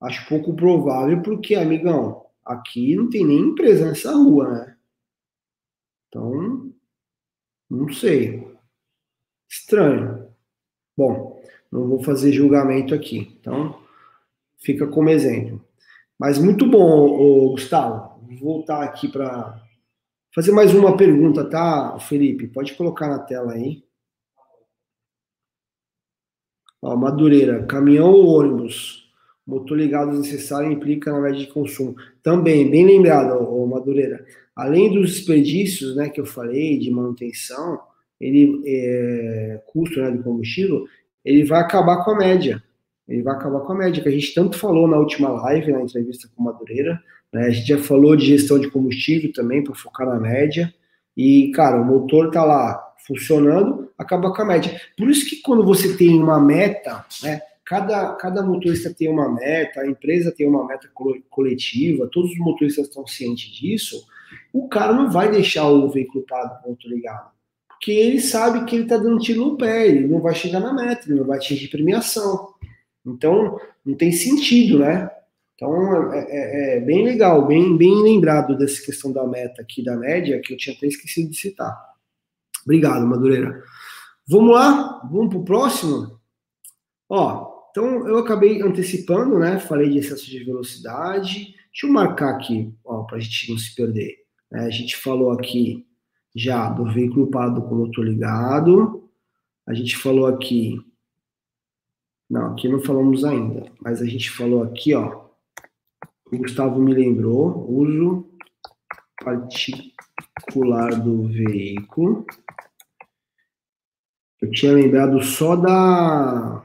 acho 0.00 0.28
pouco 0.28 0.54
provável, 0.54 1.22
porque, 1.22 1.54
amigão, 1.54 2.26
aqui 2.44 2.94
não 2.94 3.08
tem 3.08 3.24
nem 3.24 3.38
empresa 3.38 3.86
nessa 3.86 4.12
rua, 4.12 4.50
né? 4.50 4.76
Então, 6.08 6.72
não 7.70 7.92
sei. 7.92 8.46
Estranho. 9.48 10.28
Bom, 10.96 11.42
não 11.70 11.88
vou 11.88 12.02
fazer 12.02 12.32
julgamento 12.32 12.94
aqui. 12.94 13.36
Então, 13.40 13.80
fica 14.58 14.86
como 14.86 15.10
exemplo. 15.10 15.62
Mas 16.18 16.38
muito 16.38 16.68
bom, 16.68 17.50
Gustavo. 17.50 18.18
Vou 18.22 18.36
voltar 18.38 18.82
aqui 18.82 19.08
para 19.08 19.62
fazer 20.34 20.50
mais 20.52 20.74
uma 20.74 20.96
pergunta, 20.96 21.48
tá, 21.48 21.98
Felipe? 22.00 22.48
Pode 22.48 22.74
colocar 22.74 23.08
na 23.08 23.20
tela 23.20 23.52
aí. 23.52 23.84
Ó, 26.82 26.96
Madureira, 26.96 27.64
caminhão 27.66 28.12
ou 28.12 28.26
ônibus? 28.26 29.08
Motor 29.46 29.78
ligado 29.78 30.18
necessário 30.18 30.70
implica 30.70 31.12
na 31.12 31.20
média 31.20 31.40
de 31.40 31.46
consumo. 31.46 31.94
Também, 32.22 32.70
bem 32.70 32.84
lembrado, 32.84 33.32
ó, 33.40 33.66
Madureira. 33.66 34.24
Além 34.54 34.92
dos 34.92 35.12
desperdícios, 35.12 35.96
né, 35.96 36.08
que 36.08 36.20
eu 36.20 36.26
falei, 36.26 36.78
de 36.78 36.90
manutenção, 36.90 37.80
ele, 38.20 38.60
é, 38.66 39.62
custo 39.66 40.00
né, 40.00 40.10
de 40.10 40.22
combustível, 40.22 40.84
ele 41.24 41.44
vai 41.44 41.60
acabar 41.60 42.04
com 42.04 42.10
a 42.10 42.18
média. 42.18 42.62
Ele 43.08 43.22
vai 43.22 43.34
acabar 43.34 43.60
com 43.60 43.72
a 43.72 43.76
média, 43.76 44.02
que 44.02 44.08
a 44.08 44.12
gente 44.12 44.34
tanto 44.34 44.58
falou 44.58 44.86
na 44.86 44.98
última 44.98 45.30
live, 45.30 45.72
na 45.72 45.82
entrevista 45.82 46.28
com 46.34 46.42
Madureira, 46.42 47.02
né? 47.32 47.46
A 47.46 47.50
gente 47.50 47.66
já 47.66 47.78
falou 47.78 48.14
de 48.16 48.26
gestão 48.26 48.58
de 48.58 48.70
combustível 48.70 49.32
também, 49.32 49.62
para 49.62 49.74
focar 49.74 50.06
na 50.06 50.18
média. 50.18 50.72
E, 51.16 51.50
cara, 51.52 51.80
o 51.80 51.84
motor 51.84 52.30
tá 52.30 52.44
lá 52.44 52.80
funcionando, 53.06 53.90
acaba 53.96 54.32
com 54.32 54.42
a 54.42 54.44
média. 54.44 54.80
Por 54.96 55.08
isso 55.08 55.28
que 55.28 55.36
quando 55.42 55.64
você 55.64 55.96
tem 55.96 56.22
uma 56.22 56.38
meta, 56.40 57.04
né? 57.22 57.40
Cada, 57.64 58.14
cada 58.14 58.42
motorista 58.42 58.94
tem 58.94 59.10
uma 59.10 59.30
meta, 59.30 59.80
a 59.80 59.86
empresa 59.86 60.32
tem 60.32 60.48
uma 60.48 60.66
meta 60.66 60.88
coletiva, 61.28 62.08
todos 62.10 62.30
os 62.30 62.38
motoristas 62.38 62.86
estão 62.86 63.06
cientes 63.06 63.50
disso, 63.54 64.06
o 64.54 64.68
cara 64.68 64.94
não 64.94 65.10
vai 65.10 65.30
deixar 65.30 65.68
o 65.68 65.86
veículo 65.90 66.24
parado 66.26 66.64
o 66.64 66.70
motor 66.70 66.90
ligado. 66.90 67.30
Porque 67.68 67.92
ele 67.92 68.20
sabe 68.20 68.64
que 68.64 68.74
ele 68.74 68.84
está 68.84 68.96
dando 68.96 69.18
tiro 69.18 69.40
no 69.40 69.56
pé, 69.58 69.86
ele 69.86 70.08
não 70.08 70.18
vai 70.18 70.34
chegar 70.34 70.60
na 70.60 70.72
meta, 70.72 71.02
ele 71.06 71.18
não 71.18 71.26
vai 71.26 71.36
atingir 71.36 71.68
premiação. 71.68 72.54
Então, 73.12 73.58
não 73.84 73.94
tem 73.94 74.12
sentido, 74.12 74.78
né? 74.78 75.10
Então 75.58 76.12
é, 76.12 76.18
é, 76.18 76.76
é, 76.76 76.80
bem 76.80 77.04
legal, 77.04 77.44
bem, 77.44 77.76
bem 77.76 78.02
lembrado 78.02 78.56
dessa 78.56 78.80
questão 78.80 79.12
da 79.12 79.26
meta 79.26 79.60
aqui, 79.60 79.82
da 79.82 79.96
média, 79.96 80.40
que 80.40 80.52
eu 80.52 80.56
tinha 80.56 80.74
até 80.76 80.86
esquecido 80.86 81.30
de 81.30 81.36
citar. 81.36 81.76
Obrigado, 82.64 83.04
Madureira. 83.04 83.60
Vamos 84.28 84.54
lá? 84.54 85.00
Vamos 85.10 85.30
para 85.30 85.38
o 85.38 85.44
próximo? 85.44 86.20
Ó, 87.08 87.70
então 87.70 88.06
eu 88.06 88.18
acabei 88.18 88.62
antecipando, 88.62 89.38
né? 89.38 89.58
Falei 89.58 89.90
de 89.90 89.98
excesso 89.98 90.30
de 90.30 90.44
velocidade. 90.44 91.56
Deixa 91.72 91.86
eu 91.86 91.92
marcar 91.92 92.36
aqui, 92.36 92.72
ó, 92.84 93.02
para 93.02 93.16
a 93.16 93.20
gente 93.20 93.50
não 93.50 93.58
se 93.58 93.74
perder. 93.74 94.16
É, 94.52 94.60
a 94.60 94.70
gente 94.70 94.96
falou 94.96 95.32
aqui 95.32 95.86
já 96.36 96.68
do 96.70 96.84
veículo 96.84 97.30
parado 97.30 97.62
com 97.62 97.74
motor 97.74 98.04
ligado. 98.04 99.08
A 99.66 99.74
gente 99.74 99.96
falou 99.96 100.26
aqui. 100.26 100.78
Não, 102.28 102.52
aqui 102.52 102.68
não 102.68 102.80
falamos 102.80 103.24
ainda, 103.24 103.70
mas 103.80 104.02
a 104.02 104.04
gente 104.04 104.30
falou 104.30 104.62
aqui, 104.62 104.94
ó, 104.94 105.28
o 106.30 106.36
Gustavo 106.36 106.78
me 106.78 106.92
lembrou, 106.92 107.66
uso 107.70 108.28
particular 109.24 110.94
do 111.00 111.26
veículo. 111.26 112.26
Eu 114.40 114.50
tinha 114.50 114.72
lembrado 114.72 115.22
só 115.22 115.56
da, 115.56 116.62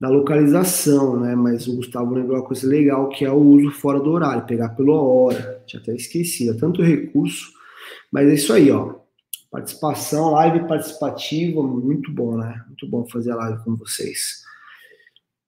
da 0.00 0.08
localização, 0.08 1.18
né? 1.20 1.34
Mas 1.34 1.66
o 1.68 1.76
Gustavo 1.76 2.12
lembrou 2.12 2.38
uma 2.38 2.46
coisa 2.46 2.66
legal, 2.66 3.08
que 3.08 3.24
é 3.24 3.30
o 3.30 3.36
uso 3.36 3.70
fora 3.70 4.00
do 4.00 4.10
horário, 4.10 4.46
pegar 4.46 4.70
pela 4.70 5.00
hora. 5.00 5.62
Tinha 5.66 5.80
até 5.80 5.94
esquecido, 5.94 6.56
é 6.56 6.58
tanto 6.58 6.82
recurso. 6.82 7.52
Mas 8.12 8.28
é 8.28 8.34
isso 8.34 8.52
aí, 8.52 8.70
ó. 8.70 8.96
Participação, 9.50 10.32
live 10.32 10.66
participativa, 10.68 11.62
muito 11.62 12.12
bom, 12.12 12.36
né? 12.36 12.62
Muito 12.66 12.86
bom 12.86 13.06
fazer 13.08 13.32
a 13.32 13.36
live 13.36 13.64
com 13.64 13.76
vocês. 13.76 14.42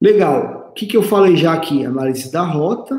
Legal. 0.01 0.71
O 0.71 0.73
que, 0.73 0.87
que 0.87 0.97
eu 0.97 1.03
falei 1.03 1.37
já 1.37 1.53
aqui? 1.53 1.85
Análise 1.85 2.33
da 2.33 2.43
rota, 2.43 2.99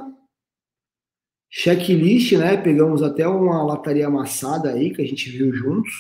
checklist, 1.49 2.33
né? 2.33 2.55
Pegamos 2.55 3.01
até 3.01 3.27
uma 3.27 3.63
lataria 3.63 4.07
amassada 4.07 4.69
aí 4.69 4.93
que 4.93 5.01
a 5.01 5.05
gente 5.05 5.29
viu 5.29 5.51
juntos. 5.53 5.91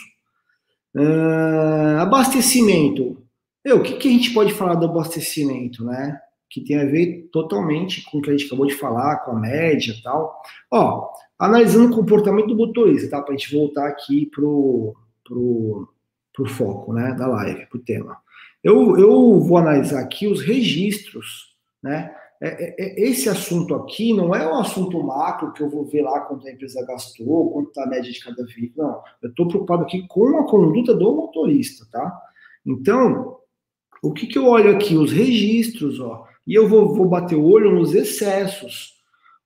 Uh, 0.95 1.99
abastecimento. 1.99 3.25
Eu, 3.63 3.79
o 3.79 3.83
que, 3.83 3.93
que 3.97 4.07
a 4.07 4.11
gente 4.11 4.33
pode 4.33 4.53
falar 4.53 4.75
do 4.75 4.85
abastecimento, 4.85 5.83
né? 5.83 6.19
Que 6.51 6.61
tem 6.61 6.77
a 6.77 6.85
ver 6.85 7.29
totalmente 7.31 8.03
com 8.03 8.17
o 8.17 8.21
que 8.21 8.29
a 8.29 8.33
gente 8.37 8.47
acabou 8.47 8.65
de 8.65 8.75
falar, 8.75 9.17
com 9.19 9.31
a 9.31 9.39
média 9.39 9.93
e 9.97 10.01
tal. 10.03 10.41
Ó, 10.69 11.09
analisando 11.39 11.91
o 11.91 11.95
comportamento 11.95 12.47
do 12.47 12.57
motorista, 12.57 13.09
tá? 13.09 13.21
Para 13.21 13.33
a 13.33 13.37
gente 13.37 13.55
voltar 13.55 13.87
aqui 13.87 14.25
pro, 14.27 14.93
pro, 15.23 15.87
pro 16.33 16.45
foco, 16.49 16.93
né? 16.93 17.13
Da 17.13 17.27
live, 17.27 17.65
pro 17.67 17.79
tema. 17.79 18.17
Eu, 18.63 18.97
eu 18.97 19.39
vou 19.39 19.57
analisar 19.57 20.01
aqui 20.01 20.27
os 20.27 20.41
registros, 20.41 21.55
né? 21.81 22.13
É, 22.43 22.47
é, 22.47 22.75
é, 22.79 23.09
esse 23.09 23.29
assunto 23.29 23.75
aqui 23.75 24.13
não 24.13 24.33
é 24.33 24.51
um 24.51 24.57
assunto 24.57 25.01
macro 25.03 25.53
que 25.53 25.61
eu 25.61 25.69
vou 25.69 25.85
ver 25.85 26.01
lá 26.01 26.21
quanto 26.21 26.47
a 26.47 26.51
empresa 26.51 26.83
gastou, 26.87 27.51
quanto 27.51 27.67
está 27.67 27.83
a 27.83 27.87
média 27.87 28.11
de 28.11 28.19
cada 28.19 28.43
veículo. 28.43 28.87
Não, 28.87 29.03
eu 29.21 29.29
estou 29.29 29.47
preocupado 29.47 29.83
aqui 29.83 30.07
com 30.07 30.39
a 30.39 30.47
conduta 30.47 30.95
do 30.95 31.15
motorista, 31.15 31.85
tá? 31.91 32.19
Então, 32.65 33.37
o 34.01 34.11
que, 34.11 34.25
que 34.25 34.39
eu 34.39 34.47
olho 34.47 34.75
aqui? 34.75 34.95
Os 34.95 35.11
registros, 35.11 35.99
ó. 35.99 36.25
E 36.45 36.53
eu 36.53 36.67
vou, 36.67 36.93
vou 36.93 37.07
bater 37.07 37.35
o 37.35 37.45
olho 37.45 37.71
nos 37.71 37.93
excessos. 37.93 38.95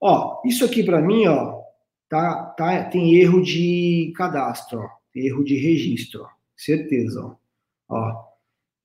Ó, 0.01 0.41
isso 0.45 0.63
aqui 0.63 0.83
para 0.83 1.01
mim, 1.01 1.27
ó, 1.27 1.61
tá, 2.09 2.53
tá, 2.57 2.83
tem 2.85 3.15
erro 3.15 3.41
de 3.41 4.13
cadastro, 4.15 4.79
ó, 4.79 4.87
erro 5.13 5.43
de 5.43 5.55
registro, 5.55 6.23
ó, 6.23 6.27
certeza, 6.55 7.23
ó. 7.23 7.35
ó 7.89 8.25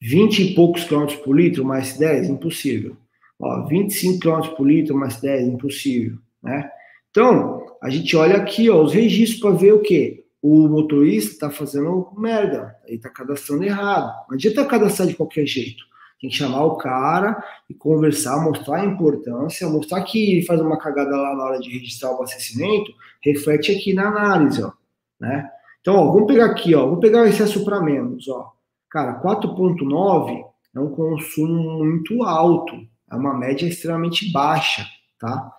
20 0.03 0.39
e 0.43 0.55
poucos 0.55 0.85
quilômetros 0.85 1.19
por 1.21 1.37
litro, 1.37 1.65
mais 1.65 1.99
10, 1.99 2.31
impossível. 2.31 2.97
Ó, 3.39 3.67
25 3.67 4.19
km 4.21 4.49
por 4.57 4.67
litro 4.67 4.97
mais 4.97 5.21
10, 5.21 5.49
impossível, 5.49 6.19
né? 6.43 6.71
Então, 7.11 7.67
a 7.83 7.91
gente 7.91 8.17
olha 8.17 8.37
aqui, 8.37 8.71
ó, 8.71 8.83
os 8.83 8.93
registros 8.93 9.41
para 9.41 9.51
ver 9.51 9.73
o 9.73 9.81
quê? 9.81 10.25
O 10.41 10.69
motorista 10.69 11.33
está 11.33 11.51
fazendo 11.51 12.09
merda, 12.17 12.77
ele 12.87 12.97
está 12.97 13.11
cadastrando 13.11 13.65
errado. 13.65 14.11
Não 14.29 14.37
adianta 14.37 14.65
cadastrar 14.65 15.07
de 15.07 15.15
qualquer 15.15 15.47
jeito. 15.47 15.85
Tem 16.21 16.29
que 16.29 16.37
chamar 16.37 16.65
o 16.65 16.77
cara 16.77 17.43
e 17.69 17.75
conversar, 17.75 18.45
mostrar 18.45 18.83
a 18.83 18.85
importância, 18.85 19.69
mostrar 19.69 20.03
que 20.03 20.45
faz 20.47 20.61
uma 20.61 20.79
cagada 20.79 21.17
lá 21.17 21.35
na 21.35 21.45
hora 21.45 21.59
de 21.59 21.71
registrar 21.71 22.11
o 22.11 22.17
abastecimento, 22.17 22.93
reflete 23.23 23.73
aqui 23.73 23.95
na 23.95 24.09
análise, 24.09 24.63
ó, 24.63 24.71
né? 25.19 25.51
Então, 25.81 25.97
ó, 25.97 26.13
vamos 26.13 26.27
pegar 26.27 26.47
aqui, 26.47 26.75
ó, 26.75 26.85
vamos 26.85 27.01
pegar 27.01 27.23
o 27.23 27.27
excesso 27.27 27.65
para 27.65 27.81
menos, 27.81 28.29
ó. 28.29 28.53
Cara, 28.91 29.21
4.9 29.23 30.45
é 30.75 30.81
um 30.81 30.91
consumo 30.91 31.85
muito 31.85 32.23
alto, 32.23 32.77
é 33.11 33.15
uma 33.15 33.33
média 33.33 33.67
extremamente 33.67 34.31
baixa, 34.31 34.85
tá? 35.19 35.51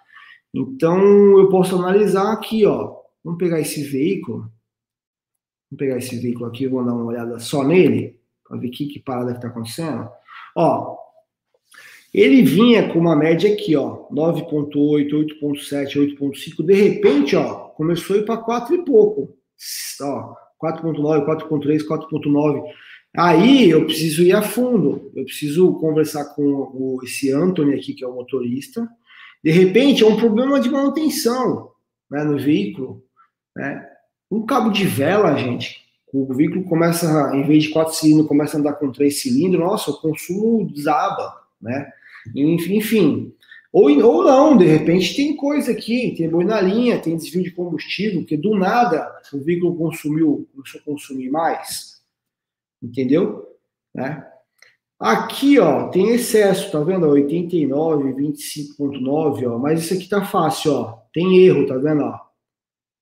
Então, 0.53 0.99
eu 1.39 1.49
posso 1.49 1.75
analisar 1.75 2.31
aqui, 2.33 2.65
ó. 2.65 2.97
Vamos 3.23 3.39
pegar 3.39 3.59
esse 3.59 3.83
veículo. 3.83 4.51
Vamos 5.69 5.77
pegar 5.77 5.97
esse 5.97 6.19
veículo 6.19 6.45
aqui, 6.47 6.67
vou 6.67 6.83
dar 6.83 6.93
uma 6.93 7.05
olhada 7.05 7.39
só 7.39 7.63
nele, 7.63 8.19
para 8.47 8.57
ver 8.57 8.69
que, 8.69 8.87
que 8.87 8.99
parada 8.99 9.31
que 9.31 9.37
está 9.37 9.47
acontecendo. 9.47 10.09
Ó, 10.55 10.97
ele 12.13 12.41
vinha 12.41 12.91
com 12.91 12.99
uma 12.99 13.15
média 13.15 13.51
aqui, 13.51 13.75
ó, 13.75 14.07
9.8, 14.11 15.09
8.7, 15.41 16.17
8.5. 16.19 16.65
De 16.65 16.73
repente, 16.73 17.35
ó, 17.35 17.69
começou 17.69 18.15
a 18.15 18.19
ir 18.19 18.25
para 18.25 18.37
4 18.37 18.75
e 18.75 18.85
pouco. 18.85 19.33
Ó, 20.01 20.33
4.9, 20.61 21.25
4.3, 21.25 21.87
4.9. 21.87 22.63
Aí 23.17 23.69
eu 23.69 23.85
preciso 23.85 24.23
ir 24.23 24.33
a 24.33 24.41
fundo. 24.41 25.11
Eu 25.15 25.23
preciso 25.25 25.73
conversar 25.75 26.25
com 26.35 26.43
o, 26.43 26.99
esse 27.03 27.31
Anthony 27.31 27.75
aqui, 27.75 27.93
que 27.93 28.03
é 28.03 28.07
o 28.07 28.13
motorista. 28.13 28.87
De 29.43 29.51
repente, 29.51 30.03
é 30.03 30.07
um 30.07 30.17
problema 30.17 30.59
de 30.59 30.69
manutenção 30.69 31.71
né, 32.09 32.23
no 32.23 32.37
veículo. 32.37 33.03
Né? 33.55 33.87
Um 34.29 34.45
cabo 34.45 34.69
de 34.69 34.85
vela, 34.85 35.35
gente, 35.35 35.81
o 36.13 36.33
veículo 36.33 36.63
começa, 36.65 37.31
em 37.35 37.43
vez 37.43 37.63
de 37.63 37.69
quatro 37.69 37.93
cilindros, 37.93 38.27
começa 38.27 38.57
a 38.57 38.59
andar 38.59 38.73
com 38.73 38.91
três 38.91 39.21
cilindros, 39.21 39.61
nossa, 39.61 39.91
o 39.91 40.01
consumo 40.01 40.69
desaba, 40.69 41.41
né? 41.61 41.91
Enfim, 42.35 43.33
ou, 43.71 43.89
ou 44.03 44.23
não, 44.23 44.57
de 44.57 44.65
repente 44.65 45.15
tem 45.15 45.35
coisa 45.35 45.71
aqui, 45.71 46.13
tem 46.17 46.29
boi 46.29 46.43
na 46.43 46.59
linha, 46.59 46.99
tem 46.99 47.15
desvio 47.15 47.43
de 47.43 47.51
combustível, 47.51 48.25
que 48.25 48.35
do 48.35 48.55
nada 48.55 49.09
o 49.33 49.39
veículo 49.39 49.75
consumiu, 49.75 50.47
começou 50.53 50.81
a 50.81 50.83
consumir 50.83 51.29
mais, 51.29 52.01
entendeu? 52.83 53.47
Né? 53.95 54.27
Aqui, 54.99 55.57
ó, 55.57 55.87
tem 55.87 56.09
excesso, 56.09 56.71
tá 56.71 56.81
vendo? 56.81 57.07
89, 57.07 58.13
25.9, 58.13 59.49
ó, 59.49 59.57
mas 59.57 59.83
isso 59.83 59.93
aqui 59.93 60.07
tá 60.07 60.25
fácil, 60.25 60.73
ó, 60.73 60.97
tem 61.13 61.39
erro, 61.39 61.65
tá 61.65 61.77
vendo? 61.77 62.03
Ó, 62.03 62.19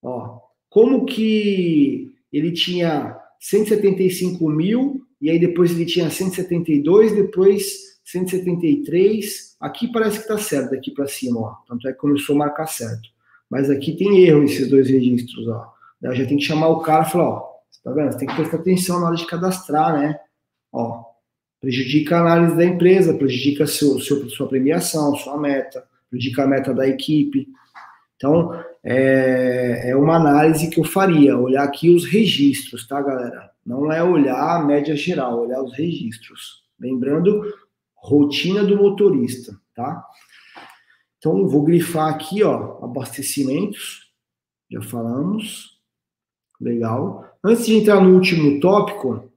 ó 0.04 0.40
como 0.70 1.06
que 1.06 2.09
ele 2.32 2.52
tinha 2.52 3.18
175 3.40 4.48
mil, 4.50 5.02
e 5.22 5.30
aí 5.30 5.40
depois 5.40 5.72
ele 5.72 5.86
tinha 5.86 6.10
172, 6.10 7.14
depois 7.14 8.00
173. 8.04 9.58
Aqui 9.60 9.92
parece 9.92 10.18
que 10.18 10.24
está 10.24 10.38
certo, 10.38 10.72
daqui 10.72 10.92
para 10.92 11.08
cima, 11.08 11.40
ó. 11.40 11.56
Tanto 11.68 11.88
é 11.88 11.92
que 11.92 11.98
começou 11.98 12.36
a 12.36 12.40
marcar 12.40 12.68
certo. 12.68 13.10
Mas 13.50 13.70
aqui 13.70 13.96
tem 13.96 14.24
erro 14.24 14.42
nesses 14.42 14.70
dois 14.70 14.90
registros, 14.90 15.48
ó. 15.48 15.74
Daí 16.02 16.16
já 16.16 16.26
tem 16.26 16.38
que 16.38 16.44
chamar 16.44 16.70
o 16.70 16.82
cara 16.82 17.06
e 17.06 17.12
falar, 17.12 17.30
ó, 17.30 17.50
tá 17.84 17.92
vendo? 17.92 18.12
Você 18.12 18.20
tem 18.20 18.28
que 18.28 18.36
prestar 18.36 18.58
atenção 18.58 19.00
na 19.00 19.08
hora 19.08 19.16
de 19.16 19.26
cadastrar, 19.26 20.00
né? 20.00 20.18
Ó, 20.72 21.04
prejudica 21.60 22.18
a 22.18 22.22
análise 22.22 22.56
da 22.56 22.66
empresa, 22.66 23.14
prejudica 23.14 23.68
seu, 23.68 24.00
seu, 24.00 24.30
sua 24.30 24.48
premiação, 24.48 25.16
sua 25.16 25.38
meta, 25.38 25.84
prejudica 26.10 26.44
a 26.44 26.48
meta 26.48 26.74
da 26.74 26.88
equipe. 26.88 27.48
Então, 28.16 28.64
é, 28.84 29.90
é 29.90 29.96
uma 29.96 30.16
análise 30.16 30.70
que 30.70 30.80
eu 30.80 30.84
faria, 30.84 31.38
olhar 31.38 31.64
aqui 31.64 31.90
os 31.90 32.06
registros, 32.06 32.88
tá, 32.88 33.02
galera? 33.02 33.52
Não 33.66 33.92
é 33.92 34.04
olhar 34.04 34.56
a 34.56 34.64
média 34.64 34.96
geral, 34.96 35.42
olhar 35.42 35.62
os 35.62 35.74
registros. 35.74 36.64
Lembrando, 36.80 37.44
rotina 37.96 38.64
do 38.64 38.78
motorista, 38.78 39.60
tá? 39.76 40.04
Então, 41.18 41.48
vou 41.48 41.64
grifar 41.64 42.14
aqui, 42.14 42.44
ó, 42.44 42.84
abastecimentos, 42.84 44.10
já 44.72 44.82
falamos, 44.82 45.78
legal. 46.60 47.26
Antes 47.44 47.66
de 47.66 47.76
entrar 47.76 48.02
no 48.02 48.16
último 48.16 48.60
tópico, 48.62 49.30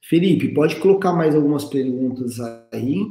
Felipe, 0.00 0.54
pode 0.54 0.76
colocar 0.76 1.12
mais 1.12 1.34
algumas 1.34 1.64
perguntas 1.64 2.38
aí, 2.72 3.04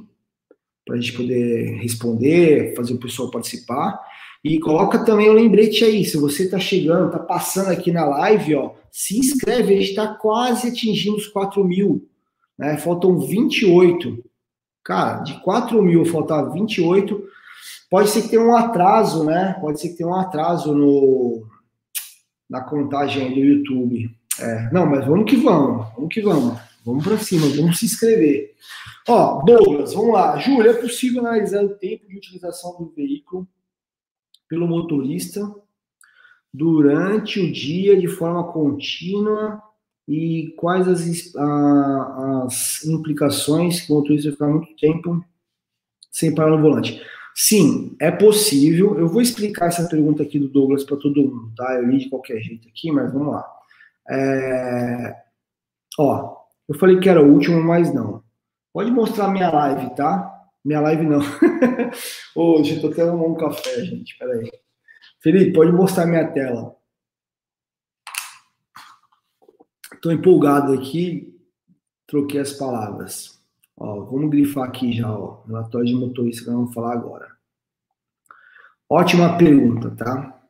para 0.85 0.95
a 0.95 0.99
gente 0.99 1.17
poder 1.17 1.77
responder, 1.81 2.75
fazer 2.75 2.93
o 2.93 2.99
pessoal 2.99 3.29
participar. 3.29 3.99
E 4.43 4.59
coloca 4.59 5.05
também 5.05 5.29
o 5.29 5.33
um 5.33 5.35
lembrete 5.35 5.83
aí, 5.83 6.03
se 6.03 6.17
você 6.17 6.43
está 6.43 6.59
chegando, 6.59 7.07
está 7.07 7.19
passando 7.19 7.69
aqui 7.69 7.91
na 7.91 8.05
live, 8.05 8.55
ó, 8.55 8.73
se 8.91 9.17
inscreve, 9.17 9.73
a 9.73 9.77
gente 9.77 9.89
está 9.89 10.15
quase 10.15 10.67
atingindo 10.67 11.17
os 11.17 11.27
4 11.27 11.63
mil, 11.63 12.09
né? 12.57 12.75
Faltam 12.77 13.19
28. 13.19 14.23
Cara, 14.83 15.19
de 15.19 15.39
4 15.41 15.81
mil 15.83 16.03
faltar 16.05 16.51
28, 16.51 17.23
pode 17.89 18.09
ser 18.09 18.23
que 18.23 18.29
tenha 18.29 18.41
um 18.41 18.55
atraso, 18.55 19.23
né? 19.23 19.55
Pode 19.61 19.79
ser 19.79 19.89
que 19.89 19.97
tenha 19.97 20.09
um 20.09 20.15
atraso 20.15 20.73
no, 20.73 21.45
na 22.49 22.61
contagem 22.61 23.31
do 23.31 23.39
YouTube. 23.39 24.09
É, 24.39 24.71
não, 24.73 24.87
mas 24.87 25.05
vamos 25.05 25.29
que 25.29 25.37
vamos, 25.37 25.87
vamos 25.95 26.13
que 26.13 26.21
vamos. 26.21 26.57
Vamos 26.83 27.03
para 27.03 27.19
cima, 27.19 27.45
vamos 27.55 27.77
se 27.77 27.85
inscrever. 27.85 28.55
Ó, 29.07 29.43
Douglas, 29.43 29.93
vamos 29.93 30.13
lá. 30.13 30.39
Júlia, 30.39 30.71
é 30.71 30.73
possível 30.73 31.21
analisar 31.21 31.63
o 31.63 31.75
tempo 31.75 32.07
de 32.07 32.17
utilização 32.17 32.75
do 32.79 32.91
veículo 32.95 33.47
pelo 34.51 34.67
motorista 34.67 35.49
durante 36.53 37.39
o 37.39 37.49
dia 37.49 37.97
de 37.97 38.09
forma 38.09 38.51
contínua 38.51 39.63
e 40.05 40.53
quais 40.57 40.89
as, 40.89 41.33
a, 41.37 42.43
as 42.43 42.83
implicações 42.83 43.79
que 43.79 43.93
o 43.93 43.95
motorista 43.95 44.29
ficar 44.29 44.49
muito 44.49 44.75
tempo 44.75 45.23
sem 46.11 46.35
parar 46.35 46.51
no 46.51 46.61
volante. 46.61 47.01
Sim, 47.33 47.95
é 47.97 48.11
possível. 48.11 48.99
Eu 48.99 49.07
vou 49.07 49.21
explicar 49.21 49.67
essa 49.67 49.87
pergunta 49.87 50.21
aqui 50.21 50.37
do 50.37 50.49
Douglas 50.49 50.83
para 50.83 50.97
todo 50.97 51.21
mundo, 51.21 51.53
tá? 51.55 51.75
Eu 51.75 51.87
li 51.87 51.99
de 51.99 52.09
qualquer 52.09 52.41
jeito 52.41 52.67
aqui, 52.67 52.91
mas 52.91 53.13
vamos 53.13 53.31
lá. 53.31 53.45
É... 54.09 55.15
Ó, 55.97 56.35
eu 56.67 56.77
falei 56.77 56.99
que 56.99 57.07
era 57.07 57.23
o 57.23 57.31
último, 57.31 57.63
mas 57.63 57.93
não. 57.93 58.21
Pode 58.73 58.91
mostrar 58.91 59.29
minha 59.29 59.49
live, 59.49 59.95
tá? 59.95 60.30
Minha 60.63 60.79
live 60.81 61.05
não. 61.05 61.19
Hoje 62.35 62.75
eu 62.75 62.81
tô 62.81 62.87
até 62.89 63.03
um 63.11 63.35
café, 63.35 63.83
gente. 63.83 64.17
Peraí. 64.17 64.51
Felipe, 65.19 65.53
pode 65.53 65.71
mostrar 65.71 66.05
minha 66.05 66.31
tela. 66.31 66.75
Estou 69.93 70.11
empolgado 70.11 70.73
aqui, 70.73 71.35
troquei 72.07 72.39
as 72.39 72.53
palavras. 72.53 73.41
Ó, 73.75 74.05
vamos 74.05 74.29
grifar 74.29 74.67
aqui 74.67 74.93
já, 74.93 75.11
ó, 75.11 75.43
relatório 75.43 75.87
de 75.87 75.95
motorista 75.95 76.43
que 76.43 76.49
nós 76.49 76.59
vamos 76.59 76.73
falar 76.73 76.93
agora. 76.93 77.35
Ótima 78.89 79.37
pergunta, 79.37 79.95
tá? 79.95 80.41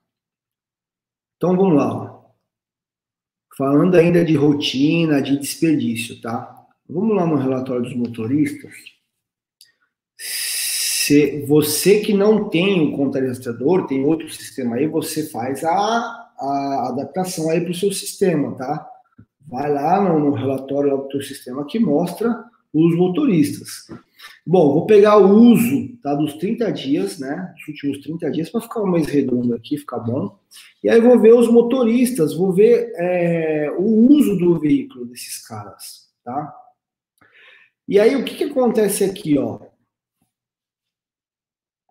Então 1.37 1.55
vamos 1.55 1.75
lá, 1.75 1.93
ó. 1.93 2.31
Falando 3.57 3.95
ainda 3.95 4.23
de 4.23 4.35
rotina, 4.35 5.21
de 5.21 5.37
desperdício, 5.37 6.19
tá? 6.21 6.65
Vamos 6.89 7.15
lá 7.15 7.25
no 7.25 7.35
relatório 7.35 7.83
dos 7.83 7.95
motoristas 7.95 8.73
se 11.11 11.41
você 11.41 11.99
que 11.99 12.13
não 12.13 12.47
tem 12.47 12.81
o 12.87 12.95
contador, 12.95 13.85
tem 13.85 14.05
outro 14.05 14.29
sistema 14.29 14.77
aí, 14.77 14.87
você 14.87 15.29
faz 15.29 15.61
a, 15.61 16.31
a 16.39 16.87
adaptação 16.89 17.49
aí 17.49 17.59
para 17.59 17.71
o 17.71 17.75
seu 17.75 17.91
sistema, 17.91 18.55
tá? 18.55 18.89
Vai 19.45 19.69
lá 19.73 20.01
no, 20.01 20.19
no 20.19 20.31
relatório 20.31 20.95
do 20.95 21.09
teu 21.09 21.21
sistema 21.21 21.65
que 21.65 21.79
mostra 21.79 22.45
os 22.73 22.95
motoristas. 22.95 23.87
Bom, 24.47 24.73
vou 24.73 24.85
pegar 24.85 25.17
o 25.17 25.29
uso 25.31 25.97
tá, 26.01 26.15
dos 26.15 26.35
30 26.35 26.71
dias, 26.71 27.19
né? 27.19 27.53
Os 27.59 27.67
últimos 27.67 27.97
30 27.99 28.31
dias, 28.31 28.49
para 28.49 28.61
ficar 28.61 28.81
um 28.81 28.91
redondo 29.03 29.53
aqui, 29.53 29.77
ficar 29.77 29.99
bom. 29.99 30.39
E 30.81 30.89
aí 30.89 31.01
vou 31.01 31.19
ver 31.19 31.33
os 31.33 31.51
motoristas, 31.51 32.37
vou 32.37 32.53
ver 32.53 32.89
é, 32.95 33.69
o 33.77 34.13
uso 34.13 34.37
do 34.37 34.57
veículo 34.57 35.05
desses 35.07 35.45
caras, 35.45 36.09
tá? 36.23 36.55
E 37.85 37.99
aí 37.99 38.15
o 38.15 38.23
que, 38.23 38.35
que 38.35 38.45
acontece 38.45 39.03
aqui, 39.03 39.37
ó? 39.37 39.70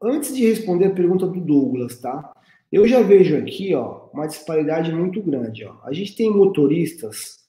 Antes 0.03 0.35
de 0.35 0.47
responder 0.47 0.87
a 0.87 0.95
pergunta 0.95 1.27
do 1.27 1.41
Douglas, 1.41 1.99
tá? 2.01 2.33
Eu 2.73 2.87
já 2.87 3.03
vejo 3.03 3.37
aqui, 3.37 3.75
ó, 3.75 4.09
uma 4.15 4.27
disparidade 4.27 4.93
muito 4.95 5.21
grande, 5.21 5.65
ó. 5.65 5.77
A 5.85 5.93
gente 5.93 6.15
tem 6.17 6.31
motoristas 6.31 7.41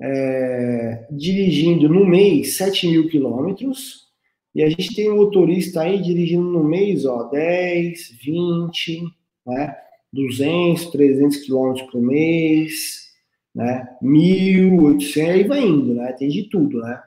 é, 0.00 1.06
dirigindo 1.10 1.88
no 1.88 2.04
mês 2.04 2.56
7 2.56 2.88
mil 2.88 3.08
quilômetros 3.08 4.08
e 4.54 4.62
a 4.62 4.68
gente 4.68 4.94
tem 4.94 5.10
motorista 5.10 5.82
aí 5.82 6.00
dirigindo 6.00 6.42
no 6.42 6.64
mês, 6.64 7.04
ó, 7.04 7.24
10, 7.24 8.18
20, 8.22 9.02
né? 9.46 9.76
200, 10.12 10.86
300 10.86 11.36
quilômetros 11.38 11.90
por 11.90 12.02
mês, 12.02 13.12
né? 13.54 13.88
1.800, 14.02 15.30
aí 15.30 15.44
vai 15.44 15.60
indo, 15.60 15.94
né? 15.94 16.12
Tem 16.12 16.28
de 16.28 16.44
tudo, 16.50 16.80
né? 16.80 17.00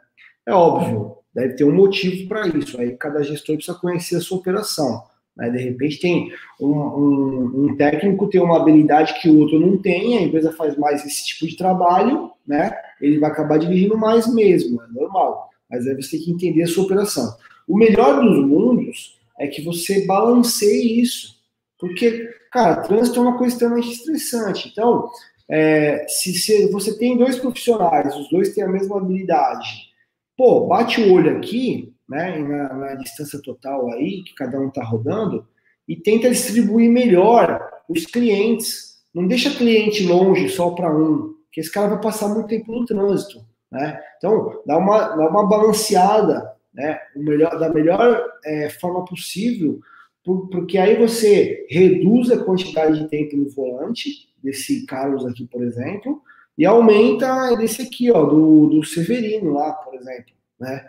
É 0.47 0.53
óbvio, 0.53 1.17
deve 1.35 1.55
ter 1.55 1.65
um 1.65 1.75
motivo 1.75 2.27
para 2.29 2.47
isso. 2.47 2.79
Aí 2.79 2.91
cada 2.91 3.21
gestor 3.21 3.57
precisa 3.57 3.77
conhecer 3.77 4.15
a 4.15 4.21
sua 4.21 4.37
operação. 4.37 5.03
Né? 5.35 5.49
De 5.49 5.57
repente 5.57 5.99
tem 5.99 6.31
um, 6.59 6.71
um, 6.71 7.65
um, 7.65 7.75
técnico 7.75 8.29
tem 8.29 8.41
uma 8.41 8.57
habilidade 8.57 9.19
que 9.21 9.29
o 9.29 9.39
outro 9.39 9.59
não 9.59 9.77
tem, 9.77 10.17
a 10.17 10.21
empresa 10.21 10.53
faz 10.53 10.77
mais 10.77 11.05
esse 11.05 11.25
tipo 11.25 11.45
de 11.45 11.57
trabalho, 11.57 12.31
né? 12.47 12.73
Ele 13.01 13.19
vai 13.19 13.29
acabar 13.29 13.59
dirigindo 13.59 13.97
mais 13.97 14.33
mesmo, 14.33 14.81
é 14.81 14.87
normal. 14.87 15.49
Mas 15.69 15.85
aí 15.85 15.95
você 15.95 16.11
tem 16.11 16.21
que 16.21 16.31
entender 16.31 16.63
a 16.63 16.67
sua 16.67 16.85
operação. 16.85 17.35
O 17.67 17.77
melhor 17.77 18.21
dos 18.21 18.45
mundos 18.45 19.17
é 19.37 19.47
que 19.47 19.61
você 19.61 20.05
balanceie 20.05 21.01
isso. 21.01 21.35
Porque, 21.77 22.29
cara, 22.51 22.77
trânsito 22.77 23.19
é 23.19 23.21
uma 23.23 23.37
coisa 23.37 23.53
extremamente 23.53 23.91
estressante. 23.91 24.69
Então, 24.71 25.09
é, 25.49 26.05
se, 26.07 26.33
se, 26.33 26.71
você 26.71 26.97
tem 26.97 27.17
dois 27.17 27.37
profissionais, 27.37 28.15
os 28.15 28.29
dois 28.29 28.53
têm 28.53 28.63
a 28.63 28.69
mesma 28.69 28.97
habilidade, 28.97 29.89
pô, 30.37 30.67
bate 30.67 31.01
o 31.01 31.13
olho 31.13 31.37
aqui, 31.37 31.93
né, 32.07 32.37
na, 32.39 32.73
na 32.73 32.95
distância 32.95 33.41
total 33.41 33.91
aí, 33.91 34.23
que 34.23 34.35
cada 34.35 34.59
um 34.59 34.67
está 34.67 34.83
rodando, 34.83 35.47
e 35.87 35.95
tenta 35.95 36.29
distribuir 36.29 36.89
melhor 36.89 37.61
os 37.87 38.05
clientes. 38.05 38.95
Não 39.13 39.27
deixa 39.27 39.55
cliente 39.55 40.05
longe 40.05 40.49
só 40.49 40.71
para 40.71 40.95
um, 40.95 41.35
que 41.51 41.61
esse 41.61 41.71
cara 41.71 41.87
vai 41.87 42.01
passar 42.01 42.27
muito 42.27 42.47
tempo 42.47 42.71
no 42.71 42.85
trânsito. 42.85 43.45
Né? 43.71 44.01
Então, 44.17 44.61
dá 44.65 44.77
uma, 44.77 45.15
dá 45.15 45.29
uma 45.29 45.47
balanceada 45.47 46.55
né, 46.73 46.99
o 47.15 47.23
melhor, 47.23 47.57
da 47.57 47.73
melhor 47.73 48.21
é, 48.43 48.69
forma 48.69 49.05
possível, 49.05 49.79
porque 50.23 50.77
aí 50.77 50.97
você 50.97 51.65
reduz 51.69 52.31
a 52.31 52.43
quantidade 52.43 52.99
de 52.99 53.07
tempo 53.07 53.37
no 53.37 53.49
volante, 53.49 54.27
desse 54.43 54.85
Carlos 54.85 55.25
aqui, 55.25 55.47
por 55.47 55.63
exemplo, 55.63 56.21
e 56.57 56.65
aumenta 56.65 57.55
desse 57.55 57.81
aqui, 57.81 58.11
ó, 58.11 58.25
do, 58.25 58.67
do 58.67 58.83
Severino 58.85 59.53
lá, 59.53 59.73
por 59.73 59.93
exemplo, 59.95 60.33
né? 60.59 60.85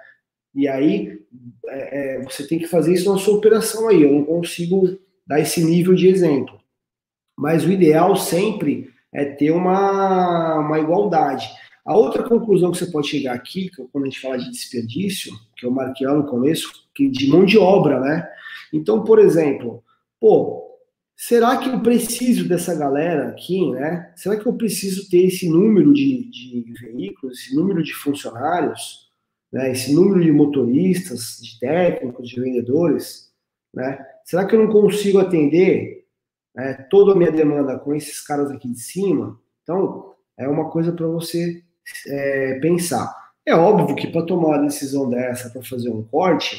E 0.55 0.67
aí 0.67 1.21
é, 1.67 2.17
é, 2.19 2.23
você 2.23 2.47
tem 2.47 2.59
que 2.59 2.67
fazer 2.67 2.95
isso 2.95 3.12
na 3.12 3.19
sua 3.19 3.37
operação 3.37 3.89
aí. 3.89 4.03
Eu 4.03 4.12
não 4.12 4.25
consigo 4.25 4.99
dar 5.27 5.39
esse 5.39 5.62
nível 5.62 5.95
de 5.95 6.09
exemplo. 6.09 6.59
Mas 7.37 7.64
o 7.64 7.71
ideal 7.71 8.17
sempre 8.17 8.91
é 9.12 9.27
ter 9.27 9.51
uma, 9.51 10.61
uma 10.61 10.81
igualdade. 10.81 11.47
A 11.85 11.95
outra 11.95 12.23
conclusão 12.23 12.73
que 12.73 12.79
você 12.79 12.87
pode 12.87 13.09
chegar 13.09 13.35
aqui, 13.35 13.71
quando 13.93 14.05
a 14.05 14.09
gente 14.09 14.21
fala 14.21 14.39
de 14.39 14.51
desperdício, 14.51 15.33
que 15.57 15.67
eu 15.67 15.71
marquei 15.71 16.07
lá 16.07 16.14
no 16.14 16.27
começo, 16.27 16.73
que 16.95 17.09
de 17.09 17.29
mão 17.29 17.45
de 17.45 17.59
obra, 17.59 18.01
né? 18.01 18.29
Então, 18.73 19.05
por 19.05 19.19
exemplo, 19.19 19.85
pô, 20.19 20.66
será 21.17 21.57
que 21.57 21.69
eu 21.69 21.81
preciso 21.81 22.49
dessa 22.49 22.75
galera 22.75 23.29
aqui, 23.29 23.71
né? 23.71 24.12
Será 24.17 24.37
que 24.37 24.47
eu 24.47 24.53
preciso 24.53 25.09
ter 25.09 25.27
esse 25.27 25.49
número 25.49 25.93
de, 25.93 26.31
de 26.31 26.75
veículos, 26.81 27.41
esse 27.41 27.57
número 27.57 27.83
de 27.83 27.95
funcionários? 27.95 29.07
né, 29.53 29.71
esse 29.73 29.95
número 29.95 30.23
de 30.23 30.31
motoristas, 30.31 31.39
de 31.43 31.59
técnicos, 31.59 32.29
de 32.29 32.41
vendedores, 32.41 33.33
né, 33.73 34.05
será 34.25 34.45
que 34.45 34.55
eu 34.55 34.62
não 34.62 34.71
consigo 34.71 35.19
atender 35.19 36.05
né, 36.55 36.87
toda 36.91 37.12
a 37.12 37.14
minha 37.14 37.33
demanda 37.33 37.79
com 37.79 37.95
esses 37.95 38.21
caras 38.21 38.51
aqui 38.51 38.69
de 38.69 38.81
cima? 38.81 39.41
Então, 39.62 40.14
é 40.37 40.47
uma 40.49 40.71
coisa 40.71 40.93
para 40.93 41.07
você 41.07 41.62
é, 42.07 42.59
pensar. 42.61 43.14
É 43.45 43.55
óbvio 43.55 43.97
que 43.97 44.09
para 44.09 44.27
tomar 44.27 44.49
uma 44.49 44.62
decisão 44.67 45.09
dessa, 45.09 45.51
para 45.51 45.62
fazer 45.62 45.89
um 45.89 46.03
corte, 46.03 46.59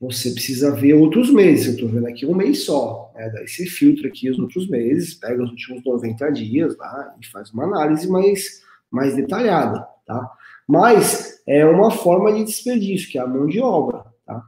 você 0.00 0.30
precisa 0.30 0.74
ver 0.74 0.94
outros 0.94 1.30
meses. 1.30 1.66
Eu 1.66 1.72
estou 1.74 1.88
vendo 1.88 2.06
aqui 2.06 2.24
um 2.24 2.34
mês 2.34 2.64
só. 2.64 3.12
Né? 3.14 3.28
Daí 3.28 3.46
você 3.46 3.66
filtra 3.66 4.08
aqui 4.08 4.30
os 4.30 4.38
outros 4.38 4.66
meses, 4.68 5.14
pega 5.14 5.42
os 5.42 5.50
últimos 5.50 5.84
90 5.84 6.32
dias 6.32 6.76
lá 6.78 7.14
e 7.20 7.26
faz 7.26 7.50
uma 7.50 7.64
análise 7.64 8.08
mais, 8.08 8.62
mais 8.90 9.14
detalhada. 9.14 9.86
Tá? 10.06 10.30
Mas 10.66 11.42
é 11.46 11.66
uma 11.66 11.90
forma 11.90 12.32
de 12.32 12.44
desperdício, 12.44 13.10
que 13.10 13.18
é 13.18 13.20
a 13.20 13.26
mão 13.26 13.46
de 13.46 13.60
obra. 13.60 14.06
Tá? 14.24 14.42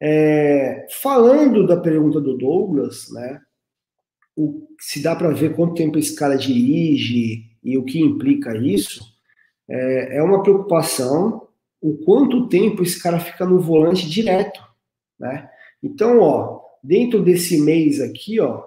É, 0.00 0.86
falando 1.02 1.66
da 1.66 1.76
pergunta 1.76 2.18
do 2.18 2.38
Douglas, 2.38 3.10
né, 3.12 3.38
o, 4.34 4.66
se 4.78 5.02
dá 5.02 5.14
para 5.14 5.30
ver 5.30 5.54
quanto 5.54 5.74
tempo 5.74 5.98
esse 5.98 6.16
cara 6.16 6.36
dirige 6.36 7.44
e 7.62 7.76
o 7.76 7.84
que 7.84 8.00
implica 8.00 8.56
isso, 8.56 9.04
é, 9.68 10.16
é 10.16 10.22
uma 10.22 10.42
preocupação 10.42 11.46
o 11.82 11.98
quanto 11.98 12.48
tempo 12.48 12.82
esse 12.82 13.02
cara 13.02 13.18
fica 13.18 13.44
no 13.44 13.60
volante 13.60 14.08
direto. 14.08 14.69
Né? 15.20 15.48
Então, 15.82 16.18
ó, 16.18 16.62
dentro 16.82 17.22
desse 17.22 17.60
mês 17.60 18.00
aqui, 18.00 18.40
ó, 18.40 18.64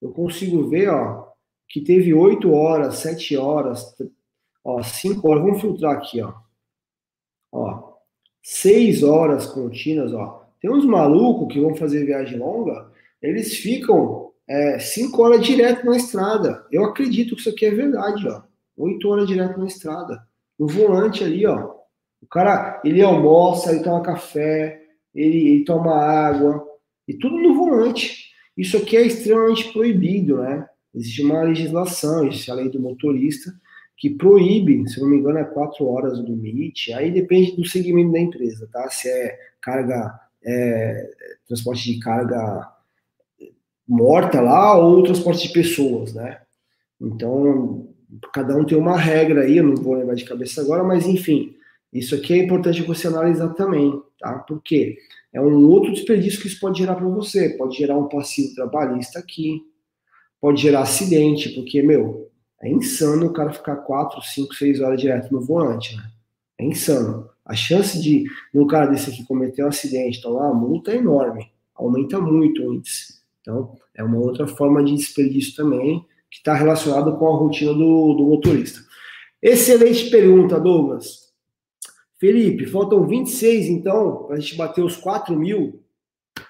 eu 0.00 0.10
consigo 0.12 0.68
ver 0.68 0.88
ó, 0.88 1.26
que 1.68 1.80
teve 1.80 2.14
8 2.14 2.50
horas, 2.52 2.98
7 2.98 3.36
horas, 3.36 3.94
Ó, 4.68 4.82
5 4.82 5.30
horas, 5.30 5.44
vamos 5.44 5.60
filtrar 5.60 5.96
aqui, 5.96 6.20
ó. 6.20 6.34
Ó, 7.52 7.92
6 8.42 9.04
horas 9.04 9.46
contínuas, 9.46 10.12
ó. 10.12 10.44
Tem 10.60 10.68
uns 10.68 10.84
malucos 10.84 11.54
que 11.54 11.60
vão 11.60 11.76
fazer 11.76 12.04
viagem 12.04 12.36
longa, 12.36 12.90
eles 13.22 13.56
ficam 13.58 14.32
5 14.80 15.16
é, 15.16 15.24
horas 15.24 15.46
direto 15.46 15.86
na 15.86 15.96
estrada. 15.96 16.66
Eu 16.72 16.84
acredito 16.84 17.36
que 17.36 17.42
isso 17.42 17.50
aqui 17.50 17.64
é 17.64 17.70
verdade, 17.70 18.28
ó. 18.28 18.42
8 18.76 19.08
horas 19.08 19.28
direto 19.28 19.56
na 19.60 19.66
estrada. 19.66 20.26
No 20.58 20.66
volante 20.66 21.22
ali, 21.22 21.46
ó. 21.46 21.76
O 22.20 22.26
cara, 22.26 22.80
ele 22.84 23.00
almoça, 23.02 23.70
ele 23.70 23.84
toma 23.84 24.02
café, 24.02 24.82
ele, 25.16 25.48
ele 25.48 25.64
toma 25.64 25.94
água, 25.94 26.64
e 27.08 27.14
tudo 27.14 27.36
no 27.36 27.54
volante. 27.54 28.26
Isso 28.56 28.76
aqui 28.76 28.96
é 28.96 29.06
extremamente 29.06 29.72
proibido, 29.72 30.38
né? 30.38 30.66
Existe 30.94 31.22
uma 31.22 31.42
legislação, 31.42 32.26
existe 32.26 32.50
a 32.50 32.54
lei 32.54 32.68
do 32.68 32.80
motorista, 32.80 33.52
que 33.96 34.10
proíbe, 34.10 34.88
se 34.88 35.00
não 35.00 35.08
me 35.08 35.16
engano, 35.16 35.38
é 35.38 35.44
quatro 35.44 35.86
horas 35.86 36.18
o 36.18 36.22
limite, 36.22 36.92
aí 36.92 37.10
depende 37.10 37.56
do 37.56 37.66
segmento 37.66 38.12
da 38.12 38.20
empresa, 38.20 38.68
tá? 38.72 38.88
Se 38.90 39.08
é 39.08 39.38
carga, 39.60 40.18
é, 40.44 41.10
transporte 41.46 41.92
de 41.92 41.98
carga 41.98 42.72
morta 43.86 44.40
lá 44.40 44.76
ou 44.76 45.02
transporte 45.02 45.48
de 45.48 45.54
pessoas, 45.54 46.12
né? 46.12 46.40
Então, 47.00 47.88
cada 48.32 48.56
um 48.56 48.64
tem 48.64 48.76
uma 48.76 48.96
regra 48.98 49.42
aí, 49.42 49.58
eu 49.58 49.64
não 49.64 49.76
vou 49.76 49.94
lembrar 49.94 50.14
de 50.14 50.24
cabeça 50.24 50.60
agora, 50.60 50.82
mas 50.82 51.06
enfim, 51.06 51.54
isso 51.92 52.14
aqui 52.14 52.34
é 52.34 52.38
importante 52.38 52.82
você 52.82 53.06
analisar 53.06 53.50
também, 53.50 54.02
tá? 54.18 54.38
Porque 54.40 54.96
é 55.32 55.40
um 55.40 55.68
outro 55.68 55.92
desperdício 55.92 56.40
que 56.40 56.48
isso 56.48 56.60
pode 56.60 56.78
gerar 56.78 56.94
para 56.94 57.08
você, 57.08 57.50
pode 57.50 57.76
gerar 57.76 57.96
um 57.96 58.08
passivo 58.08 58.54
trabalhista 58.54 59.18
aqui, 59.18 59.62
pode 60.40 60.62
gerar 60.62 60.80
acidente, 60.80 61.50
porque, 61.50 61.82
meu, 61.82 62.30
é 62.62 62.70
insano 62.70 63.26
o 63.26 63.32
cara 63.32 63.52
ficar 63.52 63.76
4, 63.76 64.22
5, 64.22 64.54
6 64.54 64.80
horas 64.80 65.00
direto 65.00 65.32
no 65.32 65.40
volante, 65.40 65.96
né? 65.96 66.10
É 66.58 66.64
insano. 66.64 67.28
A 67.44 67.54
chance 67.54 68.00
de 68.00 68.24
um 68.54 68.66
cara 68.66 68.86
desse 68.86 69.10
aqui 69.10 69.24
cometer 69.24 69.64
um 69.64 69.68
acidente, 69.68 70.20
tomar 70.20 70.50
uma 70.50 70.54
multa 70.54 70.92
é 70.92 70.96
enorme. 70.96 71.50
Aumenta 71.74 72.18
muito 72.18 72.62
o 72.62 72.74
índice. 72.74 73.20
Então, 73.40 73.76
é 73.94 74.02
uma 74.02 74.18
outra 74.18 74.46
forma 74.46 74.82
de 74.82 74.94
desperdício 74.94 75.54
também, 75.54 76.04
que 76.30 76.38
está 76.38 76.54
relacionado 76.54 77.16
com 77.16 77.28
a 77.28 77.36
rotina 77.36 77.72
do, 77.72 78.14
do 78.14 78.24
motorista. 78.24 78.80
Excelente 79.40 80.10
pergunta, 80.10 80.58
Douglas. 80.58 81.25
Felipe, 82.18 82.66
faltam 82.66 83.06
26, 83.06 83.66
então, 83.66 84.24
para 84.24 84.36
a 84.36 84.40
gente 84.40 84.56
bater 84.56 84.82
os 84.82 84.96
4 84.96 85.36
mil. 85.36 85.82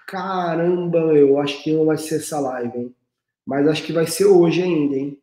Caramba, 0.06 0.98
eu 1.16 1.38
acho 1.40 1.62
que 1.62 1.72
não 1.72 1.86
vai 1.86 1.98
ser 1.98 2.16
essa 2.16 2.38
live, 2.38 2.78
hein? 2.78 2.94
Mas 3.44 3.66
acho 3.66 3.82
que 3.84 3.92
vai 3.92 4.06
ser 4.06 4.26
hoje 4.26 4.62
ainda, 4.62 4.96
hein? 4.96 5.20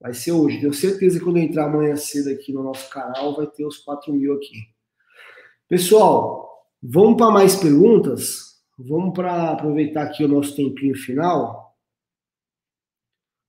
Vai 0.00 0.14
ser 0.14 0.32
hoje. 0.32 0.60
Tenho 0.60 0.72
certeza 0.72 1.18
que 1.18 1.24
quando 1.24 1.38
eu 1.38 1.42
entrar 1.42 1.66
amanhã 1.66 1.96
cedo 1.96 2.30
aqui 2.30 2.52
no 2.52 2.62
nosso 2.62 2.90
canal, 2.90 3.36
vai 3.36 3.46
ter 3.46 3.64
os 3.64 3.78
4 3.78 4.12
mil 4.12 4.34
aqui. 4.34 4.56
Pessoal, 5.68 6.66
vamos 6.82 7.16
para 7.16 7.30
mais 7.30 7.56
perguntas? 7.56 8.62
Vamos 8.78 9.14
para 9.14 9.52
aproveitar 9.52 10.02
aqui 10.02 10.24
o 10.24 10.28
nosso 10.28 10.56
tempinho 10.56 10.94
final. 10.94 11.74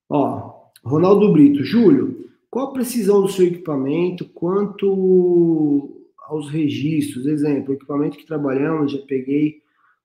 Ó, 0.09 0.69
Ronaldo 0.83 1.33
Brito, 1.33 1.63
Júlio, 1.63 2.14
qual 2.49 2.67
a 2.67 2.73
precisão 2.73 3.21
do 3.21 3.29
seu 3.29 3.45
equipamento 3.45 4.25
quanto 4.25 6.01
aos 6.27 6.49
registros? 6.49 7.25
Exemplo, 7.25 7.71
o 7.71 7.75
equipamento 7.75 8.17
que 8.17 8.25
trabalhamos, 8.25 8.91
já 8.91 8.99
peguei 8.99 9.61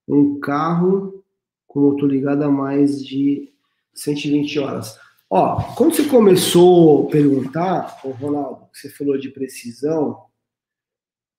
um 0.09 0.41
carro 0.41 1.24
com 1.66 1.80
motor 1.80 2.11
ligado 2.11 2.43
a 2.43 2.51
mais 2.51 3.05
de 3.05 3.53
120 3.95 4.59
horas. 4.59 4.99
Ó, 5.28 5.62
quando 5.74 5.95
você 5.95 6.09
começou 6.09 7.07
a 7.07 7.11
perguntar, 7.11 8.01
ô 8.05 8.11
Ronaldo, 8.11 8.66
você 8.72 8.91
falou 8.91 9.16
de 9.16 9.28
precisão, 9.28 10.24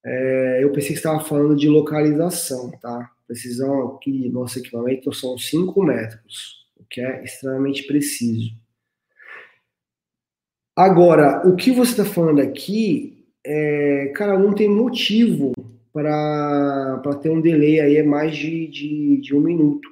é, 0.04 0.64
eu 0.64 0.72
pensei 0.72 0.92
que 0.92 0.96
estava 0.96 1.20
falando 1.20 1.56
de 1.56 1.68
localização, 1.68 2.72
tá? 2.80 3.12
Precisão 3.28 3.96
aqui, 3.96 4.30
nosso 4.30 4.60
equipamento 4.60 5.14
são 5.14 5.38
5 5.38 5.84
metros, 5.84 6.66
o 6.78 6.86
que 6.86 7.02
é 7.02 7.24
extremamente 7.24 7.84
preciso. 7.84 8.61
Agora, 10.76 11.48
o 11.48 11.56
que 11.56 11.72
você 11.72 11.92
está 11.92 12.06
falando 12.06 12.40
aqui, 12.42 13.26
é, 13.46 14.12
cara, 14.16 14.38
não 14.38 14.54
tem 14.54 14.70
motivo 14.70 15.52
para 15.94 17.02
ter 17.22 17.30
um 17.30 17.42
delay 17.42 17.80
aí 17.80 17.98
é 17.98 18.04
mais 18.04 18.36
de, 18.36 18.68
de, 18.68 19.18
de 19.22 19.36
um 19.36 19.42
minuto, 19.42 19.90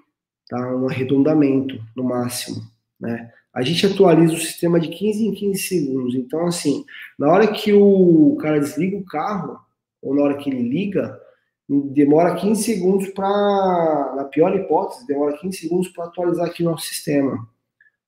tá? 0.48 0.76
Um 0.76 0.88
arredondamento 0.88 1.78
no 1.96 2.04
máximo, 2.04 2.62
né? 3.00 3.32
a 3.54 3.62
gente 3.62 3.86
atualiza 3.86 4.34
o 4.34 4.38
sistema 4.38 4.80
de 4.80 4.90
15 4.90 5.28
em 5.28 5.34
15 5.34 5.62
segundos. 5.62 6.16
Então, 6.16 6.46
assim, 6.46 6.86
na 7.18 7.30
hora 7.30 7.48
que 7.48 7.74
o 7.74 8.38
cara 8.40 8.60
desliga 8.60 8.98
o 8.98 9.06
carro, 9.06 9.60
ou 10.02 10.16
na 10.16 10.24
hora 10.24 10.38
que 10.38 10.50
ele 10.50 10.62
liga, 10.62 11.20
demora 11.68 12.36
15 12.36 12.64
segundos 12.64 13.10
para, 13.10 14.14
na 14.16 14.24
pior 14.26 14.56
hipótese, 14.56 15.06
demora 15.06 15.38
15 15.38 15.58
segundos 15.58 15.88
para 15.90 16.06
atualizar 16.06 16.48
aqui 16.48 16.64
o 16.64 16.66
nosso 16.66 16.86
sistema. 16.86 17.48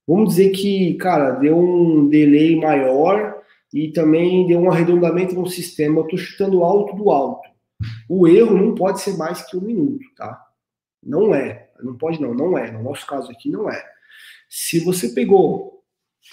Vamos 0.07 0.29
dizer 0.29 0.49
que, 0.49 0.95
cara, 0.95 1.31
deu 1.31 1.57
um 1.57 2.07
delay 2.09 2.55
maior 2.55 3.41
e 3.73 3.91
também 3.91 4.47
deu 4.47 4.59
um 4.59 4.71
arredondamento 4.71 5.35
no 5.35 5.47
sistema. 5.47 5.99
Eu 5.99 6.03
estou 6.03 6.19
chutando 6.19 6.63
alto 6.63 6.95
do 6.95 7.09
alto. 7.09 7.49
O 8.09 8.27
erro 8.27 8.55
não 8.55 8.75
pode 8.75 9.01
ser 9.01 9.17
mais 9.17 9.41
que 9.43 9.57
um 9.57 9.61
minuto, 9.61 10.03
tá? 10.15 10.39
Não 11.01 11.33
é. 11.33 11.69
Não 11.81 11.97
pode 11.97 12.21
não, 12.21 12.33
não 12.33 12.57
é. 12.57 12.71
No 12.71 12.83
nosso 12.83 13.05
caso 13.07 13.31
aqui, 13.31 13.49
não 13.49 13.69
é. 13.69 13.83
Se 14.49 14.79
você 14.79 15.09
pegou 15.09 15.81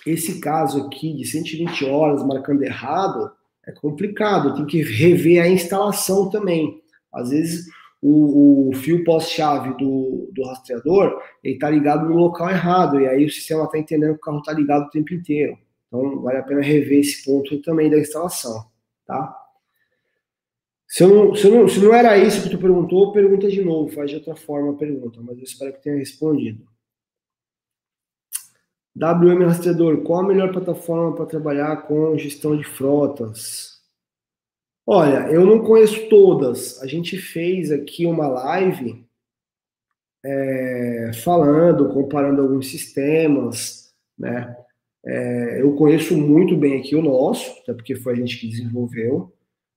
esse 0.06 0.40
caso 0.40 0.86
aqui 0.86 1.14
de 1.14 1.24
120 1.24 1.84
horas 1.86 2.24
marcando 2.26 2.62
errado, 2.62 3.30
é 3.66 3.72
complicado. 3.72 4.54
Tem 4.54 4.66
que 4.66 4.82
rever 4.82 5.42
a 5.42 5.48
instalação 5.48 6.28
também. 6.28 6.82
Às 7.12 7.30
vezes 7.30 7.66
o, 8.00 8.70
o 8.70 8.74
fio 8.74 9.04
pós-chave 9.04 9.76
do, 9.76 10.30
do 10.32 10.44
rastreador 10.44 11.20
está 11.42 11.68
ligado 11.68 12.08
no 12.08 12.16
local 12.16 12.48
errado, 12.48 13.00
e 13.00 13.06
aí 13.06 13.24
o 13.24 13.30
sistema 13.30 13.64
está 13.64 13.78
entendendo 13.78 14.12
que 14.12 14.18
o 14.18 14.20
carro 14.20 14.38
está 14.38 14.52
ligado 14.52 14.86
o 14.86 14.90
tempo 14.90 15.12
inteiro. 15.14 15.58
Então 15.86 16.20
vale 16.20 16.38
a 16.38 16.42
pena 16.42 16.60
rever 16.60 17.00
esse 17.00 17.24
ponto 17.24 17.60
também 17.62 17.90
da 17.90 17.98
instalação, 17.98 18.66
tá? 19.06 19.36
Se 20.86 21.06
não, 21.06 21.34
se, 21.34 21.50
não, 21.50 21.68
se 21.68 21.80
não 21.80 21.92
era 21.92 22.16
isso 22.16 22.42
que 22.42 22.48
tu 22.48 22.58
perguntou, 22.58 23.12
pergunta 23.12 23.48
de 23.48 23.62
novo, 23.62 23.92
faz 23.92 24.10
de 24.10 24.16
outra 24.16 24.34
forma 24.34 24.72
a 24.72 24.76
pergunta, 24.76 25.20
mas 25.20 25.36
eu 25.36 25.44
espero 25.44 25.72
que 25.74 25.82
tenha 25.82 25.96
respondido. 25.96 26.66
WM 28.96 29.44
Rastreador, 29.44 30.02
qual 30.02 30.20
a 30.20 30.26
melhor 30.26 30.50
plataforma 30.50 31.14
para 31.14 31.26
trabalhar 31.26 31.76
com 31.86 32.16
gestão 32.16 32.56
de 32.56 32.64
frotas? 32.64 33.77
Olha, 34.90 35.30
eu 35.30 35.44
não 35.44 35.60
conheço 35.60 36.08
todas. 36.08 36.82
A 36.82 36.86
gente 36.86 37.18
fez 37.18 37.70
aqui 37.70 38.06
uma 38.06 38.26
live 38.26 39.04
é, 40.24 41.10
falando, 41.22 41.90
comparando 41.90 42.40
alguns 42.40 42.70
sistemas, 42.70 43.92
né? 44.18 44.56
É, 45.04 45.60
eu 45.60 45.74
conheço 45.74 46.16
muito 46.16 46.56
bem 46.56 46.80
aqui 46.80 46.96
o 46.96 47.02
nosso, 47.02 47.50
até 47.62 47.74
porque 47.74 47.96
foi 47.96 48.14
a 48.14 48.16
gente 48.16 48.38
que 48.38 48.48
desenvolveu. 48.48 49.30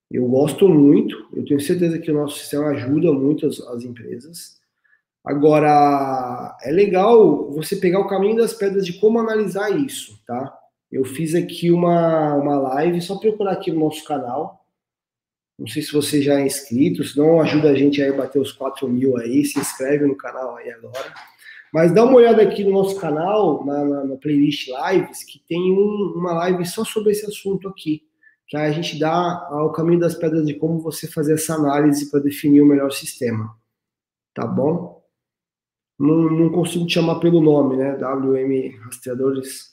Eu 0.10 0.26
gosto 0.30 0.70
muito, 0.70 1.28
eu 1.34 1.44
tenho 1.44 1.60
certeza 1.60 2.00
que 2.00 2.10
o 2.10 2.14
nosso 2.14 2.40
sistema 2.40 2.68
ajuda 2.70 3.12
muito 3.12 3.46
as, 3.46 3.60
as 3.68 3.84
empresas. 3.84 4.62
Agora, 5.26 6.58
é 6.64 6.72
legal 6.72 7.52
você 7.52 7.76
pegar 7.76 8.00
o 8.00 8.08
caminho 8.08 8.38
das 8.38 8.54
pedras 8.54 8.86
de 8.86 8.94
como 8.94 9.20
analisar 9.20 9.78
isso, 9.78 10.18
tá? 10.26 10.58
Eu 10.90 11.04
fiz 11.04 11.36
aqui 11.36 11.70
uma, 11.70 12.34
uma 12.36 12.58
live, 12.58 13.02
só 13.02 13.18
procurar 13.20 13.52
aqui 13.52 13.74
no 13.74 13.82
nosso 13.82 14.06
canal, 14.06 14.61
não 15.62 15.68
sei 15.68 15.84
se 15.84 15.94
você 15.94 16.24
já 16.24 16.40
é 16.40 16.46
inscrito, 16.48 17.04
se 17.04 17.16
não 17.16 17.40
ajuda 17.40 17.70
a 17.70 17.76
gente 17.76 18.02
a 18.02 18.12
bater 18.12 18.42
os 18.42 18.52
4 18.52 18.90
mil 18.90 19.16
aí, 19.16 19.46
se 19.46 19.60
inscreve 19.60 20.08
no 20.08 20.18
canal 20.18 20.56
aí 20.56 20.72
agora. 20.72 21.14
Mas 21.72 21.94
dá 21.94 22.04
uma 22.04 22.16
olhada 22.16 22.42
aqui 22.42 22.64
no 22.64 22.72
nosso 22.72 23.00
canal, 23.00 23.64
na, 23.64 23.86
na, 23.86 24.06
na 24.06 24.16
playlist 24.18 24.68
Lives, 24.68 25.24
que 25.24 25.38
tem 25.48 25.72
um, 25.72 26.14
uma 26.16 26.34
live 26.34 26.66
só 26.66 26.84
sobre 26.84 27.12
esse 27.12 27.28
assunto 27.28 27.70
aqui. 27.70 28.02
Que 28.48 28.58
a 28.58 28.72
gente 28.72 28.98
dá 28.98 29.50
o 29.64 29.70
caminho 29.72 30.00
das 30.00 30.16
pedras 30.16 30.48
de 30.48 30.56
como 30.56 30.80
você 30.80 31.06
fazer 31.06 31.36
essa 31.36 31.54
análise 31.54 32.10
para 32.10 32.22
definir 32.22 32.62
o 32.62 32.66
melhor 32.66 32.92
sistema. 32.92 33.56
Tá 34.34 34.48
bom? 34.48 35.06
Não, 36.00 36.24
não 36.28 36.50
consigo 36.50 36.88
te 36.88 36.96
chamar 36.96 37.20
pelo 37.20 37.40
nome, 37.40 37.78
né? 37.78 37.96
WM 37.98 38.80
Rastreadores 38.84 39.71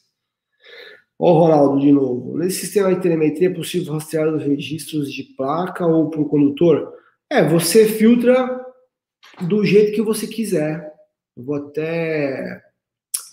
Ó, 1.18 1.32
Ronaldo 1.32 1.80
de 1.80 1.90
novo. 1.90 2.38
Nesse 2.38 2.60
sistema 2.60 2.94
de 2.94 3.00
telemetria 3.00 3.48
é 3.48 3.54
possível 3.54 3.94
rastrear 3.94 4.32
os 4.32 4.42
registros 4.42 5.12
de 5.12 5.24
placa 5.36 5.84
ou 5.84 6.06
o 6.06 6.28
condutor? 6.28 6.94
É, 7.28 7.46
você 7.46 7.86
filtra 7.86 8.64
do 9.42 9.64
jeito 9.64 9.92
que 9.92 10.02
você 10.02 10.26
quiser. 10.26 10.92
Eu 11.36 11.42
vou 11.42 11.56
até. 11.56 12.62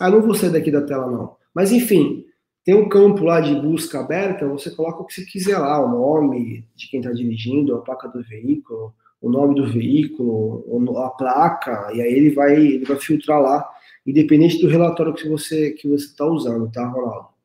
Ah, 0.00 0.10
não 0.10 0.20
vou 0.20 0.34
sair 0.34 0.50
daqui 0.50 0.70
da 0.70 0.82
tela, 0.82 1.10
não. 1.10 1.36
Mas 1.54 1.72
enfim, 1.72 2.24
tem 2.64 2.74
um 2.74 2.88
campo 2.88 3.24
lá 3.24 3.40
de 3.40 3.54
busca 3.54 4.00
aberta, 4.00 4.48
você 4.48 4.70
coloca 4.70 5.02
o 5.02 5.06
que 5.06 5.14
você 5.14 5.24
quiser 5.24 5.56
lá, 5.56 5.80
o 5.80 5.88
nome 5.88 6.68
de 6.74 6.88
quem 6.88 7.00
está 7.00 7.12
dirigindo, 7.12 7.74
a 7.74 7.80
placa 7.80 8.08
do 8.08 8.22
veículo, 8.24 8.92
o 9.20 9.30
nome 9.30 9.54
do 9.54 9.72
veículo, 9.72 10.98
a 10.98 11.10
placa, 11.10 11.90
e 11.94 12.02
aí 12.02 12.12
ele 12.12 12.30
vai, 12.30 12.56
ele 12.56 12.84
vai 12.84 12.98
filtrar 12.98 13.40
lá, 13.40 13.66
independente 14.04 14.60
do 14.60 14.68
relatório 14.68 15.14
que 15.14 15.28
você 15.28 15.70
que 15.70 15.88
você 15.88 16.06
está 16.06 16.26
usando, 16.26 16.70
tá, 16.70 16.86
Ronaldo? 16.86 17.35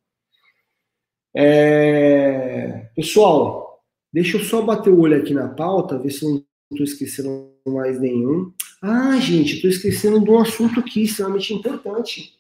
É... 1.36 2.90
Pessoal, 2.96 3.82
deixa 4.12 4.38
eu 4.38 4.44
só 4.44 4.62
bater 4.62 4.92
o 4.92 5.00
olho 5.00 5.18
aqui 5.18 5.34
na 5.34 5.48
pauta, 5.48 5.98
ver 5.98 6.12
se 6.12 6.26
não 6.26 6.44
estou 6.72 6.84
esquecendo 6.84 7.52
mais 7.66 8.00
nenhum. 8.00 8.52
Ah, 8.82 9.20
gente, 9.20 9.56
estou 9.56 9.70
esquecendo 9.70 10.20
de 10.20 10.30
um 10.30 10.40
assunto 10.40 10.80
aqui 10.80 11.04
extremamente 11.04 11.54
importante, 11.54 12.34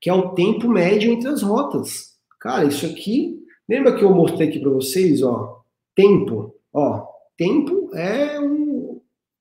que 0.00 0.10
é 0.10 0.12
o 0.12 0.30
tempo 0.30 0.68
médio 0.68 1.12
entre 1.12 1.28
as 1.28 1.42
rotas. 1.42 2.16
Cara, 2.40 2.64
isso 2.64 2.86
aqui, 2.86 3.44
lembra 3.68 3.96
que 3.96 4.04
eu 4.04 4.10
mostrei 4.10 4.48
aqui 4.48 4.58
para 4.58 4.70
vocês, 4.70 5.22
ó, 5.22 5.62
tempo, 5.94 6.54
ó, 6.72 7.06
tempo 7.36 7.90
é 7.94 8.40
um 8.40 9.00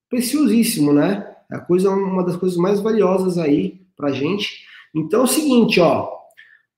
preciosíssimo, 0.10 0.94
né? 0.94 1.36
É 1.52 1.56
a 1.56 1.60
coisa, 1.60 1.90
uma 1.90 2.24
das 2.24 2.36
coisas 2.36 2.58
mais 2.58 2.80
valiosas 2.80 3.38
aí 3.38 3.82
pra 3.96 4.12
gente. 4.12 4.66
Então 4.96 5.22
é 5.22 5.24
o 5.24 5.28
seguinte, 5.28 5.80
ó, 5.80 6.17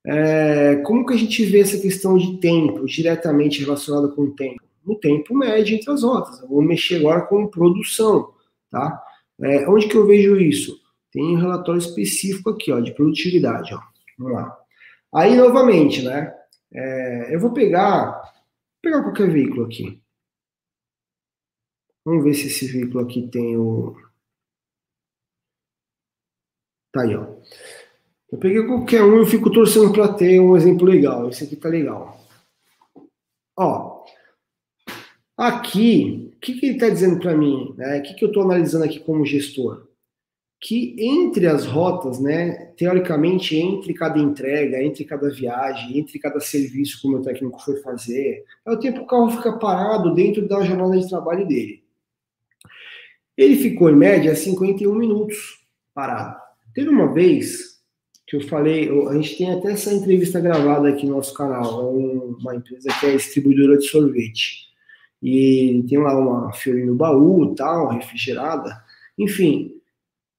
é, 0.05 0.77
como 0.77 1.05
que 1.05 1.13
a 1.13 1.17
gente 1.17 1.43
vê 1.45 1.59
essa 1.59 1.79
questão 1.79 2.17
de 2.17 2.39
tempo 2.39 2.85
diretamente 2.85 3.61
relacionada 3.61 4.07
com 4.09 4.23
o 4.23 4.35
tempo? 4.35 4.61
No 4.85 4.95
tempo 4.95 5.35
médio 5.35 5.75
entre 5.75 5.91
as 5.91 6.03
rotas. 6.03 6.39
Eu 6.41 6.47
vou 6.47 6.61
mexer 6.61 6.97
agora 6.97 7.21
com 7.21 7.47
produção, 7.47 8.33
tá? 8.71 9.03
É, 9.41 9.69
onde 9.69 9.87
que 9.87 9.95
eu 9.95 10.07
vejo 10.07 10.37
isso? 10.37 10.79
Tem 11.11 11.23
um 11.23 11.39
relatório 11.39 11.79
específico 11.79 12.49
aqui, 12.51 12.71
ó, 12.71 12.79
de 12.79 12.93
produtividade, 12.93 13.73
ó. 13.73 13.79
Vamos 14.17 14.33
lá. 14.33 14.57
Aí, 15.13 15.35
novamente, 15.35 16.03
né? 16.03 16.33
É, 16.71 17.35
eu 17.35 17.39
vou 17.39 17.51
pegar, 17.51 18.11
vou 18.11 18.81
pegar 18.81 19.03
qualquer 19.03 19.29
veículo 19.29 19.65
aqui. 19.65 20.01
Vamos 22.05 22.23
ver 22.23 22.33
se 22.33 22.47
esse 22.47 22.67
veículo 22.67 23.03
aqui 23.03 23.27
tem 23.27 23.57
o. 23.57 23.95
Tá 26.91 27.01
aí, 27.01 27.15
ó. 27.15 27.35
Eu 28.31 28.37
peguei 28.37 28.63
qualquer 28.63 29.03
um 29.03 29.23
e 29.23 29.25
fico 29.25 29.51
torcendo 29.51 29.91
para 29.91 30.13
ter 30.13 30.39
um 30.39 30.55
exemplo 30.55 30.85
legal. 30.85 31.29
Esse 31.29 31.43
aqui 31.43 31.55
tá 31.55 31.67
legal. 31.67 32.19
Ó, 33.57 34.05
aqui, 35.35 36.31
o 36.35 36.39
que, 36.39 36.53
que 36.53 36.65
ele 36.67 36.75
está 36.75 36.89
dizendo 36.89 37.19
para 37.19 37.35
mim? 37.35 37.73
Né? 37.75 37.99
O 37.99 38.03
que, 38.03 38.13
que 38.13 38.23
eu 38.23 38.27
estou 38.27 38.43
analisando 38.43 38.85
aqui 38.85 38.99
como 38.99 39.25
gestor? 39.25 39.87
Que 40.61 40.95
entre 40.99 41.47
as 41.47 41.65
rotas, 41.65 42.19
né, 42.19 42.73
teoricamente, 42.77 43.55
entre 43.55 43.93
cada 43.93 44.19
entrega, 44.19 44.83
entre 44.83 45.05
cada 45.05 45.29
viagem, 45.29 45.97
entre 45.97 46.19
cada 46.19 46.39
serviço 46.39 47.01
que 47.01 47.07
o 47.07 47.11
meu 47.11 47.21
técnico 47.21 47.59
foi 47.63 47.77
fazer, 47.77 48.43
é 48.65 48.71
o 48.71 48.77
tempo 48.77 48.99
que 48.99 49.03
o 49.05 49.07
carro 49.07 49.29
fica 49.29 49.57
parado 49.57 50.13
dentro 50.13 50.47
da 50.47 50.61
jornada 50.63 50.99
de 50.99 51.07
trabalho 51.07 51.47
dele. 51.47 51.83
Ele 53.37 53.55
ficou, 53.55 53.89
em 53.89 53.95
média, 53.95 54.35
51 54.35 54.93
minutos 54.93 55.65
parado. 55.93 56.37
Teve 56.73 56.89
uma 56.89 57.11
vez 57.11 57.78
que 58.29 58.35
eu 58.35 58.41
falei, 58.41 58.87
a 59.07 59.13
gente 59.15 59.37
tem 59.39 59.51
até 59.51 59.71
essa 59.71 59.91
entrevista 59.91 60.39
gravada 60.39 60.87
aqui 60.87 61.07
no 61.07 61.15
nosso 61.15 61.33
canal, 61.33 61.79
é 61.79 62.39
uma 62.39 62.55
empresa 62.55 62.87
que 62.99 63.07
é 63.07 63.15
distribuidora 63.15 63.75
de 63.75 63.87
sorvete. 63.87 64.67
E 65.21 65.83
tem 65.89 65.97
lá 65.97 66.15
uma 66.15 66.51
no 66.85 66.95
baú, 66.95 67.55
tal, 67.55 67.87
refrigerada. 67.89 68.83
Enfim, 69.17 69.73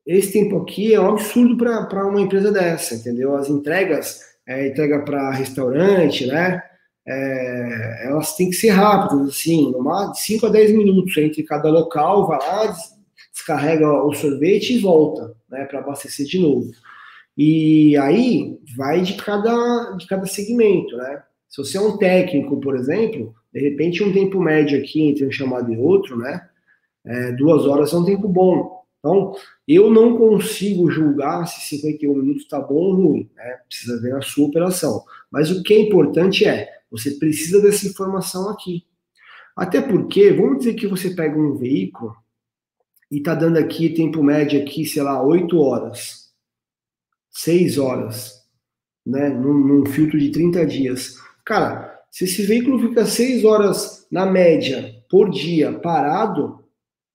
esse 0.06 0.32
tempo 0.32 0.58
aqui 0.58 0.94
é 0.94 1.00
um 1.00 1.10
absurdo 1.10 1.56
para 1.56 2.06
uma 2.06 2.20
empresa 2.20 2.52
dessa, 2.52 2.94
entendeu? 2.94 3.34
As 3.34 3.50
entregas, 3.50 4.20
é, 4.46 4.68
entrega 4.68 5.00
para 5.00 5.32
restaurante, 5.32 6.26
né? 6.26 6.62
É, 7.04 8.06
elas 8.06 8.36
têm 8.36 8.50
que 8.50 8.56
ser 8.56 8.70
rápidas, 8.70 9.30
assim, 9.30 9.72
de 10.12 10.20
5 10.20 10.46
a 10.46 10.48
10 10.48 10.72
minutos 10.76 11.16
entre 11.16 11.42
cada 11.42 11.68
local, 11.68 12.28
vai 12.28 12.38
lá, 12.38 12.76
descarrega 13.32 13.90
o 14.04 14.14
sorvete 14.14 14.74
e 14.74 14.78
volta, 14.78 15.34
né, 15.50 15.64
para 15.64 15.80
abastecer 15.80 16.24
de 16.26 16.38
novo. 16.38 16.70
E 17.42 17.96
aí 17.96 18.60
vai 18.76 19.00
de 19.00 19.14
cada, 19.14 19.92
de 19.92 20.06
cada 20.06 20.26
segmento, 20.26 20.94
né? 20.94 21.22
Se 21.48 21.56
você 21.56 21.78
é 21.78 21.80
um 21.80 21.96
técnico, 21.96 22.60
por 22.60 22.76
exemplo, 22.76 23.34
de 23.50 23.60
repente 23.60 24.04
um 24.04 24.12
tempo 24.12 24.38
médio 24.38 24.78
aqui 24.78 25.00
entre 25.00 25.26
um 25.26 25.32
chamado 25.32 25.72
e 25.72 25.78
outro, 25.78 26.18
né? 26.18 26.46
É, 27.02 27.32
duas 27.32 27.64
horas 27.64 27.94
é 27.94 27.96
um 27.96 28.04
tempo 28.04 28.28
bom. 28.28 28.84
Então, 28.98 29.34
eu 29.66 29.90
não 29.90 30.18
consigo 30.18 30.90
julgar 30.90 31.46
se 31.46 31.78
51 31.78 32.14
minutos 32.14 32.42
está 32.42 32.60
bom 32.60 32.74
ou 32.74 32.94
ruim, 32.94 33.30
né? 33.34 33.60
Precisa 33.66 33.98
ver 34.02 34.14
a 34.16 34.20
sua 34.20 34.46
operação. 34.46 35.02
Mas 35.30 35.50
o 35.50 35.62
que 35.62 35.72
é 35.72 35.80
importante 35.80 36.44
é, 36.44 36.68
você 36.90 37.12
precisa 37.12 37.62
dessa 37.62 37.86
informação 37.86 38.50
aqui. 38.50 38.84
Até 39.56 39.80
porque, 39.80 40.30
vamos 40.30 40.58
dizer 40.58 40.74
que 40.74 40.86
você 40.86 41.08
pega 41.08 41.38
um 41.38 41.56
veículo 41.56 42.14
e 43.10 43.16
está 43.16 43.34
dando 43.34 43.56
aqui 43.56 43.88
tempo 43.88 44.22
médio 44.22 44.60
aqui, 44.60 44.84
sei 44.84 45.02
lá, 45.02 45.22
8 45.22 45.58
horas 45.58 46.29
seis 47.30 47.78
horas, 47.78 48.44
né, 49.06 49.28
num, 49.28 49.54
num, 49.54 49.86
filtro 49.86 50.18
de 50.18 50.30
30 50.30 50.66
dias. 50.66 51.16
Cara, 51.44 52.00
se 52.10 52.24
esse 52.24 52.42
veículo 52.42 52.78
fica 52.78 53.06
seis 53.06 53.44
horas 53.44 54.06
na 54.10 54.26
média 54.26 54.94
por 55.08 55.30
dia 55.30 55.72
parado, 55.72 56.64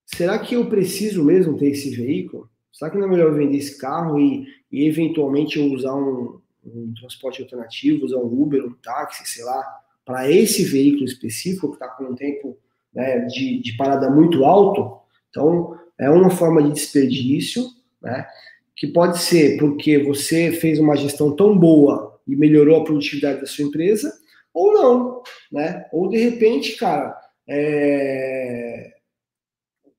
será 0.05 0.39
que 0.39 0.55
eu 0.55 0.67
preciso 0.69 1.23
mesmo 1.23 1.57
ter 1.57 1.69
esse 1.69 1.95
veículo? 1.95 2.49
Será 2.71 2.91
que 2.91 2.97
não 2.97 3.05
é 3.05 3.09
melhor 3.09 3.33
vender 3.33 3.57
esse 3.57 3.77
carro 3.77 4.19
e, 4.19 4.47
e 4.71 4.87
eventualmente 4.87 5.59
eu 5.59 5.71
usar 5.71 5.95
um, 5.95 6.41
um 6.65 6.93
transporte 6.99 7.41
alternativo, 7.41 8.05
usar 8.05 8.17
um 8.17 8.41
Uber, 8.41 8.65
um 8.65 8.73
táxi, 8.73 9.25
sei 9.27 9.45
lá, 9.45 9.63
para 10.05 10.29
esse 10.29 10.63
veículo 10.63 11.05
específico 11.05 11.69
que 11.69 11.75
está 11.75 11.87
com 11.87 12.05
um 12.05 12.15
tempo 12.15 12.57
né, 12.93 13.19
de, 13.25 13.61
de 13.61 13.77
parada 13.77 14.09
muito 14.09 14.43
alto? 14.43 14.99
Então, 15.29 15.77
é 15.97 16.09
uma 16.09 16.29
forma 16.29 16.61
de 16.61 16.73
desperdício, 16.73 17.65
né? 18.01 18.27
Que 18.75 18.87
pode 18.87 19.19
ser 19.19 19.57
porque 19.57 19.97
você 19.99 20.51
fez 20.51 20.79
uma 20.79 20.95
gestão 20.95 21.35
tão 21.35 21.57
boa 21.57 22.19
e 22.27 22.35
melhorou 22.35 22.81
a 22.81 22.83
produtividade 22.83 23.41
da 23.41 23.45
sua 23.45 23.65
empresa, 23.65 24.11
ou 24.53 24.73
não, 24.73 25.23
né? 25.51 25.85
Ou 25.91 26.09
de 26.09 26.17
repente, 26.17 26.75
cara, 26.75 27.15
é... 27.47 28.93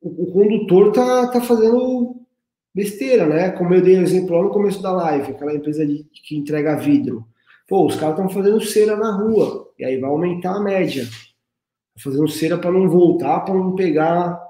o, 0.00 0.30
condutor 0.32 0.92
tá, 0.92 1.28
tá 1.28 1.40
fazendo 1.40 2.16
besteira, 2.74 3.26
né? 3.26 3.50
Como 3.50 3.74
eu 3.74 3.82
dei 3.82 3.98
o 3.98 4.02
exemplo 4.02 4.36
lá 4.36 4.42
no 4.42 4.50
começo 4.50 4.82
da 4.82 4.92
live, 4.92 5.32
aquela 5.32 5.54
empresa 5.54 5.86
de, 5.86 6.04
que 6.04 6.36
entrega 6.36 6.76
vidro. 6.76 7.26
Pô, 7.68 7.86
os 7.86 7.96
caras 7.96 8.16
estão 8.16 8.30
fazendo 8.30 8.60
cera 8.60 8.96
na 8.96 9.16
rua, 9.16 9.72
e 9.78 9.84
aí 9.84 9.98
vai 9.98 10.10
aumentar 10.10 10.56
a 10.56 10.62
média. 10.62 11.06
Fazendo 11.98 12.28
cera 12.28 12.58
para 12.58 12.70
não 12.70 12.88
voltar, 12.88 13.40
para 13.40 13.54
não 13.54 13.74
pegar 13.74 14.40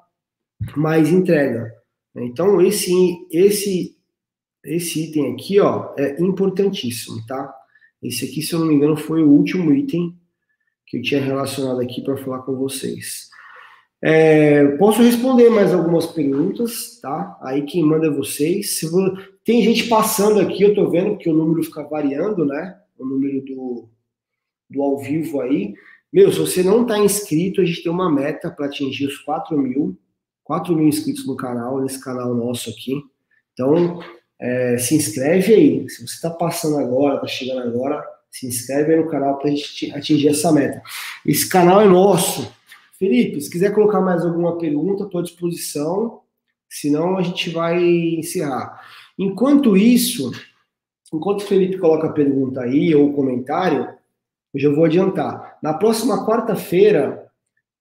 mais 0.77 1.11
entrega. 1.11 1.73
Então, 2.17 2.61
esse, 2.61 2.93
esse, 3.31 3.96
esse 4.75 5.05
item 5.05 5.33
aqui, 5.33 5.61
ó, 5.61 5.95
é 5.97 6.21
importantíssimo, 6.21 7.25
tá? 7.27 7.55
Esse 8.03 8.25
aqui, 8.25 8.43
se 8.43 8.53
eu 8.53 8.61
não 8.61 8.67
me 8.67 8.75
engano, 8.75 8.97
foi 8.97 9.23
o 9.23 9.31
último 9.31 9.73
item 9.73 10.15
que 10.87 10.99
eu 10.99 11.03
tinha 11.03 11.21
relacionado 11.21 11.81
aqui 11.81 12.03
para 12.03 12.17
falar 12.17 12.41
com 12.41 12.57
vocês. 12.57 13.29
É, 14.03 14.65
posso 14.77 15.03
responder 15.03 15.49
mais 15.51 15.73
algumas 15.73 16.07
perguntas, 16.07 17.01
tá? 17.01 17.37
Aí 17.43 17.63
quem 17.63 17.83
manda 17.83 18.07
é 18.07 18.11
vocês. 18.11 18.79
Se 18.79 18.89
vou... 18.89 19.17
Tem 19.45 19.63
gente 19.63 19.89
passando 19.89 20.41
aqui, 20.41 20.63
eu 20.63 20.75
tô 20.75 20.89
vendo 20.91 21.17
que 21.17 21.29
o 21.29 21.35
número 21.35 21.63
fica 21.63 21.83
variando, 21.83 22.45
né? 22.45 22.79
O 22.99 23.07
número 23.07 23.45
do, 23.45 23.89
do 24.71 24.83
ao 24.83 24.99
vivo 24.99 25.41
aí. 25.41 25.75
Meu, 26.13 26.31
se 26.33 26.39
você 26.39 26.63
não 26.63 26.83
está 26.83 26.99
inscrito, 26.99 27.61
a 27.61 27.65
gente 27.65 27.83
tem 27.83 27.91
uma 27.91 28.11
meta 28.11 28.51
para 28.51 28.67
atingir 28.67 29.07
os 29.07 29.19
4 29.19 29.57
mil. 29.59 29.99
4 30.45 30.75
mil 30.75 30.87
inscritos 30.87 31.27
no 31.27 31.37
canal, 31.37 31.81
nesse 31.81 32.01
canal 32.01 32.35
nosso 32.35 32.71
aqui. 32.71 32.93
Então, 33.53 33.99
é, 34.41 34.79
se 34.79 34.95
inscreve 34.95 35.55
aí. 35.55 35.89
Se 35.89 36.07
você 36.07 36.15
está 36.15 36.31
passando 36.31 36.79
agora, 36.79 37.17
está 37.17 37.27
chegando 37.27 37.63
agora, 37.63 38.05
se 38.31 38.47
inscreve 38.47 38.95
aí 38.95 39.01
no 39.01 39.09
canal 39.09 39.39
para 39.39 39.49
a 39.49 39.51
gente 39.51 39.93
atingir 39.93 40.29
essa 40.29 40.53
meta. 40.53 40.83
Esse 41.25 41.49
canal 41.49 41.81
é 41.81 41.87
nosso. 41.87 42.53
Felipe, 42.99 43.41
se 43.41 43.51
quiser 43.51 43.75
colocar 43.75 44.01
mais 44.01 44.25
alguma 44.25 44.59
pergunta, 44.59 45.05
estou 45.05 45.21
à 45.21 45.25
disposição. 45.25 46.21
Senão 46.69 47.17
a 47.17 47.23
gente 47.23 47.51
vai 47.51 47.83
encerrar. 47.83 48.81
Enquanto 49.19 49.77
isso, 49.77 50.33
enquanto 51.13 51.41
o 51.41 51.47
Felipe 51.47 51.79
coloca 51.79 52.09
a 52.09 52.13
pergunta 52.13 52.61
aí 52.61 52.95
ou 52.95 53.09
o 53.09 53.13
comentário, 53.15 53.89
eu 54.53 54.61
já 54.61 54.71
vou 54.71 54.85
adiantar. 54.85 55.59
Na 55.63 55.75
próxima 55.75 56.27
quarta-feira, 56.27 57.27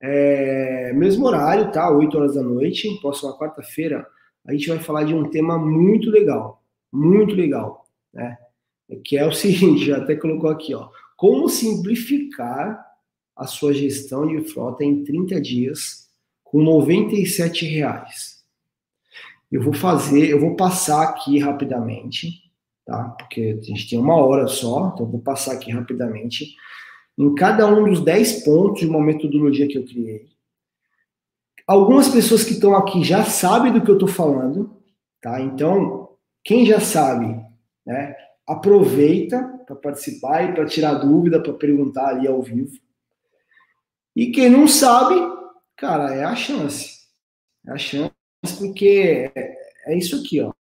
é, 0.01 0.93
mesmo 0.93 1.25
horário, 1.25 1.71
tá? 1.71 1.89
8 1.89 2.17
horas 2.17 2.35
da 2.35 2.43
noite, 2.43 2.99
próxima 3.01 3.37
quarta-feira, 3.37 4.05
a 4.45 4.53
gente 4.53 4.67
vai 4.67 4.79
falar 4.79 5.03
de 5.03 5.13
um 5.13 5.29
tema 5.29 5.57
muito 5.57 6.09
legal, 6.09 6.63
muito 6.91 7.33
legal, 7.33 7.87
né? 8.13 8.37
Que 9.03 9.17
é 9.17 9.25
o 9.25 9.31
seguinte, 9.33 9.85
já 9.85 9.97
até 9.97 10.15
colocou 10.15 10.49
aqui, 10.49 10.73
ó. 10.73 10.89
Como 11.17 11.49
simplificar 11.49 12.85
a 13.35 13.47
sua 13.47 13.73
gestão 13.73 14.27
de 14.27 14.41
frota 14.49 14.83
em 14.83 15.03
30 15.03 15.41
dias 15.41 16.09
com 16.43 16.61
97 16.63 17.65
reais. 17.65 18.43
Eu 19.51 19.61
vou 19.61 19.73
fazer, 19.73 20.29
eu 20.29 20.39
vou 20.39 20.55
passar 20.55 21.03
aqui 21.03 21.37
rapidamente, 21.39 22.43
tá? 22.85 23.09
Porque 23.17 23.57
a 23.59 23.63
gente 23.63 23.89
tem 23.89 23.99
uma 23.99 24.15
hora 24.15 24.47
só, 24.47 24.91
então 24.93 25.05
eu 25.05 25.11
vou 25.11 25.21
passar 25.21 25.53
aqui 25.53 25.71
rapidamente 25.71 26.55
em 27.17 27.33
cada 27.35 27.67
um 27.67 27.89
dos 27.89 28.01
10 28.01 28.43
pontos 28.43 28.81
de 28.81 28.87
uma 28.87 29.01
metodologia 29.01 29.67
que 29.67 29.77
eu 29.77 29.85
criei. 29.85 30.27
Algumas 31.67 32.09
pessoas 32.09 32.43
que 32.43 32.53
estão 32.53 32.75
aqui 32.75 33.03
já 33.03 33.23
sabem 33.23 33.73
do 33.73 33.81
que 33.81 33.89
eu 33.89 33.95
estou 33.95 34.07
falando, 34.07 34.81
tá? 35.21 35.41
Então, 35.41 36.09
quem 36.43 36.65
já 36.65 36.79
sabe, 36.79 37.43
né, 37.85 38.15
aproveita 38.47 39.41
para 39.65 39.75
participar 39.75 40.43
e 40.43 40.53
para 40.53 40.65
tirar 40.65 40.93
dúvida, 40.95 41.41
para 41.41 41.53
perguntar 41.53 42.09
ali 42.09 42.27
ao 42.27 42.41
vivo. 42.41 42.77
E 44.15 44.31
quem 44.31 44.49
não 44.49 44.67
sabe, 44.67 45.15
cara, 45.75 46.13
é 46.13 46.23
a 46.23 46.35
chance. 46.35 46.99
É 47.65 47.71
a 47.71 47.77
chance 47.77 48.13
porque 48.59 49.31
é, 49.35 49.57
é 49.87 49.97
isso 49.97 50.15
aqui, 50.15 50.39
ó. 50.41 50.53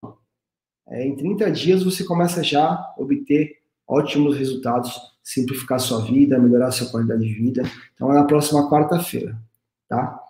É, 0.88 1.05
em 1.05 1.16
30 1.16 1.50
dias 1.50 1.82
você 1.82 2.05
começa 2.05 2.42
já 2.42 2.64
a 2.64 2.94
obter 2.96 3.57
ótimos 3.86 4.36
resultados, 4.36 4.96
simplificar 5.22 5.80
sua 5.80 6.05
vida, 6.05 6.38
melhorar 6.38 6.70
sua 6.70 6.90
qualidade 6.90 7.24
de 7.24 7.34
vida. 7.34 7.62
Então 7.94 8.12
é 8.12 8.14
na 8.14 8.24
próxima 8.24 8.70
quarta-feira, 8.70 9.36
tá? 9.88 10.21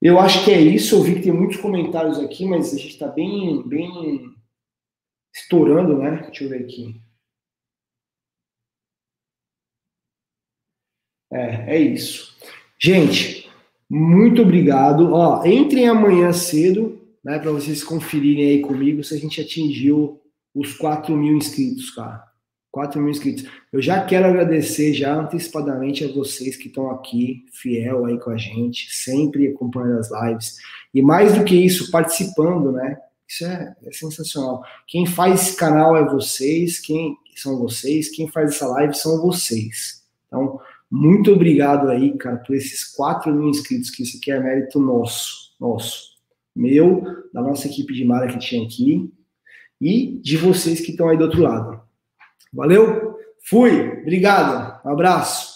Eu 0.00 0.18
acho 0.18 0.44
que 0.44 0.50
é 0.50 0.60
isso. 0.60 0.96
Eu 0.96 1.02
vi 1.02 1.14
que 1.14 1.22
tem 1.22 1.32
muitos 1.32 1.56
comentários 1.56 2.18
aqui, 2.18 2.44
mas 2.46 2.72
a 2.74 2.76
gente 2.76 2.90
está 2.90 3.08
bem, 3.08 3.66
bem 3.66 4.34
estourando, 5.34 5.98
né? 5.98 6.22
Deixa 6.26 6.44
eu 6.44 6.48
ver 6.50 6.62
aqui. 6.62 7.00
É, 11.32 11.76
é 11.76 11.78
isso. 11.78 12.36
Gente, 12.78 13.50
muito 13.90 14.42
obrigado. 14.42 15.12
Ó, 15.12 15.44
entrem 15.44 15.88
amanhã 15.88 16.32
cedo, 16.32 17.00
né, 17.24 17.38
para 17.38 17.50
vocês 17.50 17.82
conferirem 17.82 18.46
aí 18.50 18.60
comigo 18.60 19.02
se 19.02 19.14
a 19.14 19.18
gente 19.18 19.40
atingiu 19.40 20.20
os 20.54 20.74
4 20.74 21.16
mil 21.16 21.36
inscritos, 21.36 21.90
cara. 21.90 22.22
4 22.74 23.00
mil 23.00 23.10
inscritos. 23.10 23.48
Eu 23.72 23.80
já 23.80 24.04
quero 24.04 24.26
agradecer 24.26 24.92
já 24.92 25.14
antecipadamente 25.14 26.04
a 26.04 26.12
vocês 26.12 26.56
que 26.56 26.66
estão 26.66 26.90
aqui, 26.90 27.46
fiel 27.52 28.04
aí 28.04 28.18
com 28.18 28.30
a 28.30 28.36
gente, 28.36 28.92
sempre 28.92 29.46
acompanhando 29.46 30.00
as 30.00 30.10
lives. 30.10 30.56
E 30.92 31.00
mais 31.00 31.38
do 31.38 31.44
que 31.44 31.54
isso, 31.54 31.92
participando, 31.92 32.72
né? 32.72 32.98
Isso 33.28 33.44
é, 33.44 33.76
é 33.80 33.92
sensacional. 33.92 34.64
Quem 34.88 35.06
faz 35.06 35.40
esse 35.40 35.56
canal 35.56 35.96
é 35.96 36.04
vocês, 36.04 36.80
quem 36.80 37.16
são 37.36 37.60
vocês, 37.60 38.08
quem 38.08 38.28
faz 38.28 38.50
essa 38.50 38.66
live 38.66 38.94
são 38.94 39.22
vocês. 39.22 40.02
Então, 40.26 40.58
muito 40.90 41.32
obrigado 41.32 41.88
aí, 41.88 42.12
cara, 42.18 42.38
por 42.38 42.56
esses 42.56 42.82
4 42.96 43.32
mil 43.32 43.50
inscritos, 43.50 43.88
que 43.88 44.02
isso 44.02 44.18
aqui 44.18 44.32
é 44.32 44.40
mérito 44.40 44.80
nosso, 44.80 45.54
nosso. 45.60 46.12
Meu, 46.56 47.04
da 47.32 47.40
nossa 47.40 47.68
equipe 47.68 47.94
de 47.94 48.04
marketing 48.04 48.64
aqui 48.64 49.12
e 49.80 50.18
de 50.20 50.36
vocês 50.36 50.80
que 50.80 50.90
estão 50.90 51.08
aí 51.08 51.16
do 51.16 51.24
outro 51.24 51.40
lado. 51.40 51.84
Valeu? 52.54 53.18
Fui. 53.48 54.00
Obrigado. 54.00 54.80
Um 54.86 54.92
abraço. 54.92 55.53